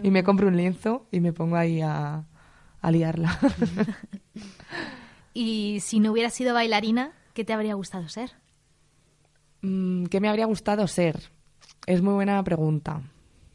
y 0.02 0.12
me 0.12 0.24
compro 0.24 0.48
un 0.48 0.56
lienzo 0.56 1.08
y 1.12 1.20
me 1.20 1.34
pongo 1.34 1.58
ahí 1.58 1.82
a, 1.82 2.24
a 2.80 2.92
liarla. 2.92 3.38
y 5.34 5.82
si 5.82 6.00
no 6.00 6.14
hubieras 6.14 6.34
sido 6.34 6.54
bailarina, 6.54 7.12
¿qué 7.34 7.44
te 7.44 7.52
habría 7.52 7.74
gustado 7.74 8.08
ser? 8.08 8.32
Mm, 9.62 10.06
¿Qué 10.06 10.20
me 10.20 10.30
habría 10.30 10.46
gustado 10.46 10.88
ser? 10.88 11.20
Es 11.86 12.02
muy 12.02 12.14
buena 12.14 12.44
pregunta. 12.44 13.02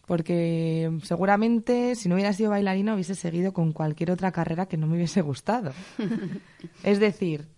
Porque 0.06 0.90
seguramente 1.02 1.94
si 1.94 2.08
no 2.08 2.14
hubiera 2.14 2.32
sido 2.32 2.50
bailarina 2.50 2.94
hubiese 2.94 3.14
seguido 3.14 3.54
con 3.54 3.72
cualquier 3.72 4.10
otra 4.10 4.32
carrera 4.32 4.66
que 4.66 4.76
no 4.76 4.86
me 4.86 4.96
hubiese 4.96 5.22
gustado. 5.22 5.72
es 6.82 7.00
decir, 7.00 7.48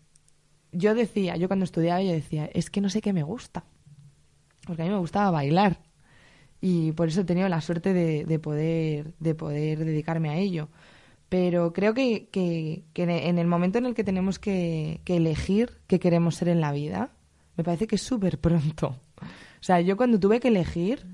yo 0.71 0.95
decía, 0.95 1.37
yo 1.37 1.49
cuando 1.49 1.65
estudiaba 1.65 2.03
yo 2.03 2.13
decía, 2.13 2.49
es 2.53 2.71
que 2.71 2.81
no 2.81 2.89
sé 2.89 3.01
qué 3.01 3.13
me 3.13 3.25
gusta. 3.25 3.65
Porque 4.65 4.83
a 4.83 4.85
mí 4.85 4.91
me 4.91 4.99
gustaba 4.99 5.31
bailar. 5.31 5.81
Y 6.61 6.93
por 6.93 7.09
eso 7.09 7.21
he 7.21 7.25
tenido 7.25 7.49
la 7.49 7.61
suerte 7.61 7.93
de, 7.93 8.39
poder, 8.39 9.15
de 9.19 9.35
poder 9.35 9.85
dedicarme 9.85 10.31
a 10.31 10.37
ello. 10.37 10.69
Pero 11.29 11.73
creo 11.73 11.95
que, 11.95 12.29
que, 12.31 12.85
en 12.95 13.39
el 13.39 13.47
momento 13.47 13.79
en 13.79 13.87
el 13.87 13.95
que 13.95 14.05
tenemos 14.05 14.39
que, 14.39 15.01
que 15.05 15.17
elegir 15.17 15.79
qué 15.87 15.99
queremos 15.99 16.37
ser 16.37 16.49
en 16.49 16.61
la 16.61 16.73
vida, 16.73 17.16
me 17.57 17.65
parece 17.65 17.87
que 17.87 17.97
es 17.97 18.03
súper 18.03 18.39
pronto. 18.41 19.01
O 19.19 19.63
sea, 19.67 19.81
yo 19.81 19.97
cuando 19.97 20.21
tuve 20.21 20.41
que 20.41 20.49
elegir 20.49 21.07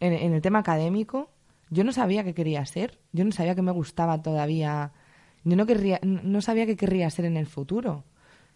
en, 0.00 0.32
el 0.32 0.40
tema 0.40 0.60
académico, 0.60 1.30
yo 1.70 1.84
no 1.84 1.92
sabía 1.92 2.24
qué 2.24 2.34
quería 2.34 2.64
ser, 2.64 2.98
yo 3.12 3.24
no 3.24 3.32
sabía 3.32 3.54
que 3.54 3.62
me 3.62 3.72
gustaba 3.72 4.22
todavía, 4.22 4.92
yo 5.44 5.56
no, 5.56 5.66
querría, 5.66 6.00
no 6.02 6.40
sabía 6.40 6.66
qué 6.66 6.76
querría 6.76 7.10
ser 7.10 7.24
en 7.24 7.36
el 7.36 7.46
futuro. 7.46 8.04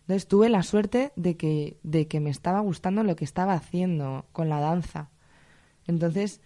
Entonces 0.03 0.27
tuve 0.27 0.49
la 0.49 0.63
suerte 0.63 1.13
de 1.17 1.37
que, 1.37 1.79
de 1.83 2.09
que 2.09 2.21
me 2.21 2.31
estaba 2.31 2.61
gustando 2.61 3.05
lo 3.05 3.15
que 3.17 3.25
estaba 3.25 3.55
haciendo 3.55 4.27
con 4.33 4.49
la 4.49 4.61
danza. 4.61 5.11
Entonces, 5.87 6.41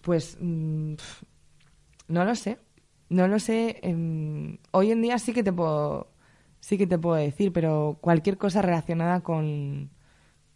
pues, 0.00 0.38
mm, 0.40 0.94
no 2.08 2.24
lo 2.24 2.34
sé, 2.34 2.58
no 3.08 3.28
lo 3.28 3.38
sé. 3.38 3.80
Em, 3.82 4.58
hoy 4.70 4.90
en 4.90 5.02
día 5.02 5.18
sí 5.18 5.32
que 5.32 5.42
te 5.42 5.52
puedo, 5.52 6.08
sí 6.64 6.78
que 6.78 6.86
te 6.86 6.98
puedo 6.98 7.16
decir, 7.16 7.52
pero 7.52 7.98
cualquier 8.00 8.38
cosa 8.38 8.62
relacionada 8.62 9.20
con, 9.20 9.90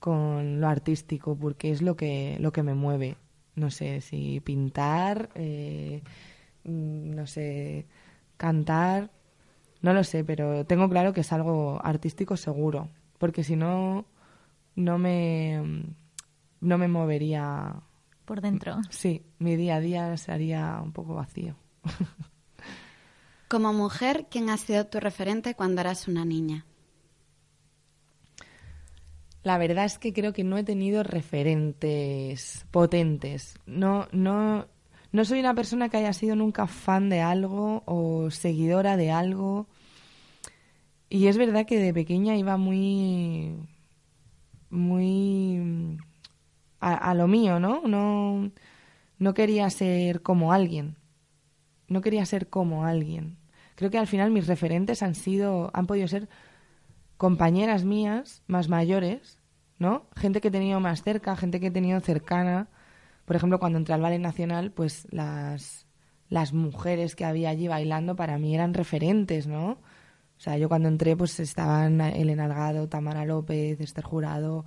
con 0.00 0.58
lo 0.58 0.66
artístico, 0.66 1.36
porque 1.36 1.70
es 1.70 1.82
lo 1.82 1.96
que, 1.96 2.38
lo 2.40 2.50
que 2.50 2.62
me 2.62 2.72
mueve. 2.72 3.18
No 3.56 3.70
sé, 3.70 4.00
si 4.00 4.40
pintar, 4.40 5.28
eh, 5.34 6.02
mm, 6.64 7.10
no 7.14 7.26
sé, 7.26 7.86
cantar, 8.38 9.10
no 9.82 9.92
lo 9.92 10.02
sé, 10.02 10.24
pero 10.24 10.64
tengo 10.64 10.88
claro 10.88 11.12
que 11.12 11.20
es 11.20 11.30
algo 11.30 11.78
artístico 11.84 12.38
seguro, 12.38 12.88
porque 13.18 13.44
si 13.44 13.54
no, 13.54 14.06
no 14.76 14.96
me, 14.96 15.84
no 16.62 16.78
me 16.78 16.88
movería. 16.88 17.82
Por 18.24 18.40
dentro. 18.40 18.78
Sí, 18.88 19.26
mi 19.38 19.56
día 19.56 19.76
a 19.76 19.80
día 19.80 20.16
sería 20.16 20.80
un 20.82 20.92
poco 20.92 21.12
vacío. 21.12 21.54
Como 23.48 23.72
mujer, 23.72 24.26
¿quién 24.30 24.50
ha 24.50 24.58
sido 24.58 24.86
tu 24.86 25.00
referente 25.00 25.54
cuando 25.54 25.80
eras 25.80 26.06
una 26.06 26.24
niña? 26.26 26.66
La 29.42 29.56
verdad 29.56 29.86
es 29.86 29.98
que 29.98 30.12
creo 30.12 30.34
que 30.34 30.44
no 30.44 30.58
he 30.58 30.64
tenido 30.64 31.02
referentes 31.02 32.66
potentes. 32.70 33.58
No, 33.64 34.06
no, 34.12 34.66
no 35.12 35.24
soy 35.24 35.40
una 35.40 35.54
persona 35.54 35.88
que 35.88 35.96
haya 35.96 36.12
sido 36.12 36.36
nunca 36.36 36.66
fan 36.66 37.08
de 37.08 37.22
algo 37.22 37.82
o 37.86 38.30
seguidora 38.30 38.98
de 38.98 39.10
algo. 39.10 39.66
Y 41.08 41.28
es 41.28 41.38
verdad 41.38 41.64
que 41.64 41.78
de 41.78 41.94
pequeña 41.94 42.36
iba 42.36 42.58
muy, 42.58 43.56
muy 44.68 45.98
a, 46.80 47.14
lo 47.14 47.26
mío, 47.26 47.58
¿no? 47.58 47.80
No, 47.88 48.50
no 49.18 49.34
quería 49.34 49.70
ser 49.70 50.20
como 50.20 50.52
alguien. 50.52 50.96
No 51.88 52.02
quería 52.02 52.26
ser 52.26 52.48
como 52.50 52.84
alguien. 52.84 53.37
Creo 53.78 53.90
que 53.90 53.98
al 53.98 54.08
final 54.08 54.32
mis 54.32 54.48
referentes 54.48 55.02
han 55.02 55.14
sido, 55.14 55.70
han 55.72 55.86
podido 55.86 56.08
ser 56.08 56.28
compañeras 57.16 57.84
mías 57.84 58.42
más 58.46 58.68
mayores 58.68 59.38
¿no? 59.78 60.06
Gente 60.16 60.40
que 60.40 60.48
he 60.48 60.50
tenido 60.50 60.80
más 60.80 61.02
cerca, 61.02 61.36
gente 61.36 61.60
que 61.60 61.68
he 61.68 61.70
tenido 61.70 62.00
cercana. 62.00 62.68
Por 63.24 63.36
ejemplo, 63.36 63.58
cuando 63.58 63.78
entré 63.78 63.94
al 63.94 64.02
Ballet 64.02 64.20
Nacional, 64.20 64.72
pues 64.72 65.06
las, 65.10 65.86
las 66.28 66.52
mujeres 66.52 67.14
que 67.14 67.24
había 67.24 67.50
allí 67.50 67.68
bailando 67.68 68.16
para 68.16 68.38
mí 68.38 68.54
eran 68.54 68.74
referentes, 68.74 69.46
¿no? 69.46 69.72
O 69.72 70.40
sea, 70.40 70.56
yo 70.58 70.68
cuando 70.68 70.88
entré, 70.88 71.16
pues 71.16 71.40
estaban 71.40 72.00
Elena 72.00 72.44
Algado, 72.44 72.88
Tamara 72.88 73.24
López, 73.24 73.80
Esther 73.80 74.04
Jurado, 74.04 74.64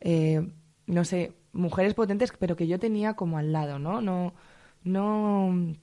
eh, 0.00 0.48
no 0.86 1.04
sé, 1.04 1.32
mujeres 1.52 1.94
potentes, 1.94 2.32
pero 2.38 2.56
que 2.56 2.66
yo 2.66 2.78
tenía 2.78 3.14
como 3.14 3.38
al 3.38 3.52
lado, 3.52 3.78
¿no? 3.78 4.00
No, 4.00 4.34
no, 4.84 5.74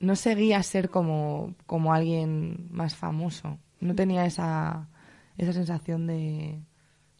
no 0.00 0.16
seguía 0.16 0.62
ser 0.62 0.90
como, 0.90 1.54
como 1.66 1.92
alguien 1.92 2.68
más 2.70 2.96
famoso. 2.96 3.58
No 3.80 3.94
tenía 3.94 4.26
esa, 4.26 4.88
esa 5.36 5.52
sensación 5.52 6.06
de, 6.06 6.60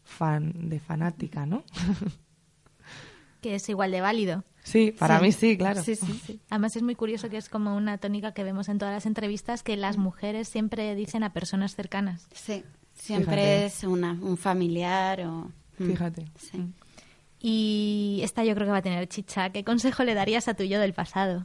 fan, 0.03 0.69
de 0.69 0.79
fanática, 0.79 1.45
¿no? 1.45 1.63
que 3.41 3.55
es 3.55 3.69
igual 3.69 3.91
de 3.91 4.01
válido. 4.01 4.43
Sí, 4.63 4.93
para 4.97 5.19
mí 5.19 5.31
sí, 5.31 5.57
claro. 5.57 5.81
Sí, 5.81 5.95
sí, 5.95 6.21
sí. 6.25 6.39
Además 6.49 6.75
es 6.75 6.83
muy 6.83 6.95
curioso 6.95 7.29
que 7.29 7.37
es 7.37 7.49
como 7.49 7.75
una 7.75 7.97
tónica 7.97 8.33
que 8.33 8.43
vemos 8.43 8.69
en 8.69 8.77
todas 8.77 8.93
las 8.93 9.05
entrevistas 9.07 9.63
que 9.63 9.75
las 9.75 9.97
mujeres 9.97 10.47
siempre 10.47 10.93
dicen 10.93 11.23
a 11.23 11.33
personas 11.33 11.75
cercanas. 11.75 12.27
Sí, 12.33 12.63
siempre 12.93 13.65
es 13.65 13.83
una, 13.83 14.13
un 14.13 14.37
familiar 14.37 15.21
o... 15.21 15.51
Mm. 15.79 15.87
Fíjate. 15.87 16.25
Sí. 16.35 16.73
Y 17.39 18.21
esta 18.23 18.43
yo 18.43 18.53
creo 18.53 18.67
que 18.67 18.71
va 18.71 18.77
a 18.77 18.83
tener 18.83 19.07
chicha. 19.07 19.49
¿Qué 19.49 19.63
consejo 19.63 20.03
le 20.03 20.13
darías 20.13 20.47
a 20.47 20.53
tu 20.53 20.63
yo 20.63 20.79
del 20.79 20.93
pasado? 20.93 21.43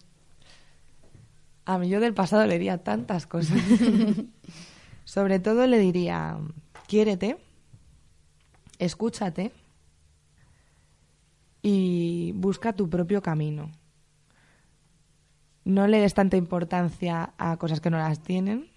A 1.66 1.78
mi 1.78 1.88
yo 1.88 1.98
del 1.98 2.14
pasado 2.14 2.47
le 2.47 2.55
diría 2.55 2.78
tantas 2.78 3.26
cosas. 3.26 3.60
Sobre 5.05 5.40
todo 5.40 5.66
le 5.66 5.78
diría, 5.78 6.38
quiérete, 6.86 7.38
escúchate 8.78 9.52
y 11.62 12.32
busca 12.36 12.72
tu 12.72 12.88
propio 12.88 13.20
camino. 13.20 13.72
No 15.64 15.88
le 15.88 15.98
des 15.98 16.14
tanta 16.14 16.36
importancia 16.36 17.34
a 17.36 17.56
cosas 17.56 17.80
que 17.80 17.90
no 17.90 17.98
las 17.98 18.22
tienen 18.22 18.70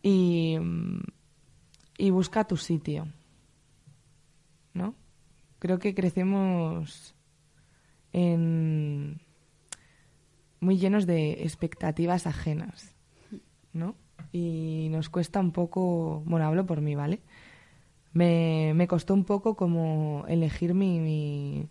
y, 0.00 0.56
y 1.96 2.10
busca 2.10 2.46
tu 2.46 2.56
sitio. 2.56 3.08
¿No? 4.72 4.94
Creo 5.58 5.80
que 5.80 5.96
crecemos 5.96 7.16
en 8.12 9.20
muy 10.60 10.78
llenos 10.78 11.06
de 11.06 11.42
expectativas 11.44 12.26
ajenas, 12.26 12.94
¿no? 13.72 13.96
y 14.32 14.88
nos 14.90 15.10
cuesta 15.10 15.40
un 15.40 15.52
poco, 15.52 16.22
bueno, 16.26 16.46
hablo 16.46 16.66
por 16.66 16.80
mí, 16.82 16.94
¿vale? 16.96 17.20
Me, 18.12 18.72
me 18.74 18.88
costó 18.88 19.14
un 19.14 19.24
poco 19.24 19.54
como 19.56 20.24
elegir 20.28 20.74
mi, 20.74 20.98
mi, 21.00 21.68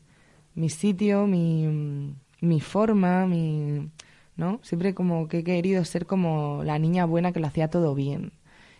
mi 0.55 0.69
sitio, 0.69 1.27
mi, 1.27 2.15
mi 2.41 2.61
forma, 2.61 3.27
mi, 3.27 3.89
¿no? 4.37 4.59
Siempre 4.63 4.93
como 4.95 5.27
que 5.27 5.39
he 5.39 5.43
querido 5.43 5.85
ser 5.85 6.05
como 6.07 6.63
la 6.63 6.79
niña 6.79 7.05
buena 7.05 7.31
que 7.33 7.39
lo 7.41 7.47
hacía 7.47 7.69
todo 7.69 7.95
bien. 7.95 8.33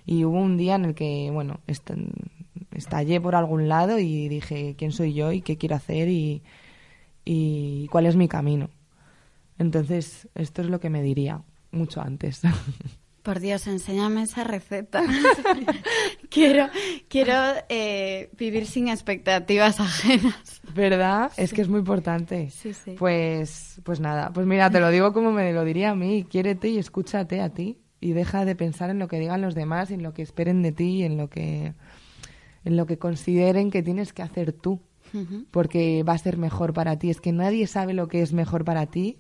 Y 0.06 0.26
hubo 0.26 0.40
un 0.40 0.58
día 0.58 0.76
en 0.76 0.86
el 0.86 0.96
que, 0.96 1.30
bueno, 1.34 1.60
est- 1.68 1.92
estallé 2.72 3.22
por 3.22 3.36
algún 3.36 3.68
lado 3.70 4.00
y 4.00 4.28
dije 4.30 4.76
quién 4.78 4.92
soy 4.92 5.14
yo 5.14 5.32
y 5.34 5.42
qué 5.42 5.58
quiero 5.58 5.76
hacer 5.76 6.10
y, 6.10 6.44
y 7.26 7.88
cuál 7.90 8.06
es 8.08 8.16
mi 8.16 8.28
camino. 8.28 8.70
Entonces, 9.60 10.28
esto 10.36 10.62
es 10.62 10.70
lo 10.70 10.80
que 10.80 10.90
me 10.90 11.02
diría 11.02 11.44
mucho 11.72 12.02
antes. 12.02 12.42
Por 13.28 13.42
Dios, 13.42 13.68
enséñame 13.68 14.24
esa 14.24 14.46
receta. 14.46 15.04
quiero 16.30 16.70
quiero 17.10 17.34
eh, 17.68 18.30
vivir 18.38 18.66
sin 18.66 18.88
expectativas 18.88 19.82
ajenas. 19.82 20.62
¿Verdad? 20.74 21.34
Es 21.36 21.52
que 21.52 21.62
es 21.62 21.68
muy 21.68 21.80
importante. 21.80 22.50
Sí, 22.52 22.74
sí. 22.74 22.96
Pues, 22.98 23.82
pues 23.84 24.00
nada, 24.00 24.32
pues 24.32 24.48
mira, 24.48 24.70
te 24.70 24.80
lo 24.80 24.90
digo 24.92 25.12
como 25.12 25.34
me 25.34 25.52
lo 25.52 25.66
diría 25.66 25.90
a 25.90 25.96
mí, 25.96 26.26
quiérete 26.30 26.70
y 26.70 26.78
escúchate 26.78 27.42
a 27.42 27.50
ti 27.50 27.82
y 28.00 28.14
deja 28.14 28.46
de 28.46 28.56
pensar 28.56 28.90
en 28.92 29.00
lo 29.00 29.10
que 29.10 29.20
digan 29.20 29.42
los 29.42 29.56
demás, 29.56 29.92
en 29.92 30.04
lo 30.04 30.14
que 30.14 30.22
esperen 30.22 30.62
de 30.62 30.72
ti 30.72 31.00
y 31.00 31.04
en 31.04 31.18
lo 31.18 31.30
que 31.30 31.74
en 32.64 32.78
lo 32.78 32.86
que 32.86 32.98
consideren 32.98 33.72
que 33.72 33.84
tienes 33.84 34.14
que 34.14 34.22
hacer 34.22 34.54
tú, 34.54 34.80
porque 35.52 36.04
va 36.04 36.14
a 36.14 36.18
ser 36.18 36.38
mejor 36.38 36.72
para 36.72 36.98
ti. 36.98 37.10
Es 37.10 37.20
que 37.20 37.34
nadie 37.34 37.68
sabe 37.68 37.94
lo 37.94 38.08
que 38.08 38.22
es 38.22 38.32
mejor 38.32 38.64
para 38.64 38.86
ti 38.86 39.18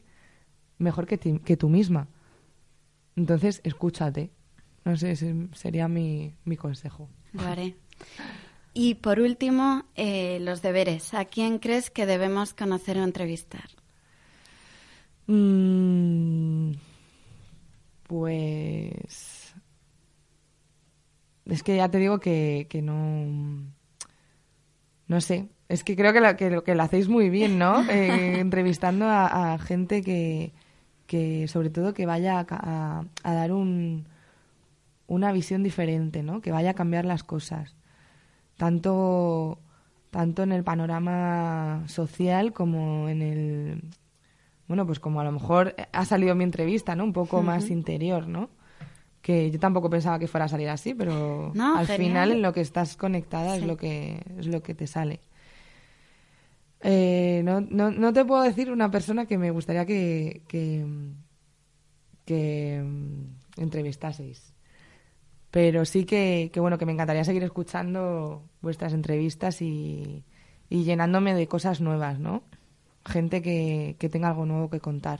mejor 0.77 1.05
que, 1.07 1.17
ti- 1.17 1.39
que 1.39 1.57
tú 1.57 1.69
misma. 1.69 2.07
Entonces, 3.15 3.61
escúchate. 3.63 4.29
No 4.85 4.95
sé, 4.95 5.11
ese 5.11 5.35
sería 5.53 5.87
mi, 5.87 6.33
mi 6.45 6.55
consejo. 6.55 7.09
Lo 7.33 7.41
haré. 7.41 7.75
Y 8.73 8.95
por 8.95 9.19
último, 9.19 9.83
eh, 9.95 10.37
los 10.41 10.61
deberes. 10.61 11.13
¿A 11.13 11.25
quién 11.25 11.57
crees 11.59 11.89
que 11.89 12.05
debemos 12.05 12.53
conocer 12.53 12.97
o 12.99 13.03
entrevistar? 13.03 13.69
Mm, 15.27 16.71
pues. 18.07 19.53
Es 21.45 21.63
que 21.63 21.77
ya 21.77 21.89
te 21.89 21.97
digo 21.97 22.19
que, 22.19 22.67
que 22.69 22.81
no. 22.81 23.65
No 25.07 25.21
sé. 25.21 25.47
Es 25.69 25.83
que 25.83 25.95
creo 25.95 26.13
que 26.13 26.21
lo, 26.21 26.35
que, 26.37 26.49
lo- 26.49 26.63
que 26.63 26.75
lo 26.75 26.83
hacéis 26.83 27.07
muy 27.09 27.29
bien, 27.29 27.57
¿no? 27.57 27.81
Eh, 27.89 28.39
entrevistando 28.39 29.05
a, 29.05 29.53
a 29.53 29.57
gente 29.57 30.01
que, 30.01 30.53
que, 31.07 31.47
sobre 31.47 31.69
todo, 31.71 31.93
que 31.93 32.05
vaya 32.05 32.39
a, 32.39 32.45
a- 32.49 33.05
a 33.23 33.33
dar 33.33 33.51
un, 33.53 34.05
una 35.07 35.31
visión 35.31 35.63
diferente, 35.63 36.21
¿no? 36.21 36.41
Que 36.41 36.51
vaya 36.51 36.71
a 36.71 36.73
cambiar 36.75 37.05
las 37.05 37.23
cosas. 37.23 37.75
Tanto, 38.57 39.59
tanto 40.11 40.43
en 40.43 40.51
el 40.51 40.63
panorama 40.63 41.83
social 41.87 42.53
como 42.53 43.07
en 43.07 43.21
el, 43.21 43.81
bueno, 44.67 44.85
pues 44.85 44.99
como 44.99 45.21
a 45.21 45.23
lo 45.23 45.31
mejor 45.31 45.75
ha 45.91 46.05
salido 46.05 46.33
mi 46.35 46.43
entrevista, 46.43 46.95
¿no? 46.95 47.03
Un 47.03 47.13
poco 47.13 47.41
más 47.43 47.69
interior, 47.69 48.27
¿no? 48.27 48.49
Que 49.21 49.51
yo 49.51 49.59
tampoco 49.59 49.89
pensaba 49.89 50.17
que 50.19 50.27
fuera 50.27 50.45
a 50.45 50.49
salir 50.49 50.69
así, 50.69 50.93
pero 50.93 51.51
No, 51.53 51.77
al 51.77 51.85
genial. 51.87 52.07
final 52.09 52.31
en 52.31 52.41
lo 52.41 52.51
que 52.53 52.61
estás 52.61 52.97
conectada 52.97 53.55
Sí. 53.55 53.61
es 53.61 53.67
lo 53.67 53.77
que 53.77 54.21
es 54.39 54.47
lo 54.47 54.63
que 54.63 54.73
te 54.73 54.87
sale. 54.87 55.19
Eh, 56.81 57.41
no, 57.43 57.61
no, 57.61 57.91
no 57.91 58.13
te 58.13 58.23
puedo 58.25 58.43
decir 58.43 58.71
una 58.71 58.91
persona 58.91 59.25
que 59.25 59.37
me 59.37 59.51
gustaría 59.51 59.85
que, 59.85 60.43
que, 60.47 60.85
que 62.25 62.81
mm, 62.83 63.61
entrevistaseis. 63.61 64.53
Pero 65.51 65.85
sí 65.85 66.05
que, 66.05 66.49
que, 66.53 66.59
bueno, 66.59 66.77
que 66.77 66.85
me 66.85 66.91
encantaría 66.91 67.23
seguir 67.23 67.43
escuchando 67.43 68.43
vuestras 68.61 68.93
entrevistas 68.93 69.61
y, 69.61 70.23
y 70.69 70.83
llenándome 70.83 71.33
de 71.33 71.47
cosas 71.47 71.81
nuevas, 71.81 72.19
¿no? 72.19 72.43
Gente 73.05 73.41
que, 73.41 73.95
que 73.97 74.09
tenga 74.09 74.27
algo 74.29 74.45
nuevo 74.45 74.69
que 74.69 74.81
contar. 74.81 75.19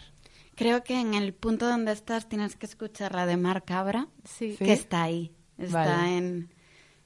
Creo 0.55 0.84
que 0.84 0.99
en 0.99 1.13
el 1.13 1.34
punto 1.34 1.67
donde 1.67 1.91
estás 1.93 2.27
tienes 2.27 2.55
que 2.55 2.65
escuchar 2.65 3.15
la 3.15 3.25
de 3.25 3.38
Marc 3.38 3.65
Cabra, 3.65 4.07
Sí. 4.25 4.55
que 4.57 4.73
está 4.73 5.03
ahí. 5.03 5.31
Está 5.57 5.85
Vale. 5.85 6.17
en. 6.17 6.49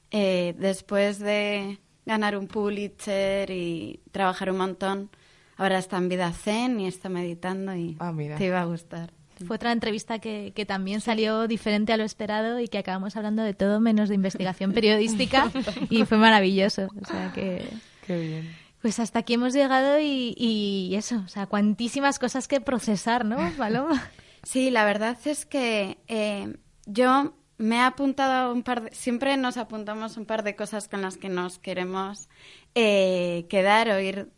eh, 0.10 0.56
después 0.58 1.20
de 1.20 1.80
ganar 2.06 2.38
un 2.38 2.48
Pulitzer 2.48 3.50
y 3.52 4.00
trabajar 4.12 4.52
un 4.52 4.58
montón, 4.58 5.10
ahora 5.58 5.78
está 5.78 5.98
en 5.98 6.10
vida 6.10 6.32
zen 6.34 6.80
y 6.80 6.88
está 6.88 7.10
meditando 7.10 7.76
y 7.76 7.96
Ah, 8.00 8.12
mira. 8.12 8.38
te 8.38 8.46
iba 8.46 8.62
a 8.62 8.66
gustar. 8.66 9.12
Fue 9.48 9.56
otra 9.56 9.72
entrevista 9.72 10.20
que, 10.20 10.52
que 10.56 10.66
también 10.68 11.02
salió 11.02 11.48
diferente 11.48 11.92
a 11.94 11.98
lo 11.98 12.04
esperado 12.04 12.60
y 12.60 12.68
que 12.68 12.78
acabamos 12.78 13.16
hablando 13.16 13.42
de 13.42 13.56
todo 13.56 13.80
menos 13.80 14.08
de 14.10 14.16
investigación 14.16 14.72
periodística 14.72 15.52
y 15.90 16.06
fue 16.06 16.18
maravilloso. 16.20 16.88
O 17.02 17.06
sea 17.08 17.32
que... 17.34 17.68
Qué 18.06 18.20
bien. 18.20 18.56
Pues 18.84 19.00
hasta 19.00 19.20
aquí 19.20 19.34
hemos 19.36 19.54
llegado 19.54 20.00
y, 20.00 20.36
y 20.38 20.94
eso, 20.96 21.22
o 21.26 21.28
sea, 21.28 21.46
cuantísimas 21.48 22.18
cosas 22.20 22.48
que 22.48 22.62
procesar, 22.62 23.26
¿no, 23.26 23.38
Paloma? 23.58 24.10
Sí, 24.44 24.70
la 24.72 24.86
verdad 24.86 25.18
es 25.26 25.46
que 25.46 25.98
eh, 26.08 26.56
yo 26.88 27.34
me 27.62 27.78
he 27.78 27.82
apuntado 27.82 28.54
un 28.54 28.64
par 28.64 28.84
de... 28.84 28.96
Siempre 28.96 29.38
nos 29.38 29.58
apuntamos 29.58 30.18
un 30.18 30.26
par 30.26 30.44
de 30.44 30.56
cosas 30.56 30.88
con 30.88 31.02
las 31.02 31.18
que 31.18 31.30
nos 31.30 31.60
queremos 31.60 32.30
eh, 32.76 33.46
quedar 33.50 33.90
o 33.90 34.00
ir, 34.00 34.30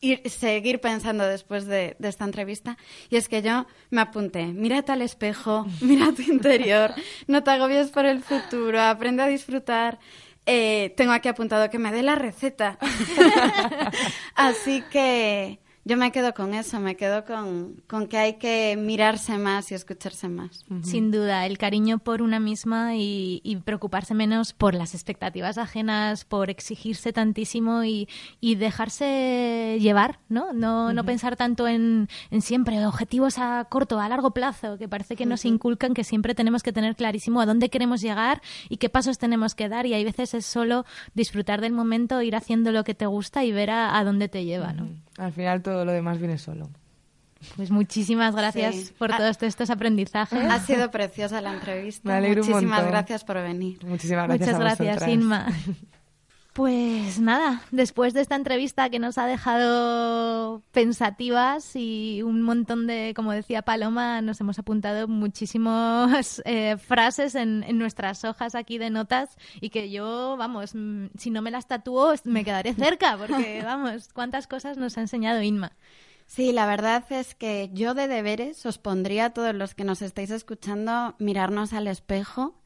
ir- 0.00 0.28
seguir 0.28 0.80
pensando 0.80 1.24
después 1.26 1.66
de, 1.66 1.96
de 1.98 2.08
esta 2.08 2.24
entrevista. 2.24 2.76
Y 3.10 3.16
es 3.16 3.28
que 3.28 3.42
yo 3.42 3.66
me 3.90 4.00
apunté, 4.00 4.46
mírate 4.46 4.92
al 4.92 5.02
espejo, 5.02 5.66
mira 5.80 6.12
tu 6.12 6.22
interior, 6.22 6.92
no 7.26 7.42
te 7.42 7.50
agobies 7.50 7.90
por 7.90 8.06
el 8.06 8.22
futuro, 8.22 8.80
aprende 8.80 9.22
a 9.22 9.26
disfrutar. 9.26 9.98
Eh, 10.44 10.92
tengo 10.96 11.12
aquí 11.12 11.28
apuntado 11.28 11.70
que 11.70 11.78
me 11.78 11.92
dé 11.92 12.02
la 12.02 12.16
receta. 12.16 12.76
Así 14.34 14.82
que 14.90 15.60
yo 15.84 15.96
me 15.96 16.12
quedo 16.12 16.32
con 16.32 16.54
eso, 16.54 16.78
me 16.78 16.96
quedo 16.96 17.24
con, 17.24 17.82
con 17.88 18.06
que 18.06 18.16
hay 18.16 18.34
que 18.34 18.76
mirarse 18.76 19.36
más 19.38 19.72
y 19.72 19.74
escucharse 19.74 20.28
más. 20.28 20.64
Sin 20.82 21.10
duda, 21.10 21.44
el 21.46 21.58
cariño 21.58 21.98
por 21.98 22.22
una 22.22 22.38
misma 22.38 22.94
y, 22.94 23.40
y 23.42 23.56
preocuparse 23.56 24.14
menos 24.14 24.52
por 24.52 24.74
las 24.74 24.94
expectativas 24.94 25.58
ajenas, 25.58 26.24
por 26.24 26.50
exigirse 26.50 27.12
tantísimo 27.12 27.82
y, 27.82 28.08
y 28.40 28.54
dejarse 28.54 29.78
llevar, 29.80 30.20
¿no? 30.28 30.52
No, 30.52 30.92
no 30.92 31.04
pensar 31.04 31.36
tanto 31.36 31.66
en, 31.66 32.08
en 32.30 32.42
siempre 32.42 32.86
objetivos 32.86 33.38
a 33.38 33.66
corto, 33.68 33.98
a 33.98 34.08
largo 34.08 34.30
plazo, 34.30 34.78
que 34.78 34.88
parece 34.88 35.16
que 35.16 35.26
nos 35.26 35.44
inculcan 35.44 35.94
que 35.94 36.04
siempre 36.04 36.34
tenemos 36.34 36.62
que 36.62 36.72
tener 36.72 36.94
clarísimo 36.94 37.40
a 37.40 37.46
dónde 37.46 37.70
queremos 37.70 38.00
llegar 38.00 38.40
y 38.68 38.76
qué 38.76 38.88
pasos 38.88 39.18
tenemos 39.18 39.56
que 39.56 39.68
dar 39.68 39.86
y 39.86 39.94
hay 39.94 40.04
veces 40.04 40.34
es 40.34 40.46
solo 40.46 40.84
disfrutar 41.14 41.60
del 41.60 41.72
momento, 41.72 42.22
ir 42.22 42.36
haciendo 42.36 42.70
lo 42.70 42.84
que 42.84 42.94
te 42.94 43.06
gusta 43.06 43.44
y 43.44 43.50
ver 43.50 43.70
a, 43.70 43.98
a 43.98 44.04
dónde 44.04 44.28
te 44.28 44.44
lleva, 44.44 44.72
¿no? 44.72 44.88
Al 45.18 45.32
final 45.32 45.62
todo 45.62 45.84
lo 45.84 45.92
demás 45.92 46.18
viene 46.18 46.38
solo. 46.38 46.70
Pues 47.56 47.70
muchísimas 47.72 48.36
gracias 48.36 48.74
Sí. 48.76 48.94
por 48.96 49.10
todos 49.16 49.42
estos 49.42 49.68
aprendizajes. 49.70 50.38
Ha 50.48 50.60
sido 50.60 50.90
preciosa 50.92 51.40
la 51.40 51.52
entrevista. 51.54 52.08
Me 52.08 52.14
alegro 52.14 52.44
Muchísimas 52.44 52.86
gracias 52.86 53.24
por 53.24 53.36
venir. 53.42 53.84
Muchísimas 53.84 54.26
gracias 54.28 54.48
Muchas 54.48 54.60
a 54.60 54.64
gracias, 54.64 54.94
vosotras. 54.96 55.10
Inma. 55.14 55.46
Pues 56.52 57.18
nada, 57.18 57.62
después 57.70 58.12
de 58.12 58.20
esta 58.20 58.36
entrevista 58.36 58.90
que 58.90 58.98
nos 58.98 59.16
ha 59.16 59.24
dejado 59.24 60.62
pensativas 60.70 61.74
y 61.76 62.20
un 62.22 62.42
montón 62.42 62.86
de, 62.86 63.14
como 63.16 63.32
decía 63.32 63.62
Paloma, 63.62 64.20
nos 64.20 64.38
hemos 64.42 64.58
apuntado 64.58 65.08
muchísimas 65.08 66.42
eh, 66.44 66.76
frases 66.76 67.36
en, 67.36 67.62
en 67.62 67.78
nuestras 67.78 68.24
hojas 68.24 68.54
aquí 68.54 68.76
de 68.76 68.90
notas 68.90 69.38
y 69.62 69.70
que 69.70 69.90
yo, 69.90 70.36
vamos, 70.36 70.74
mm, 70.74 71.06
si 71.16 71.30
no 71.30 71.40
me 71.40 71.50
las 71.50 71.68
tatúo 71.68 72.12
me 72.24 72.44
quedaré 72.44 72.74
cerca 72.74 73.16
porque, 73.16 73.62
vamos, 73.64 74.10
cuántas 74.12 74.46
cosas 74.46 74.76
nos 74.76 74.98
ha 74.98 75.00
enseñado 75.00 75.40
Inma. 75.40 75.72
Sí, 76.26 76.52
la 76.52 76.66
verdad 76.66 77.04
es 77.10 77.34
que 77.34 77.70
yo 77.72 77.94
de 77.94 78.08
deberes 78.08 78.66
os 78.66 78.76
pondría 78.76 79.26
a 79.26 79.30
todos 79.30 79.54
los 79.54 79.74
que 79.74 79.84
nos 79.84 80.02
estáis 80.02 80.30
escuchando 80.30 81.14
mirarnos 81.18 81.72
al 81.72 81.86
espejo 81.86 82.60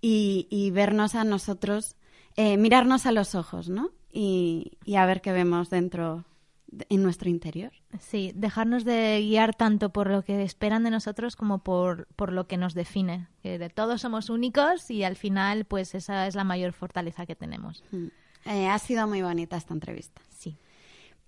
y, 0.00 0.46
y 0.48 0.70
vernos 0.70 1.16
a 1.16 1.24
nosotros, 1.24 1.96
eh, 2.36 2.56
mirarnos 2.56 3.06
a 3.06 3.12
los 3.12 3.34
ojos, 3.34 3.68
¿no? 3.68 3.90
Y, 4.12 4.78
y 4.84 4.96
a 4.96 5.06
ver 5.06 5.20
qué 5.20 5.32
vemos 5.32 5.70
dentro, 5.70 6.24
de- 6.66 6.86
en 6.90 7.02
nuestro 7.02 7.28
interior. 7.30 7.72
Sí, 8.00 8.32
dejarnos 8.34 8.84
de 8.84 9.20
guiar 9.20 9.54
tanto 9.54 9.90
por 9.90 10.10
lo 10.10 10.22
que 10.22 10.42
esperan 10.42 10.84
de 10.84 10.90
nosotros 10.90 11.36
como 11.36 11.58
por, 11.62 12.06
por 12.16 12.32
lo 12.32 12.46
que 12.46 12.56
nos 12.56 12.74
define. 12.74 13.28
Que 13.42 13.58
de 13.58 13.70
todos 13.70 14.00
somos 14.02 14.28
únicos 14.30 14.90
y 14.90 15.02
al 15.04 15.16
final, 15.16 15.64
pues 15.64 15.94
esa 15.94 16.26
es 16.26 16.34
la 16.34 16.44
mayor 16.44 16.72
fortaleza 16.72 17.26
que 17.26 17.36
tenemos. 17.36 17.82
Mm. 17.90 18.06
Eh, 18.46 18.68
ha 18.68 18.78
sido 18.78 19.06
muy 19.06 19.22
bonita 19.22 19.56
esta 19.56 19.72
entrevista. 19.74 20.20
Sí. 20.30 20.58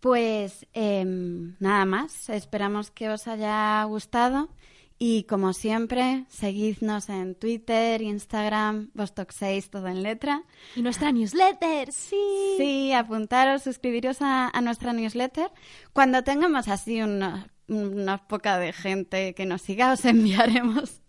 Pues 0.00 0.66
em, 0.74 1.56
nada 1.60 1.84
más, 1.86 2.28
esperamos 2.28 2.90
que 2.90 3.08
os 3.08 3.26
haya 3.26 3.82
gustado 3.84 4.50
y 4.98 5.24
como 5.24 5.52
siempre, 5.52 6.24
seguidnos 6.28 7.08
en 7.08 7.34
Twitter, 7.34 8.00
Instagram, 8.00 8.90
Vostok 8.94 9.32
6, 9.32 9.70
todo 9.70 9.88
en 9.88 10.02
letra. 10.02 10.44
Y 10.76 10.82
nuestra 10.82 11.10
newsletter, 11.12 11.92
sí. 11.92 12.54
Sí, 12.58 12.92
apuntaros, 12.92 13.62
suscribiros 13.62 14.22
a, 14.22 14.48
a 14.48 14.60
nuestra 14.60 14.92
newsletter. 14.92 15.50
Cuando 15.92 16.22
tengamos 16.22 16.68
así 16.68 17.02
una, 17.02 17.48
una 17.68 18.18
poca 18.26 18.58
de 18.58 18.72
gente 18.72 19.34
que 19.34 19.46
nos 19.46 19.62
siga, 19.62 19.92
os 19.92 20.04
enviaremos 20.04 21.00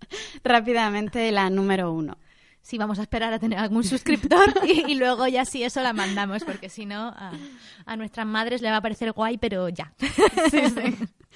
rápidamente 0.44 1.32
la 1.32 1.50
número 1.50 1.92
uno. 1.92 2.18
Sí, 2.62 2.80
vamos 2.80 2.98
a 2.98 3.04
esperar 3.04 3.32
a 3.32 3.38
tener 3.38 3.60
algún 3.60 3.84
suscriptor 3.84 4.52
y, 4.68 4.96
luego 4.96 5.28
ya 5.28 5.46
sí 5.46 5.64
eso 5.64 5.84
la 5.84 5.94
mandamos, 5.94 6.44
porque 6.44 6.68
si 6.70 6.88
no 6.88 7.14
a, 7.16 7.96
nuestras 7.96 8.26
madres 8.26 8.64
le 8.64 8.72
va 8.72 8.78
a 8.78 8.82
parecer 8.82 9.12
guay, 9.12 9.38
pero 9.38 9.70
ya. 9.70 9.94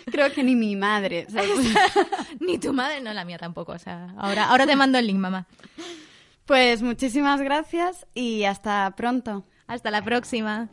Creo 0.11 0.31
que 0.31 0.43
ni 0.43 0.55
mi 0.55 0.75
madre. 0.75 1.27
ni 2.39 2.57
tu 2.57 2.73
madre, 2.73 3.01
no 3.01 3.13
la 3.13 3.25
mía 3.25 3.37
tampoco. 3.37 3.73
O 3.73 3.79
sea, 3.79 4.13
ahora, 4.17 4.49
ahora 4.49 4.65
te 4.65 4.75
mando 4.75 4.97
el 4.97 5.07
link, 5.07 5.19
mamá. 5.19 5.47
Pues 6.45 6.81
muchísimas 6.81 7.41
gracias 7.41 8.07
y 8.13 8.43
hasta 8.45 8.93
pronto. 8.95 9.45
Hasta 9.67 9.91
la 9.91 10.03
próxima. 10.03 10.69